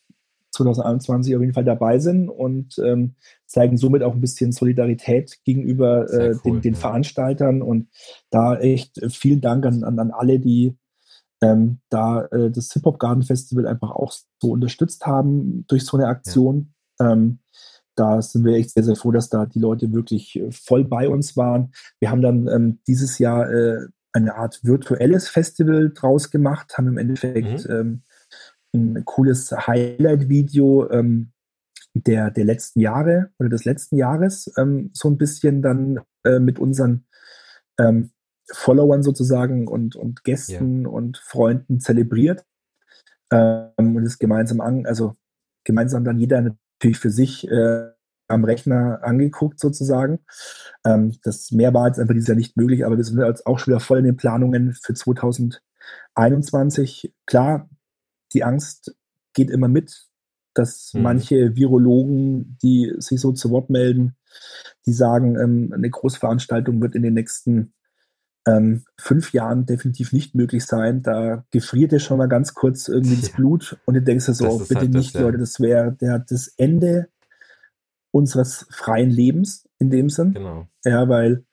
2021 0.52 1.36
auf 1.36 1.42
jeden 1.42 1.54
Fall 1.54 1.64
dabei 1.64 2.00
sind 2.00 2.30
und 2.30 2.78
ähm, 2.80 3.16
zeigen 3.46 3.78
somit 3.78 4.04
auch 4.04 4.14
ein 4.14 4.22
bisschen 4.22 4.52
Solidarität 4.52 5.40
gegenüber 5.44 6.12
äh, 6.12 6.30
cool, 6.30 6.40
den, 6.44 6.62
den 6.62 6.74
ja. 6.74 6.80
Veranstaltern 6.80 7.62
und 7.62 7.90
da 8.30 8.58
echt 8.58 9.00
vielen 9.12 9.42
Dank 9.42 9.66
an, 9.66 9.84
an, 9.84 10.00
an 10.00 10.12
alle, 10.12 10.40
die 10.40 10.76
ähm, 11.42 11.80
da 11.90 12.26
äh, 12.26 12.52
das 12.52 12.72
Hip 12.74 12.86
Hop 12.86 13.00
Garden 13.00 13.24
Festival 13.24 13.68
einfach 13.68 13.92
auch 13.92 14.12
so 14.42 14.52
unterstützt 14.52 15.06
haben 15.06 15.66
durch 15.68 15.86
so 15.86 15.98
eine 15.98 16.08
Aktion. 16.08 16.74
Ähm, 17.00 17.40
da 18.00 18.22
sind 18.22 18.46
wir 18.46 18.54
echt 18.56 18.72
sehr, 18.72 18.84
sehr 18.84 18.96
froh, 18.96 19.12
dass 19.12 19.30
da 19.30 19.46
die 19.46 19.60
Leute 19.60 19.92
wirklich 19.94 20.40
äh, 20.40 20.52
voll 20.52 20.86
bei 20.86 21.10
uns 21.10 21.36
waren. 21.36 21.72
Wir 22.00 22.10
haben 22.10 22.22
dann 22.22 22.48
ähm, 22.48 22.80
dieses 22.88 23.20
Jahr 23.20 23.52
äh, 23.52 23.88
eine 24.14 24.36
Art 24.36 24.62
virtuelles 24.64 25.28
Festival 25.28 25.92
draus 25.94 26.32
gemacht, 26.32 26.78
haben 26.78 26.88
im 26.88 26.98
Endeffekt 26.98 27.68
mhm. 27.68 27.72
ähm, 27.72 28.02
ein 28.74 29.06
cooles 29.06 29.52
Highlight-Video 29.52 30.90
ähm, 30.90 31.32
der, 31.94 32.32
der 32.32 32.46
letzten 32.46 32.80
Jahre 32.80 33.32
oder 33.40 33.50
des 33.50 33.66
letzten 33.66 33.98
Jahres 33.98 34.52
ähm, 34.58 34.92
so 34.94 35.10
ein 35.10 35.18
bisschen 35.18 35.62
dann 35.62 36.00
äh, 36.24 36.40
mit 36.40 36.60
unseren 36.60 37.06
ähm, 37.80 38.12
Followern 38.52 39.04
sozusagen 39.04 39.68
und, 39.68 39.96
und 39.96 40.24
Gästen 40.24 40.84
ja. 40.84 40.90
und 40.90 41.18
Freunden 41.18 41.80
zelebriert 41.80 42.46
ähm, 43.32 43.72
und 43.78 44.04
es 44.04 44.18
gemeinsam 44.20 44.62
an, 44.62 44.86
also 44.86 45.14
gemeinsam 45.64 46.04
dann 46.04 46.20
jeder 46.20 46.56
natürlich 46.80 47.00
für 47.00 47.12
sich 47.12 47.46
äh, 47.50 47.90
am 48.28 48.46
Rechner 48.46 49.04
angeguckt 49.04 49.60
sozusagen. 49.60 50.20
Ähm, 50.86 51.18
das 51.24 51.52
mehr 51.52 51.74
war 51.74 51.88
jetzt 51.88 52.00
einfach 52.00 52.14
dieses 52.14 52.30
Jahr 52.30 52.38
nicht 52.38 52.56
möglich, 52.56 52.86
aber 52.86 52.96
wir 52.98 53.04
sind 53.04 53.20
jetzt 53.20 53.46
auch 53.46 53.60
schon 53.60 53.74
wieder 53.74 53.82
voll 53.82 54.00
in 54.00 54.06
den 54.06 54.18
Planungen 54.18 54.74
für 54.74 54.94
2021. 54.94 57.14
Klar, 57.26 57.70
die 58.34 58.44
Angst 58.44 58.96
geht 59.34 59.50
immer 59.50 59.68
mit, 59.68 60.08
dass 60.54 60.94
mhm. 60.94 61.02
manche 61.02 61.56
Virologen, 61.56 62.58
die 62.64 62.94
sich 63.00 63.20
so 63.20 63.34
zu 63.34 63.50
Wort 63.50 63.70
melden, 63.70 64.16
die 64.86 64.94
sagen, 64.94 65.38
ähm, 65.38 65.74
eine 65.74 65.90
Großveranstaltung 65.90 66.82
wird 66.82 66.96
in 66.96 67.04
den 67.04 67.16
nächsten 67.16 67.74
ähm, 68.50 68.84
fünf 68.98 69.32
Jahren 69.34 69.66
definitiv 69.66 70.12
nicht 70.12 70.34
möglich 70.34 70.66
sein. 70.66 71.04
Da 71.04 71.46
gefriert 71.52 71.92
dir 71.92 72.00
schon 72.00 72.18
mal 72.18 72.28
ganz 72.28 72.54
kurz 72.54 72.88
irgendwie 72.88 73.18
das 73.18 73.30
Blut 73.32 73.78
und 73.86 73.94
du 73.94 74.02
denkst 74.02 74.26
dir 74.26 74.34
so, 74.34 74.48
oh, 74.48 74.60
bitte 74.60 74.82
halt 74.82 74.94
nicht, 74.94 75.14
das, 75.14 75.22
ja. 75.22 75.26
Leute, 75.26 75.38
das 75.38 75.60
wäre 75.60 75.96
das 76.28 76.48
Ende 76.58 77.10
unseres 78.12 78.66
freien 78.72 79.12
Lebens 79.12 79.68
in 79.78 79.92
dem 79.92 80.10
Sinn. 80.10 80.34
Genau. 80.34 80.68
Ja, 80.84 81.08
weil 81.10 81.46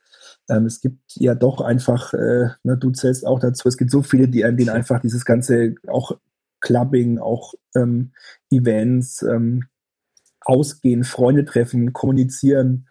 ähm, 0.49 0.64
es 0.64 0.80
gibt 0.80 1.01
ja 1.16 1.34
doch 1.34 1.61
einfach, 1.61 2.14
äh, 2.14 2.49
ne, 2.62 2.78
du 2.78 2.90
zählst 2.92 3.26
auch 3.26 3.40
dazu, 3.40 3.68
es 3.68 3.76
gibt 3.76 3.90
so 3.90 4.03
viele, 4.03 4.28
die 4.28 4.44
an 4.44 4.57
denen 4.57 4.70
einfach 4.70 5.01
dieses 5.01 5.24
ganze 5.24 5.74
auch 5.86 6.18
Clubbing, 6.61 7.18
auch 7.18 7.55
ähm, 7.74 8.12
Events, 8.51 9.22
ähm, 9.22 9.64
Ausgehen, 10.40 11.05
Freunde 11.05 11.44
treffen, 11.44 11.92
kommunizieren 11.92 12.88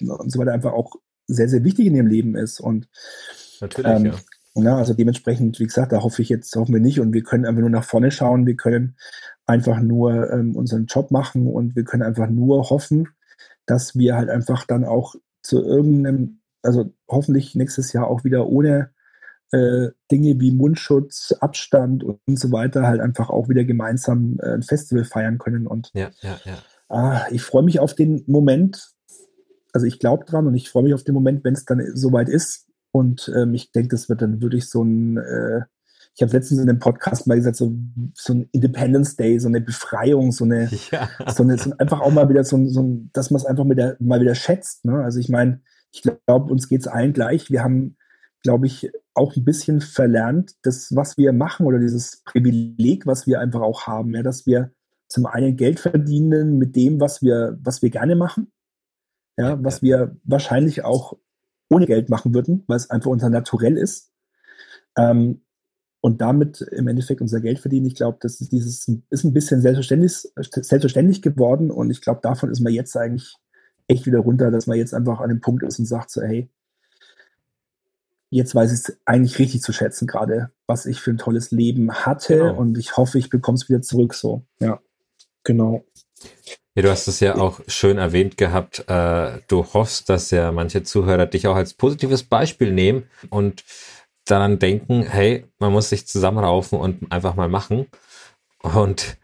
und 0.00 0.30
so 0.30 0.38
weiter 0.38 0.52
einfach 0.52 0.72
auch 0.72 0.96
sehr, 1.26 1.48
sehr 1.48 1.64
wichtig 1.64 1.86
in 1.86 1.94
ihrem 1.96 2.06
Leben 2.06 2.36
ist. 2.36 2.60
Und 2.60 2.88
Natürlich, 3.60 3.90
ähm, 3.90 4.06
ja. 4.06 4.62
ja. 4.62 4.76
Also 4.76 4.94
dementsprechend, 4.94 5.58
wie 5.60 5.66
gesagt, 5.66 5.92
da 5.92 6.02
hoffe 6.02 6.22
ich 6.22 6.28
jetzt, 6.28 6.54
hoffen 6.56 6.74
wir 6.74 6.80
nicht 6.80 7.00
und 7.00 7.12
wir 7.12 7.22
können 7.22 7.44
einfach 7.44 7.60
nur 7.60 7.70
nach 7.70 7.84
vorne 7.84 8.10
schauen. 8.10 8.46
Wir 8.46 8.56
können 8.56 8.96
einfach 9.46 9.80
nur 9.80 10.30
ähm, 10.32 10.56
unseren 10.56 10.86
Job 10.86 11.10
machen 11.10 11.46
und 11.46 11.76
wir 11.76 11.84
können 11.84 12.02
einfach 12.02 12.28
nur 12.28 12.70
hoffen, 12.70 13.08
dass 13.66 13.96
wir 13.96 14.16
halt 14.16 14.30
einfach 14.30 14.64
dann 14.66 14.84
auch 14.84 15.14
zu 15.42 15.62
irgendeinem, 15.62 16.40
also 16.62 16.92
hoffentlich 17.08 17.54
nächstes 17.54 17.92
Jahr 17.92 18.06
auch 18.06 18.24
wieder 18.24 18.46
ohne 18.48 18.90
äh, 19.52 19.88
Dinge 20.10 20.38
wie 20.40 20.52
Mundschutz, 20.52 21.32
Abstand 21.40 22.04
und, 22.04 22.20
und, 22.26 22.38
so 22.38 22.52
weiter 22.52 22.86
halt 22.86 23.00
einfach 23.00 23.30
auch 23.30 23.48
wieder 23.48 23.64
gemeinsam 23.64 24.38
äh, 24.40 24.54
ein 24.54 24.62
Festival 24.62 25.04
feiern 25.04 25.38
können. 25.38 25.66
Und 25.66 25.90
ja, 25.94 26.10
ja, 26.20 26.38
ja. 26.44 26.58
Ah, 26.88 27.26
ich 27.30 27.42
freue 27.42 27.62
mich 27.62 27.80
auf 27.80 27.94
den 27.94 28.24
Moment, 28.26 28.90
also 29.72 29.86
ich 29.86 29.98
glaube 29.98 30.24
dran 30.24 30.46
und 30.46 30.54
ich 30.54 30.70
freue 30.70 30.84
mich 30.84 30.94
auf 30.94 31.04
den 31.04 31.14
Moment, 31.14 31.44
wenn 31.44 31.54
es 31.54 31.64
dann 31.64 31.84
soweit 31.94 32.28
ist. 32.28 32.66
Und 32.92 33.30
ähm, 33.36 33.54
ich 33.54 33.72
denke, 33.72 33.88
das 33.88 34.08
wird 34.08 34.22
dann 34.22 34.42
wirklich 34.42 34.68
so 34.68 34.82
ein, 34.82 35.16
äh, 35.16 35.62
ich 36.14 36.22
habe 36.22 36.32
letztens 36.32 36.60
in 36.60 36.68
einem 36.68 36.78
Podcast 36.78 37.26
mal 37.26 37.36
gesagt, 37.36 37.56
so, 37.56 37.72
so 38.14 38.34
ein 38.34 38.48
Independence 38.52 39.16
Day, 39.16 39.38
so 39.38 39.48
eine 39.48 39.60
Befreiung, 39.60 40.32
so 40.32 40.44
eine, 40.44 40.68
ja. 40.90 41.08
so 41.28 41.42
eine 41.42 41.56
so 41.58 41.72
einfach 41.78 42.00
auch 42.00 42.10
mal 42.10 42.28
wieder 42.28 42.44
so, 42.44 42.64
so 42.66 42.82
ein, 42.82 43.10
dass 43.12 43.30
man 43.30 43.40
es 43.40 43.46
einfach 43.46 43.64
der, 43.70 43.96
mal 44.00 44.20
wieder 44.20 44.34
schätzt. 44.34 44.84
Ne? 44.84 45.02
Also 45.02 45.18
ich 45.18 45.28
meine, 45.28 45.60
ich 45.92 46.02
glaube, 46.02 46.50
uns 46.50 46.68
geht 46.68 46.80
es 46.80 46.88
allen 46.88 47.12
gleich. 47.12 47.50
Wir 47.50 47.62
haben, 47.62 47.96
glaube 48.42 48.66
ich, 48.66 48.90
auch 49.14 49.36
ein 49.36 49.44
bisschen 49.44 49.80
verlernt, 49.80 50.54
das, 50.62 50.94
was 50.94 51.16
wir 51.18 51.32
machen 51.32 51.66
oder 51.66 51.78
dieses 51.78 52.22
Privileg, 52.24 53.06
was 53.06 53.26
wir 53.26 53.40
einfach 53.40 53.60
auch 53.60 53.86
haben, 53.86 54.14
ja, 54.14 54.22
dass 54.22 54.46
wir 54.46 54.72
zum 55.08 55.26
einen 55.26 55.56
Geld 55.56 55.80
verdienen 55.80 56.58
mit 56.58 56.76
dem, 56.76 57.00
was 57.00 57.22
wir, 57.22 57.58
was 57.60 57.82
wir 57.82 57.90
gerne 57.90 58.14
machen 58.14 58.50
ja, 59.40 59.62
was 59.62 59.82
wir 59.82 60.16
wahrscheinlich 60.24 60.84
auch 60.84 61.14
ohne 61.70 61.86
Geld 61.86 62.10
machen 62.10 62.34
würden, 62.34 62.64
weil 62.66 62.76
es 62.76 62.90
einfach 62.90 63.10
unser 63.10 63.30
Naturell 63.30 63.78
ist. 63.78 64.10
Ähm, 64.98 65.42
und 66.02 66.20
damit 66.20 66.62
im 66.62 66.88
Endeffekt 66.88 67.20
unser 67.20 67.40
Geld 67.40 67.58
verdienen. 67.58 67.86
Ich 67.86 67.94
glaube, 67.94 68.18
das 68.20 68.40
ist 68.40 68.52
dieses 68.52 68.88
ist 69.10 69.24
ein 69.24 69.32
bisschen 69.34 69.60
selbstverständlich, 69.60 70.28
selbstverständlich 70.34 71.22
geworden 71.22 71.70
und 71.70 71.90
ich 71.90 72.00
glaube, 72.00 72.20
davon 72.22 72.50
ist 72.50 72.60
man 72.60 72.72
jetzt 72.72 72.96
eigentlich 72.96 73.34
echt 73.86 74.06
wieder 74.06 74.20
runter, 74.20 74.50
dass 74.50 74.66
man 74.66 74.78
jetzt 74.78 74.94
einfach 74.94 75.20
an 75.20 75.28
dem 75.28 75.40
Punkt 75.40 75.62
ist 75.62 75.78
und 75.78 75.84
sagt 75.84 76.10
so, 76.10 76.22
hey, 76.22 76.48
jetzt 78.30 78.54
weiß 78.54 78.72
ich 78.72 78.78
es 78.78 78.98
eigentlich 79.04 79.38
richtig 79.38 79.62
zu 79.62 79.72
schätzen, 79.72 80.06
gerade 80.06 80.50
was 80.66 80.86
ich 80.86 81.00
für 81.00 81.10
ein 81.10 81.18
tolles 81.18 81.50
Leben 81.50 81.92
hatte 81.92 82.38
genau. 82.38 82.56
und 82.56 82.78
ich 82.78 82.96
hoffe, 82.96 83.18
ich 83.18 83.28
bekomme 83.28 83.56
es 83.56 83.68
wieder 83.68 83.82
zurück 83.82 84.14
so. 84.14 84.46
Ja, 84.60 84.80
genau. 85.44 85.84
Ja, 86.74 86.82
du 86.82 86.90
hast 86.90 87.08
es 87.08 87.20
ja 87.20 87.36
auch 87.36 87.60
schön 87.66 87.98
erwähnt 87.98 88.36
gehabt. 88.36 88.84
Äh, 88.88 89.40
du 89.48 89.66
hoffst, 89.74 90.08
dass 90.08 90.30
ja 90.30 90.52
manche 90.52 90.82
Zuhörer 90.82 91.26
dich 91.26 91.46
auch 91.46 91.56
als 91.56 91.74
positives 91.74 92.22
Beispiel 92.22 92.72
nehmen 92.72 93.04
und 93.28 93.64
daran 94.24 94.58
denken, 94.58 95.02
hey, 95.02 95.46
man 95.58 95.72
muss 95.72 95.88
sich 95.88 96.06
zusammenraufen 96.06 96.78
und 96.78 97.10
einfach 97.10 97.34
mal 97.34 97.48
machen. 97.48 97.86
Und 98.62 99.18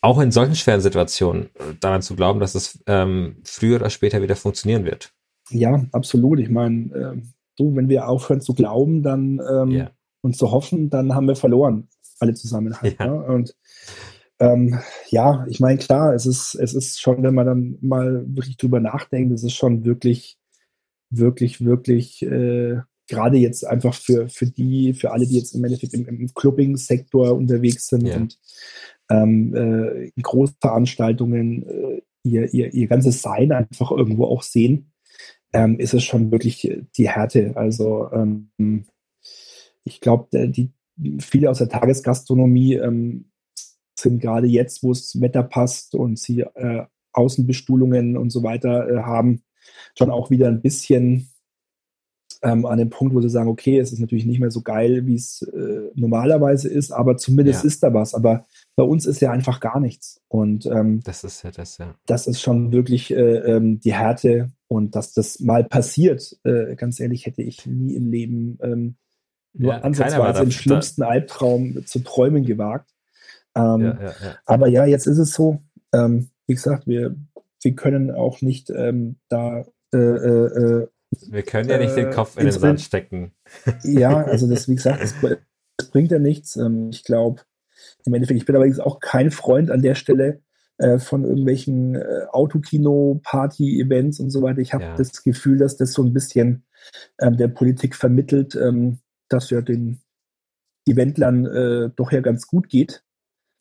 auch 0.00 0.20
in 0.20 0.30
solchen 0.30 0.54
schweren 0.54 0.80
Situationen 0.80 1.50
daran 1.80 2.02
zu 2.02 2.14
glauben, 2.14 2.40
dass 2.40 2.54
es 2.54 2.82
ähm, 2.86 3.36
früher 3.44 3.76
oder 3.76 3.90
später 3.90 4.22
wieder 4.22 4.36
funktionieren 4.36 4.84
wird. 4.84 5.12
Ja, 5.50 5.84
absolut. 5.92 6.40
Ich 6.40 6.50
meine, 6.50 6.94
äh, 6.94 7.22
du, 7.56 7.76
wenn 7.76 7.88
wir 7.88 8.08
aufhören 8.08 8.40
zu 8.40 8.54
glauben, 8.54 9.02
dann 9.02 9.40
ähm, 9.50 9.70
yeah. 9.70 9.90
und 10.22 10.36
zu 10.36 10.50
hoffen, 10.50 10.90
dann 10.90 11.14
haben 11.14 11.26
wir 11.26 11.36
verloren, 11.36 11.88
alle 12.20 12.34
zusammen 12.34 12.80
halt. 12.80 12.98
Ja. 12.98 13.06
Ne? 13.06 13.22
Und 13.22 13.54
ähm, 14.40 14.78
ja, 15.10 15.46
ich 15.48 15.60
meine, 15.60 15.78
klar, 15.78 16.14
es 16.14 16.26
ist, 16.26 16.54
es 16.54 16.74
ist 16.74 17.00
schon, 17.00 17.22
wenn 17.22 17.34
man 17.34 17.46
dann 17.46 17.78
mal 17.80 18.24
wirklich 18.26 18.56
drüber 18.56 18.80
nachdenkt, 18.80 19.32
es 19.32 19.44
ist 19.44 19.54
schon 19.54 19.84
wirklich, 19.84 20.38
wirklich, 21.10 21.64
wirklich, 21.64 22.22
äh, 22.22 22.78
gerade 23.08 23.36
jetzt 23.36 23.66
einfach 23.66 23.94
für, 23.94 24.28
für 24.28 24.46
die, 24.46 24.94
für 24.94 25.12
alle, 25.12 25.26
die 25.26 25.36
jetzt 25.36 25.54
im 25.54 25.64
Endeffekt 25.64 25.94
im, 25.94 26.06
im 26.08 26.34
Clubbing-Sektor 26.34 27.34
unterwegs 27.34 27.86
sind 27.86 28.06
ja. 28.06 28.16
und 28.16 28.38
ähm, 29.10 29.54
äh, 29.54 30.10
Großveranstaltungen 30.20 31.68
äh, 31.68 32.02
ihr, 32.22 32.52
ihr, 32.54 32.72
ihr 32.72 32.86
ganzes 32.88 33.22
Sein 33.22 33.52
einfach 33.52 33.90
irgendwo 33.90 34.24
auch 34.24 34.42
sehen, 34.42 34.92
ähm, 35.52 35.78
ist 35.78 35.94
es 35.94 36.02
schon 36.02 36.30
wirklich 36.30 36.76
die 36.96 37.08
Härte. 37.08 37.52
Also 37.54 38.10
ähm, 38.12 38.86
ich 39.84 40.00
glaube, 40.00 40.48
die 40.48 40.72
viele 41.18 41.50
aus 41.50 41.58
der 41.58 41.68
Tagesgastronomie 41.68 42.74
ähm, 42.74 43.26
sind 43.94 44.20
gerade 44.20 44.46
jetzt, 44.46 44.82
wo 44.82 44.92
es 44.92 45.20
Wetter 45.20 45.42
passt 45.42 45.94
und 45.94 46.18
sie 46.18 46.40
äh, 46.40 46.84
Außenbestuhlungen 47.12 48.16
und 48.16 48.30
so 48.30 48.42
weiter 48.42 48.88
äh, 48.88 49.02
haben, 49.02 49.42
schon 49.96 50.10
auch 50.10 50.30
wieder 50.30 50.48
ein 50.48 50.62
bisschen 50.62 51.30
ähm, 52.42 52.66
an 52.66 52.78
dem 52.78 52.90
Punkt, 52.90 53.14
wo 53.14 53.20
sie 53.20 53.30
sagen, 53.30 53.48
okay, 53.48 53.78
es 53.78 53.92
ist 53.92 54.00
natürlich 54.00 54.26
nicht 54.26 54.38
mehr 54.38 54.50
so 54.50 54.60
geil, 54.60 55.06
wie 55.06 55.14
es 55.14 55.42
äh, 55.42 55.90
normalerweise 55.94 56.68
ist, 56.68 56.92
aber 56.92 57.16
zumindest 57.16 57.64
ja. 57.64 57.68
ist 57.68 57.82
da 57.82 57.94
was. 57.94 58.14
Aber 58.14 58.44
bei 58.76 58.82
uns 58.82 59.06
ist 59.06 59.20
ja 59.20 59.30
einfach 59.30 59.60
gar 59.60 59.80
nichts. 59.80 60.20
Und 60.28 60.66
ähm, 60.66 61.00
das 61.04 61.24
ist 61.24 61.42
ja 61.42 61.50
das, 61.50 61.78
ja. 61.78 61.94
Das 62.06 62.26
ist 62.26 62.42
schon 62.42 62.72
wirklich 62.72 63.10
äh, 63.12 63.38
ähm, 63.38 63.80
die 63.80 63.94
Härte 63.94 64.50
und 64.68 64.94
dass 64.94 65.14
das 65.14 65.40
mal 65.40 65.64
passiert, 65.64 66.36
äh, 66.44 66.76
ganz 66.76 67.00
ehrlich, 67.00 67.26
hätte 67.26 67.42
ich 67.42 67.66
nie 67.66 67.94
im 67.94 68.10
Leben 68.10 68.58
ähm, 68.62 68.96
nur 69.54 69.72
ja, 69.72 69.78
ansatzweise 69.80 70.42
im 70.42 70.50
schlimmsten 70.50 71.02
Albtraum 71.02 71.86
zu 71.86 72.00
träumen 72.00 72.44
gewagt. 72.44 72.90
Ähm, 73.56 73.82
ja, 73.82 73.98
ja, 74.00 74.14
aber 74.46 74.68
ja, 74.68 74.84
jetzt 74.84 75.06
ist 75.06 75.18
es 75.18 75.32
so, 75.32 75.60
ähm, 75.92 76.28
wie 76.46 76.54
gesagt, 76.54 76.86
wir, 76.86 77.14
wir 77.62 77.74
können 77.74 78.10
auch 78.10 78.40
nicht 78.40 78.70
ähm, 78.70 79.16
da 79.28 79.64
äh, 79.92 79.98
äh, 79.98 80.82
äh 80.82 80.88
wir 81.28 81.42
können 81.42 81.68
ja 81.68 81.78
nicht 81.78 81.96
den 81.96 82.10
Kopf 82.10 82.36
in 82.36 82.44
den 82.44 82.52
Sand 82.52 82.80
stecken. 82.80 83.32
Ja, 83.84 84.16
also 84.24 84.48
das, 84.48 84.68
wie 84.68 84.74
gesagt, 84.74 85.00
das, 85.00 85.14
das 85.76 85.90
bringt 85.90 86.10
ja 86.10 86.18
nichts. 86.18 86.56
Ähm, 86.56 86.90
ich 86.90 87.04
glaube, 87.04 87.42
im 88.04 88.14
Endeffekt, 88.14 88.40
ich 88.40 88.46
bin 88.46 88.56
allerdings 88.56 88.80
auch 88.80 89.00
kein 89.00 89.30
Freund 89.30 89.70
an 89.70 89.82
der 89.82 89.94
Stelle 89.94 90.42
äh, 90.78 90.98
von 90.98 91.24
irgendwelchen 91.24 91.94
äh, 91.94 92.26
Autokino, 92.30 93.20
Party-Events 93.22 94.18
und 94.20 94.30
so 94.30 94.42
weiter. 94.42 94.58
Ich 94.58 94.74
habe 94.74 94.84
ja. 94.84 94.96
das 94.96 95.22
Gefühl, 95.22 95.58
dass 95.58 95.76
das 95.76 95.92
so 95.92 96.02
ein 96.02 96.12
bisschen 96.12 96.64
ähm, 97.20 97.36
der 97.36 97.48
Politik 97.48 97.94
vermittelt, 97.94 98.56
ähm, 98.56 98.98
dass 99.28 99.50
ja 99.50 99.60
den 99.60 100.00
Eventlern 100.86 101.46
äh, 101.46 101.90
doch 101.94 102.12
ja 102.12 102.20
ganz 102.20 102.46
gut 102.46 102.68
geht. 102.68 103.03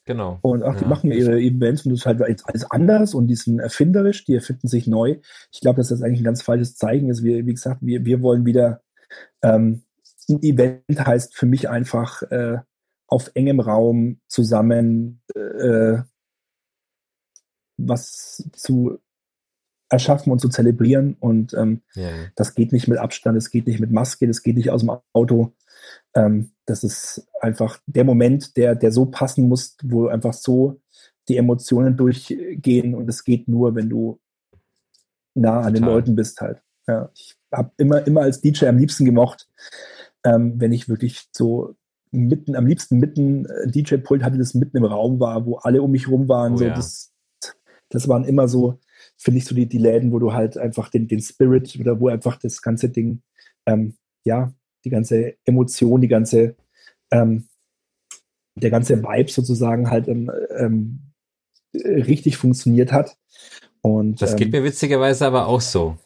Genau. 0.06 0.40
Und 0.42 0.64
ach, 0.64 0.76
die 0.76 0.84
ja. 0.84 0.88
machen 0.90 1.12
ihre 1.12 1.40
Events 1.40 1.86
und 1.86 1.92
das 1.92 2.02
ist 2.02 2.06
halt 2.06 2.22
alles 2.22 2.70
anders 2.70 3.14
und 3.14 3.28
die 3.28 3.36
sind 3.36 3.60
erfinderisch, 3.60 4.26
die 4.26 4.36
erfinden 4.36 4.68
sich 4.68 4.86
neu. 4.86 5.18
Ich 5.52 5.62
glaube, 5.62 5.78
dass 5.78 5.90
das 5.90 6.02
eigentlich 6.02 6.22
ein 6.22 6.26
ganz 6.26 6.42
falsches 6.42 6.76
Zeichen 6.76 7.10
ist. 7.10 7.24
Wir, 7.24 7.46
wie 7.46 7.54
gesagt, 7.54 7.80
wir, 7.82 8.04
wir 8.04 8.22
wollen 8.22 8.46
wieder 8.46 8.82
ähm, 9.42 9.84
ein 10.30 10.42
Event 10.42 10.84
heißt 10.90 11.36
für 11.36 11.46
mich 11.46 11.70
einfach 11.70 12.22
äh, 12.24 12.58
auf 13.08 13.32
engem 13.34 13.60
Raum 13.60 14.20
zusammen 14.28 15.22
äh, 15.36 16.00
was 17.78 18.50
zu 18.54 19.00
erschaffen 19.90 20.32
und 20.32 20.40
zu 20.40 20.50
zelebrieren. 20.50 21.16
Und 21.20 21.54
ähm, 21.54 21.82
ja. 21.94 22.10
das 22.36 22.56
geht 22.56 22.72
nicht 22.72 22.88
mit 22.88 22.98
Abstand, 22.98 23.38
es 23.38 23.52
geht 23.52 23.68
nicht 23.68 23.80
mit 23.80 23.92
Maske, 23.92 24.28
das 24.28 24.44
geht 24.44 24.58
nicht 24.58 24.72
aus 24.72 24.82
dem 24.82 24.92
Auto. 25.14 25.54
Ähm, 26.16 26.52
das 26.66 26.84
ist 26.84 27.28
einfach 27.42 27.80
der 27.86 28.04
Moment, 28.04 28.56
der, 28.58 28.76
der 28.76 28.92
so 28.92 29.06
passen 29.06 29.48
muss, 29.48 29.78
wo 29.84 30.08
einfach 30.08 30.34
so 30.34 30.80
die 31.28 31.38
Emotionen 31.38 31.98
durchgehen 31.98 32.96
und 32.96 33.10
es 33.10 33.24
geht 33.24 33.48
nur, 33.48 33.76
wenn 33.76 33.90
du 33.90 34.20
nah 35.34 35.62
an 35.62 35.74
Total. 35.74 35.74
den 35.74 35.84
Leuten 35.84 36.16
bist 36.16 36.42
halt. 36.42 36.62
Ja, 36.88 37.10
ich 37.16 37.36
habe 37.52 37.72
immer, 37.78 38.06
immer 38.06 38.22
als 38.22 38.42
DJ 38.42 38.66
am 38.68 38.78
liebsten 38.78 39.06
gemocht, 39.06 39.48
ähm, 40.24 40.60
wenn 40.60 40.72
ich 40.72 40.90
wirklich 40.90 41.30
so 41.32 41.76
mitten, 42.12 42.56
am 42.56 42.68
liebsten 42.68 43.00
mitten 43.00 43.46
äh, 43.46 43.68
DJ-Pult 43.68 44.24
hatte, 44.24 44.38
das 44.38 44.54
mitten 44.54 44.78
im 44.78 44.86
Raum 44.86 45.20
war, 45.20 45.46
wo 45.46 45.56
alle 45.58 45.82
um 45.82 45.92
mich 45.92 46.08
rum 46.08 46.28
waren. 46.28 46.54
Oh, 46.54 46.58
so, 46.58 46.66
ja. 46.66 46.74
das, 46.74 47.12
das 47.90 48.08
waren 48.08 48.26
immer 48.26 48.48
so, 48.48 48.80
finde 49.18 49.40
ich, 49.40 49.46
so 49.46 49.56
die, 49.56 49.68
die 49.68 49.78
Läden, 49.78 50.12
wo 50.12 50.20
du 50.20 50.34
halt 50.34 50.58
einfach 50.58 50.90
den, 50.90 51.08
den 51.08 51.22
Spirit 51.22 51.78
oder 51.80 52.00
wo 52.00 52.10
einfach 52.10 52.38
das 52.38 52.62
ganze 52.62 52.90
Ding, 52.90 53.22
ähm, 53.66 53.96
ja, 54.26 54.54
die 54.84 54.90
ganze 54.90 55.36
Emotion, 55.46 56.02
die 56.02 56.08
ganze, 56.08 56.56
ähm, 57.12 57.48
der 58.56 58.70
ganze 58.70 59.02
Vibe 59.02 59.32
sozusagen 59.32 59.90
halt 59.90 60.08
ähm, 60.08 60.32
ähm, 60.58 61.00
richtig 61.74 62.38
funktioniert 62.38 62.92
hat. 62.92 63.18
Und, 63.82 64.22
das 64.22 64.36
geht 64.36 64.54
ähm, 64.54 64.62
mir 64.62 64.64
witzigerweise 64.64 65.26
aber 65.26 65.48
auch 65.48 65.62
so. 65.62 65.98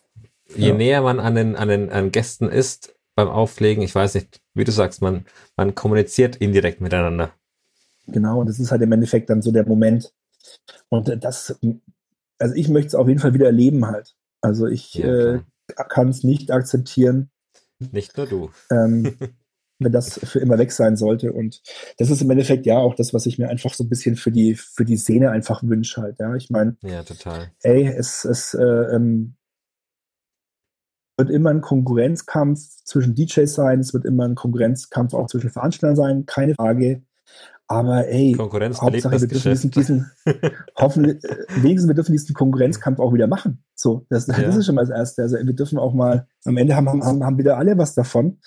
Je 0.55 0.69
ja. 0.69 0.75
näher 0.75 1.01
man 1.01 1.19
an 1.19 1.35
den, 1.35 1.55
an 1.55 1.67
den 1.67 1.89
an 1.91 2.11
Gästen 2.11 2.49
ist 2.49 2.95
beim 3.15 3.27
Auflegen, 3.27 3.83
ich 3.83 3.93
weiß 3.93 4.15
nicht, 4.15 4.41
wie 4.53 4.63
du 4.63 4.71
sagst, 4.71 5.01
man, 5.01 5.25
man 5.55 5.75
kommuniziert 5.75 6.35
indirekt 6.37 6.81
miteinander. 6.81 7.31
Genau, 8.07 8.39
und 8.39 8.47
das 8.47 8.59
ist 8.59 8.71
halt 8.71 8.81
im 8.81 8.91
Endeffekt 8.91 9.29
dann 9.29 9.41
so 9.41 9.51
der 9.51 9.67
Moment. 9.67 10.13
Und 10.89 11.23
das, 11.23 11.59
also 12.39 12.55
ich 12.55 12.69
möchte 12.69 12.89
es 12.89 12.95
auf 12.95 13.07
jeden 13.07 13.19
Fall 13.19 13.33
wieder 13.33 13.47
erleben 13.47 13.85
halt. 13.85 14.15
Also 14.41 14.67
ich 14.67 14.93
ja, 14.93 15.35
äh, 15.35 15.39
kann 15.89 16.09
es 16.09 16.23
nicht 16.23 16.51
akzeptieren, 16.51 17.29
nicht 17.79 18.17
nur 18.17 18.27
du. 18.27 18.51
Ähm, 18.71 19.17
wenn 19.79 19.91
das 19.91 20.19
für 20.23 20.39
immer 20.39 20.57
weg 20.57 20.71
sein 20.71 20.95
sollte. 20.97 21.31
Und 21.33 21.61
das 21.97 22.09
ist 22.09 22.21
im 22.21 22.29
Endeffekt 22.31 22.65
ja 22.65 22.77
auch 22.77 22.95
das, 22.95 23.13
was 23.13 23.25
ich 23.25 23.37
mir 23.37 23.49
einfach 23.49 23.73
so 23.73 23.83
ein 23.83 23.89
bisschen 23.89 24.15
für 24.15 24.31
die, 24.31 24.55
für 24.55 24.85
die 24.85 24.97
Szene 24.97 25.31
einfach 25.31 25.63
wünsche 25.63 26.01
halt. 26.01 26.19
Ja, 26.19 26.35
ich 26.35 26.49
meine, 26.49 26.77
ja, 26.81 27.03
total. 27.03 27.51
Ey, 27.61 27.85
es, 27.87 28.25
es 28.25 28.53
äh, 28.53 28.63
ähm, 28.63 29.35
wird 31.17 31.29
immer 31.29 31.49
ein 31.49 31.61
Konkurrenzkampf 31.61 32.59
zwischen 32.83 33.15
DJs 33.15 33.53
sein, 33.53 33.79
es 33.79 33.93
wird 33.93 34.05
immer 34.05 34.27
ein 34.27 34.35
Konkurrenzkampf 34.35 35.13
auch 35.13 35.27
zwischen 35.27 35.49
Veranstaltern 35.49 35.95
sein, 35.95 36.25
keine 36.25 36.55
Frage. 36.55 37.03
Aber 37.69 38.07
ey, 38.07 38.31
Konkurrenz 38.31 38.81
Hauptsache, 38.81 39.19
wir 39.19 39.27
dürfen 39.27 39.51
diesen, 39.51 39.71
diesen 39.71 40.11
hoffen, 40.77 41.19
wenigstens 41.57 41.89
wir 41.89 41.95
dürfen 41.95 42.13
diesen 42.13 42.33
Konkurrenzkampf 42.33 42.99
auch 42.99 43.13
wieder 43.13 43.27
machen. 43.27 43.61
So, 43.75 44.05
das, 44.09 44.27
ja. 44.27 44.41
das 44.41 44.55
ist 44.55 44.65
schon 44.65 44.75
mal 44.75 44.85
das 44.85 44.95
Erste. 44.95 45.23
Also 45.23 45.35
wir 45.35 45.53
dürfen 45.53 45.77
auch 45.77 45.93
mal, 45.93 46.27
am 46.47 46.57
Ende 46.57 46.75
haben, 46.75 46.87
haben, 46.87 47.23
haben 47.23 47.37
wieder 47.37 47.57
alle 47.57 47.77
was 47.77 47.93
davon. 47.95 48.39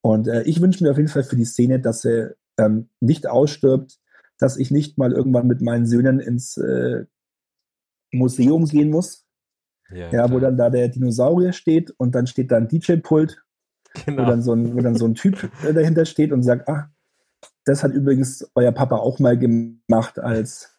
Und 0.00 0.28
äh, 0.28 0.42
ich 0.42 0.60
wünsche 0.60 0.84
mir 0.84 0.90
auf 0.90 0.98
jeden 0.98 1.08
Fall 1.08 1.24
für 1.24 1.36
die 1.36 1.44
Szene, 1.44 1.80
dass 1.80 2.02
sie 2.02 2.34
ähm, 2.58 2.88
nicht 3.00 3.26
ausstirbt, 3.26 3.98
dass 4.38 4.56
ich 4.56 4.70
nicht 4.70 4.98
mal 4.98 5.12
irgendwann 5.12 5.46
mit 5.46 5.62
meinen 5.62 5.86
Söhnen 5.86 6.20
ins 6.20 6.56
äh, 6.56 7.04
Museum 8.12 8.66
gehen 8.66 8.90
muss. 8.90 9.24
Ja, 9.90 10.10
ja 10.10 10.30
wo 10.30 10.40
dann 10.40 10.56
da 10.56 10.70
der 10.70 10.88
Dinosaurier 10.88 11.52
steht 11.52 11.92
und 11.92 12.14
dann 12.14 12.26
steht 12.26 12.50
da 12.50 12.56
ein 12.56 12.68
DJ-Pult, 12.68 13.42
genau. 14.04 14.22
wo, 14.22 14.26
dann 14.26 14.42
so 14.42 14.52
ein, 14.52 14.74
wo 14.74 14.80
dann 14.80 14.96
so 14.96 15.06
ein 15.06 15.14
Typ 15.14 15.48
äh, 15.64 15.72
dahinter 15.72 16.04
steht 16.04 16.32
und 16.32 16.42
sagt, 16.42 16.68
ah, 16.68 16.90
das 17.64 17.82
hat 17.82 17.92
übrigens 17.92 18.48
euer 18.54 18.72
Papa 18.72 18.96
auch 18.96 19.18
mal 19.18 19.38
gemacht, 19.38 20.18
als, 20.18 20.78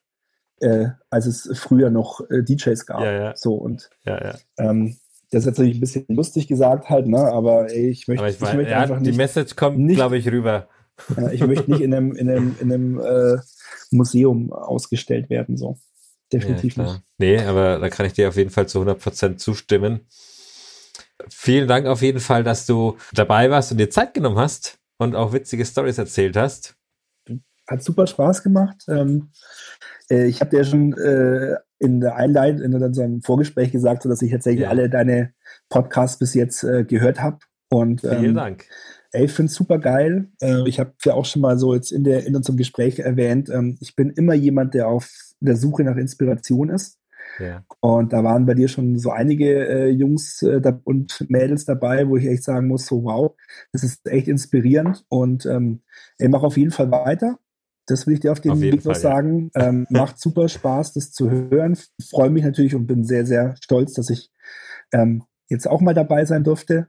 äh, 0.59 0.89
als 1.09 1.25
es 1.25 1.57
früher 1.57 1.89
noch 1.89 2.21
äh, 2.29 2.43
DJs 2.43 2.85
gab. 2.85 3.01
Ja, 3.01 3.11
ja. 3.11 3.35
So 3.35 3.55
und 3.55 3.89
ja. 4.05 4.35
Ähm, 4.57 4.97
das 5.31 5.43
ist 5.43 5.47
natürlich 5.47 5.77
ein 5.77 5.79
bisschen 5.81 6.05
lustig 6.09 6.47
gesagt 6.47 6.89
halt, 6.89 7.07
ne? 7.07 7.19
Aber 7.19 7.69
ey, 7.69 7.89
ich 7.89 8.07
möchte, 8.07 8.27
ich, 8.27 8.35
ich 8.35 8.53
möchte 8.53 8.71
ja, 8.71 8.81
einfach 8.81 8.99
nicht. 8.99 9.13
Die 9.13 9.17
Message 9.17 9.55
kommt, 9.55 9.87
glaube 9.89 10.17
ich, 10.17 10.27
rüber. 10.27 10.67
Ja, 11.15 11.31
ich 11.31 11.45
möchte 11.45 11.69
nicht 11.69 11.81
in 11.81 11.93
einem, 11.93 12.13
in 12.13 12.29
einem, 12.29 12.55
in 12.59 12.73
einem 12.73 12.99
äh, 12.99 13.37
Museum 13.91 14.51
ausgestellt 14.51 15.29
werden, 15.29 15.57
so. 15.57 15.77
Definitiv 16.31 16.75
ja, 16.75 16.83
nicht. 16.83 17.01
Nee, 17.17 17.39
aber 17.39 17.79
da 17.79 17.89
kann 17.89 18.05
ich 18.05 18.13
dir 18.13 18.27
auf 18.27 18.35
jeden 18.35 18.49
Fall 18.49 18.67
zu 18.67 18.81
100% 18.81 19.37
zustimmen. 19.37 20.01
Vielen 21.29 21.67
Dank 21.67 21.87
auf 21.87 22.01
jeden 22.01 22.19
Fall, 22.19 22.43
dass 22.43 22.65
du 22.65 22.97
dabei 23.13 23.49
warst 23.49 23.71
und 23.71 23.77
dir 23.77 23.89
Zeit 23.89 24.13
genommen 24.13 24.37
hast 24.37 24.77
und 24.97 25.15
auch 25.15 25.33
witzige 25.33 25.65
Stories 25.65 25.97
erzählt 25.97 26.35
hast 26.35 26.77
hat 27.67 27.83
super 27.83 28.07
Spaß 28.07 28.43
gemacht. 28.43 28.83
Ähm, 28.87 29.29
äh, 30.09 30.25
ich 30.25 30.41
habe 30.41 30.55
dir 30.55 30.63
schon 30.63 30.93
äh, 30.93 31.55
in 31.79 31.99
der 31.99 32.15
Einleitung, 32.15 32.61
in 32.61 32.73
unserem 32.73 33.21
Vorgespräch 33.21 33.71
gesagt, 33.71 34.05
dass 34.05 34.21
ich 34.21 34.31
tatsächlich 34.31 34.63
ja. 34.63 34.69
alle 34.69 34.89
deine 34.89 35.33
Podcasts 35.69 36.17
bis 36.17 36.33
jetzt 36.33 36.63
äh, 36.63 36.83
gehört 36.83 37.21
habe. 37.21 37.39
Und 37.69 38.03
ähm, 38.03 38.19
vielen 38.19 38.35
Dank. 38.35 38.65
Ey, 39.11 39.25
ich 39.25 39.31
finde 39.31 39.49
es 39.49 39.55
super 39.55 39.79
geil. 39.79 40.29
Äh, 40.41 40.67
ich 40.67 40.79
habe 40.79 40.93
ja 41.03 41.13
auch 41.13 41.25
schon 41.25 41.41
mal 41.41 41.57
so 41.57 41.73
jetzt 41.73 41.91
in, 41.91 42.03
der, 42.03 42.25
in 42.25 42.35
unserem 42.35 42.57
Gespräch 42.57 42.99
erwähnt, 42.99 43.49
ähm, 43.49 43.77
ich 43.79 43.95
bin 43.95 44.09
immer 44.11 44.33
jemand, 44.33 44.73
der 44.73 44.87
auf 44.87 45.09
der 45.39 45.55
Suche 45.55 45.83
nach 45.83 45.97
Inspiration 45.97 46.69
ist. 46.69 46.99
Ja. 47.39 47.63
Und 47.81 48.13
da 48.13 48.23
waren 48.23 48.45
bei 48.45 48.53
dir 48.53 48.67
schon 48.67 48.97
so 48.97 49.11
einige 49.11 49.67
äh, 49.67 49.89
Jungs 49.89 50.41
äh, 50.41 50.61
und 50.83 51.25
Mädels 51.29 51.65
dabei, 51.65 52.07
wo 52.07 52.17
ich 52.17 52.25
echt 52.25 52.43
sagen 52.43 52.67
muss, 52.67 52.87
so 52.87 53.03
wow, 53.03 53.35
das 53.71 53.83
ist 53.83 54.07
echt 54.07 54.27
inspirierend 54.27 55.05
und 55.09 55.45
ähm, 55.45 55.81
ey, 56.17 56.29
mach 56.29 56.43
auf 56.43 56.57
jeden 56.57 56.71
Fall 56.71 56.89
weiter. 56.89 57.37
Das 57.87 58.05
will 58.05 58.13
ich 58.13 58.19
dir 58.19 58.31
auf 58.31 58.41
den 58.41 58.51
auf 58.51 58.61
Weg 58.61 58.85
noch 58.85 58.95
sagen. 58.95 59.49
Ja. 59.55 59.69
Ähm, 59.69 59.87
macht 59.89 60.19
super 60.19 60.47
Spaß, 60.47 60.93
das 60.93 61.11
zu 61.11 61.31
hören. 61.31 61.77
Freue 62.09 62.29
mich 62.29 62.43
natürlich 62.43 62.75
und 62.75 62.85
bin 62.85 63.03
sehr, 63.03 63.25
sehr 63.25 63.55
stolz, 63.61 63.93
dass 63.93 64.09
ich 64.09 64.31
ähm, 64.91 65.23
jetzt 65.49 65.67
auch 65.67 65.81
mal 65.81 65.93
dabei 65.93 66.25
sein 66.25 66.43
durfte. 66.43 66.87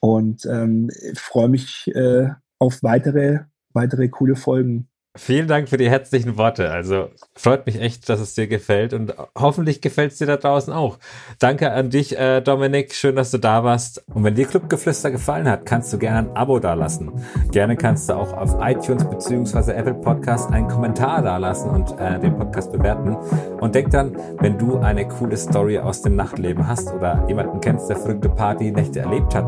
Und 0.00 0.46
ähm, 0.46 0.90
freue 1.14 1.48
mich 1.48 1.88
äh, 1.94 2.28
auf 2.58 2.82
weitere, 2.82 3.40
weitere 3.72 4.08
coole 4.08 4.36
Folgen. 4.36 4.88
Vielen 5.18 5.48
Dank 5.48 5.68
für 5.68 5.76
die 5.76 5.90
herzlichen 5.90 6.36
Worte. 6.38 6.70
Also 6.70 7.10
freut 7.34 7.66
mich 7.66 7.80
echt, 7.80 8.08
dass 8.08 8.20
es 8.20 8.34
dir 8.34 8.46
gefällt 8.46 8.94
und 8.94 9.14
hoffentlich 9.36 9.80
gefällt 9.80 10.12
es 10.12 10.18
dir 10.18 10.28
da 10.28 10.36
draußen 10.36 10.72
auch. 10.72 10.98
Danke 11.40 11.72
an 11.72 11.90
dich, 11.90 12.16
äh, 12.16 12.40
Dominik. 12.40 12.94
Schön, 12.94 13.16
dass 13.16 13.32
du 13.32 13.38
da 13.38 13.64
warst. 13.64 14.04
Und 14.14 14.22
wenn 14.22 14.36
dir 14.36 14.46
Clubgeflüster 14.46 15.10
gefallen 15.10 15.48
hat, 15.48 15.66
kannst 15.66 15.92
du 15.92 15.98
gerne 15.98 16.30
ein 16.30 16.36
Abo 16.36 16.60
dalassen. 16.60 17.10
Gerne 17.50 17.76
kannst 17.76 18.08
du 18.08 18.14
auch 18.14 18.32
auf 18.32 18.56
iTunes 18.60 19.04
bzw. 19.04 19.72
Apple 19.72 19.94
Podcast 19.94 20.52
einen 20.52 20.68
Kommentar 20.68 21.20
dalassen 21.20 21.70
und 21.70 21.98
äh, 21.98 22.20
den 22.20 22.36
Podcast 22.38 22.70
bewerten. 22.70 23.16
Und 23.60 23.74
denk 23.74 23.90
dann, 23.90 24.16
wenn 24.38 24.56
du 24.56 24.78
eine 24.78 25.08
coole 25.08 25.36
Story 25.36 25.80
aus 25.80 26.00
dem 26.00 26.14
Nachtleben 26.14 26.68
hast 26.68 26.94
oder 26.94 27.24
jemanden 27.26 27.60
kennst, 27.60 27.90
der 27.90 27.96
verrückte 27.96 28.28
Partynächte 28.28 29.00
erlebt 29.00 29.34
hat 29.34 29.44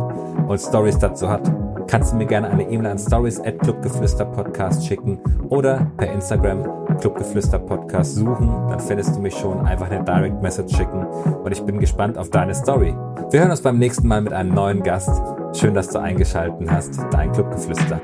und 0.48 0.58
Stories 0.58 0.98
dazu 0.98 1.28
hat, 1.28 1.48
kannst 1.90 2.12
du 2.12 2.16
mir 2.16 2.26
gerne 2.26 2.48
eine 2.48 2.62
E-Mail 2.62 2.92
an 2.92 2.98
stories 2.98 3.40
at 3.40 3.58
clubgeflüster-podcast 3.58 4.86
schicken 4.86 5.18
oder 5.48 5.59
per 5.62 6.12
Instagram 6.12 6.96
clubgeflüster-podcast 6.98 8.14
suchen. 8.14 8.48
Dann 8.68 8.80
findest 8.80 9.16
du 9.16 9.20
mich 9.20 9.34
schon. 9.34 9.66
Einfach 9.66 9.90
eine 9.90 10.04
Direct 10.04 10.42
Message 10.42 10.76
schicken 10.76 11.04
und 11.04 11.52
ich 11.52 11.62
bin 11.62 11.78
gespannt 11.78 12.16
auf 12.18 12.30
deine 12.30 12.54
Story. 12.54 12.94
Wir 13.30 13.40
hören 13.40 13.50
uns 13.50 13.60
beim 13.60 13.78
nächsten 13.78 14.08
Mal 14.08 14.22
mit 14.22 14.32
einem 14.32 14.54
neuen 14.54 14.82
Gast. 14.82 15.10
Schön, 15.52 15.74
dass 15.74 15.88
du 15.88 15.98
eingeschaltet 15.98 16.70
hast. 16.70 16.98
Dein 17.10 17.32
Clubgeflüster. 17.32 18.00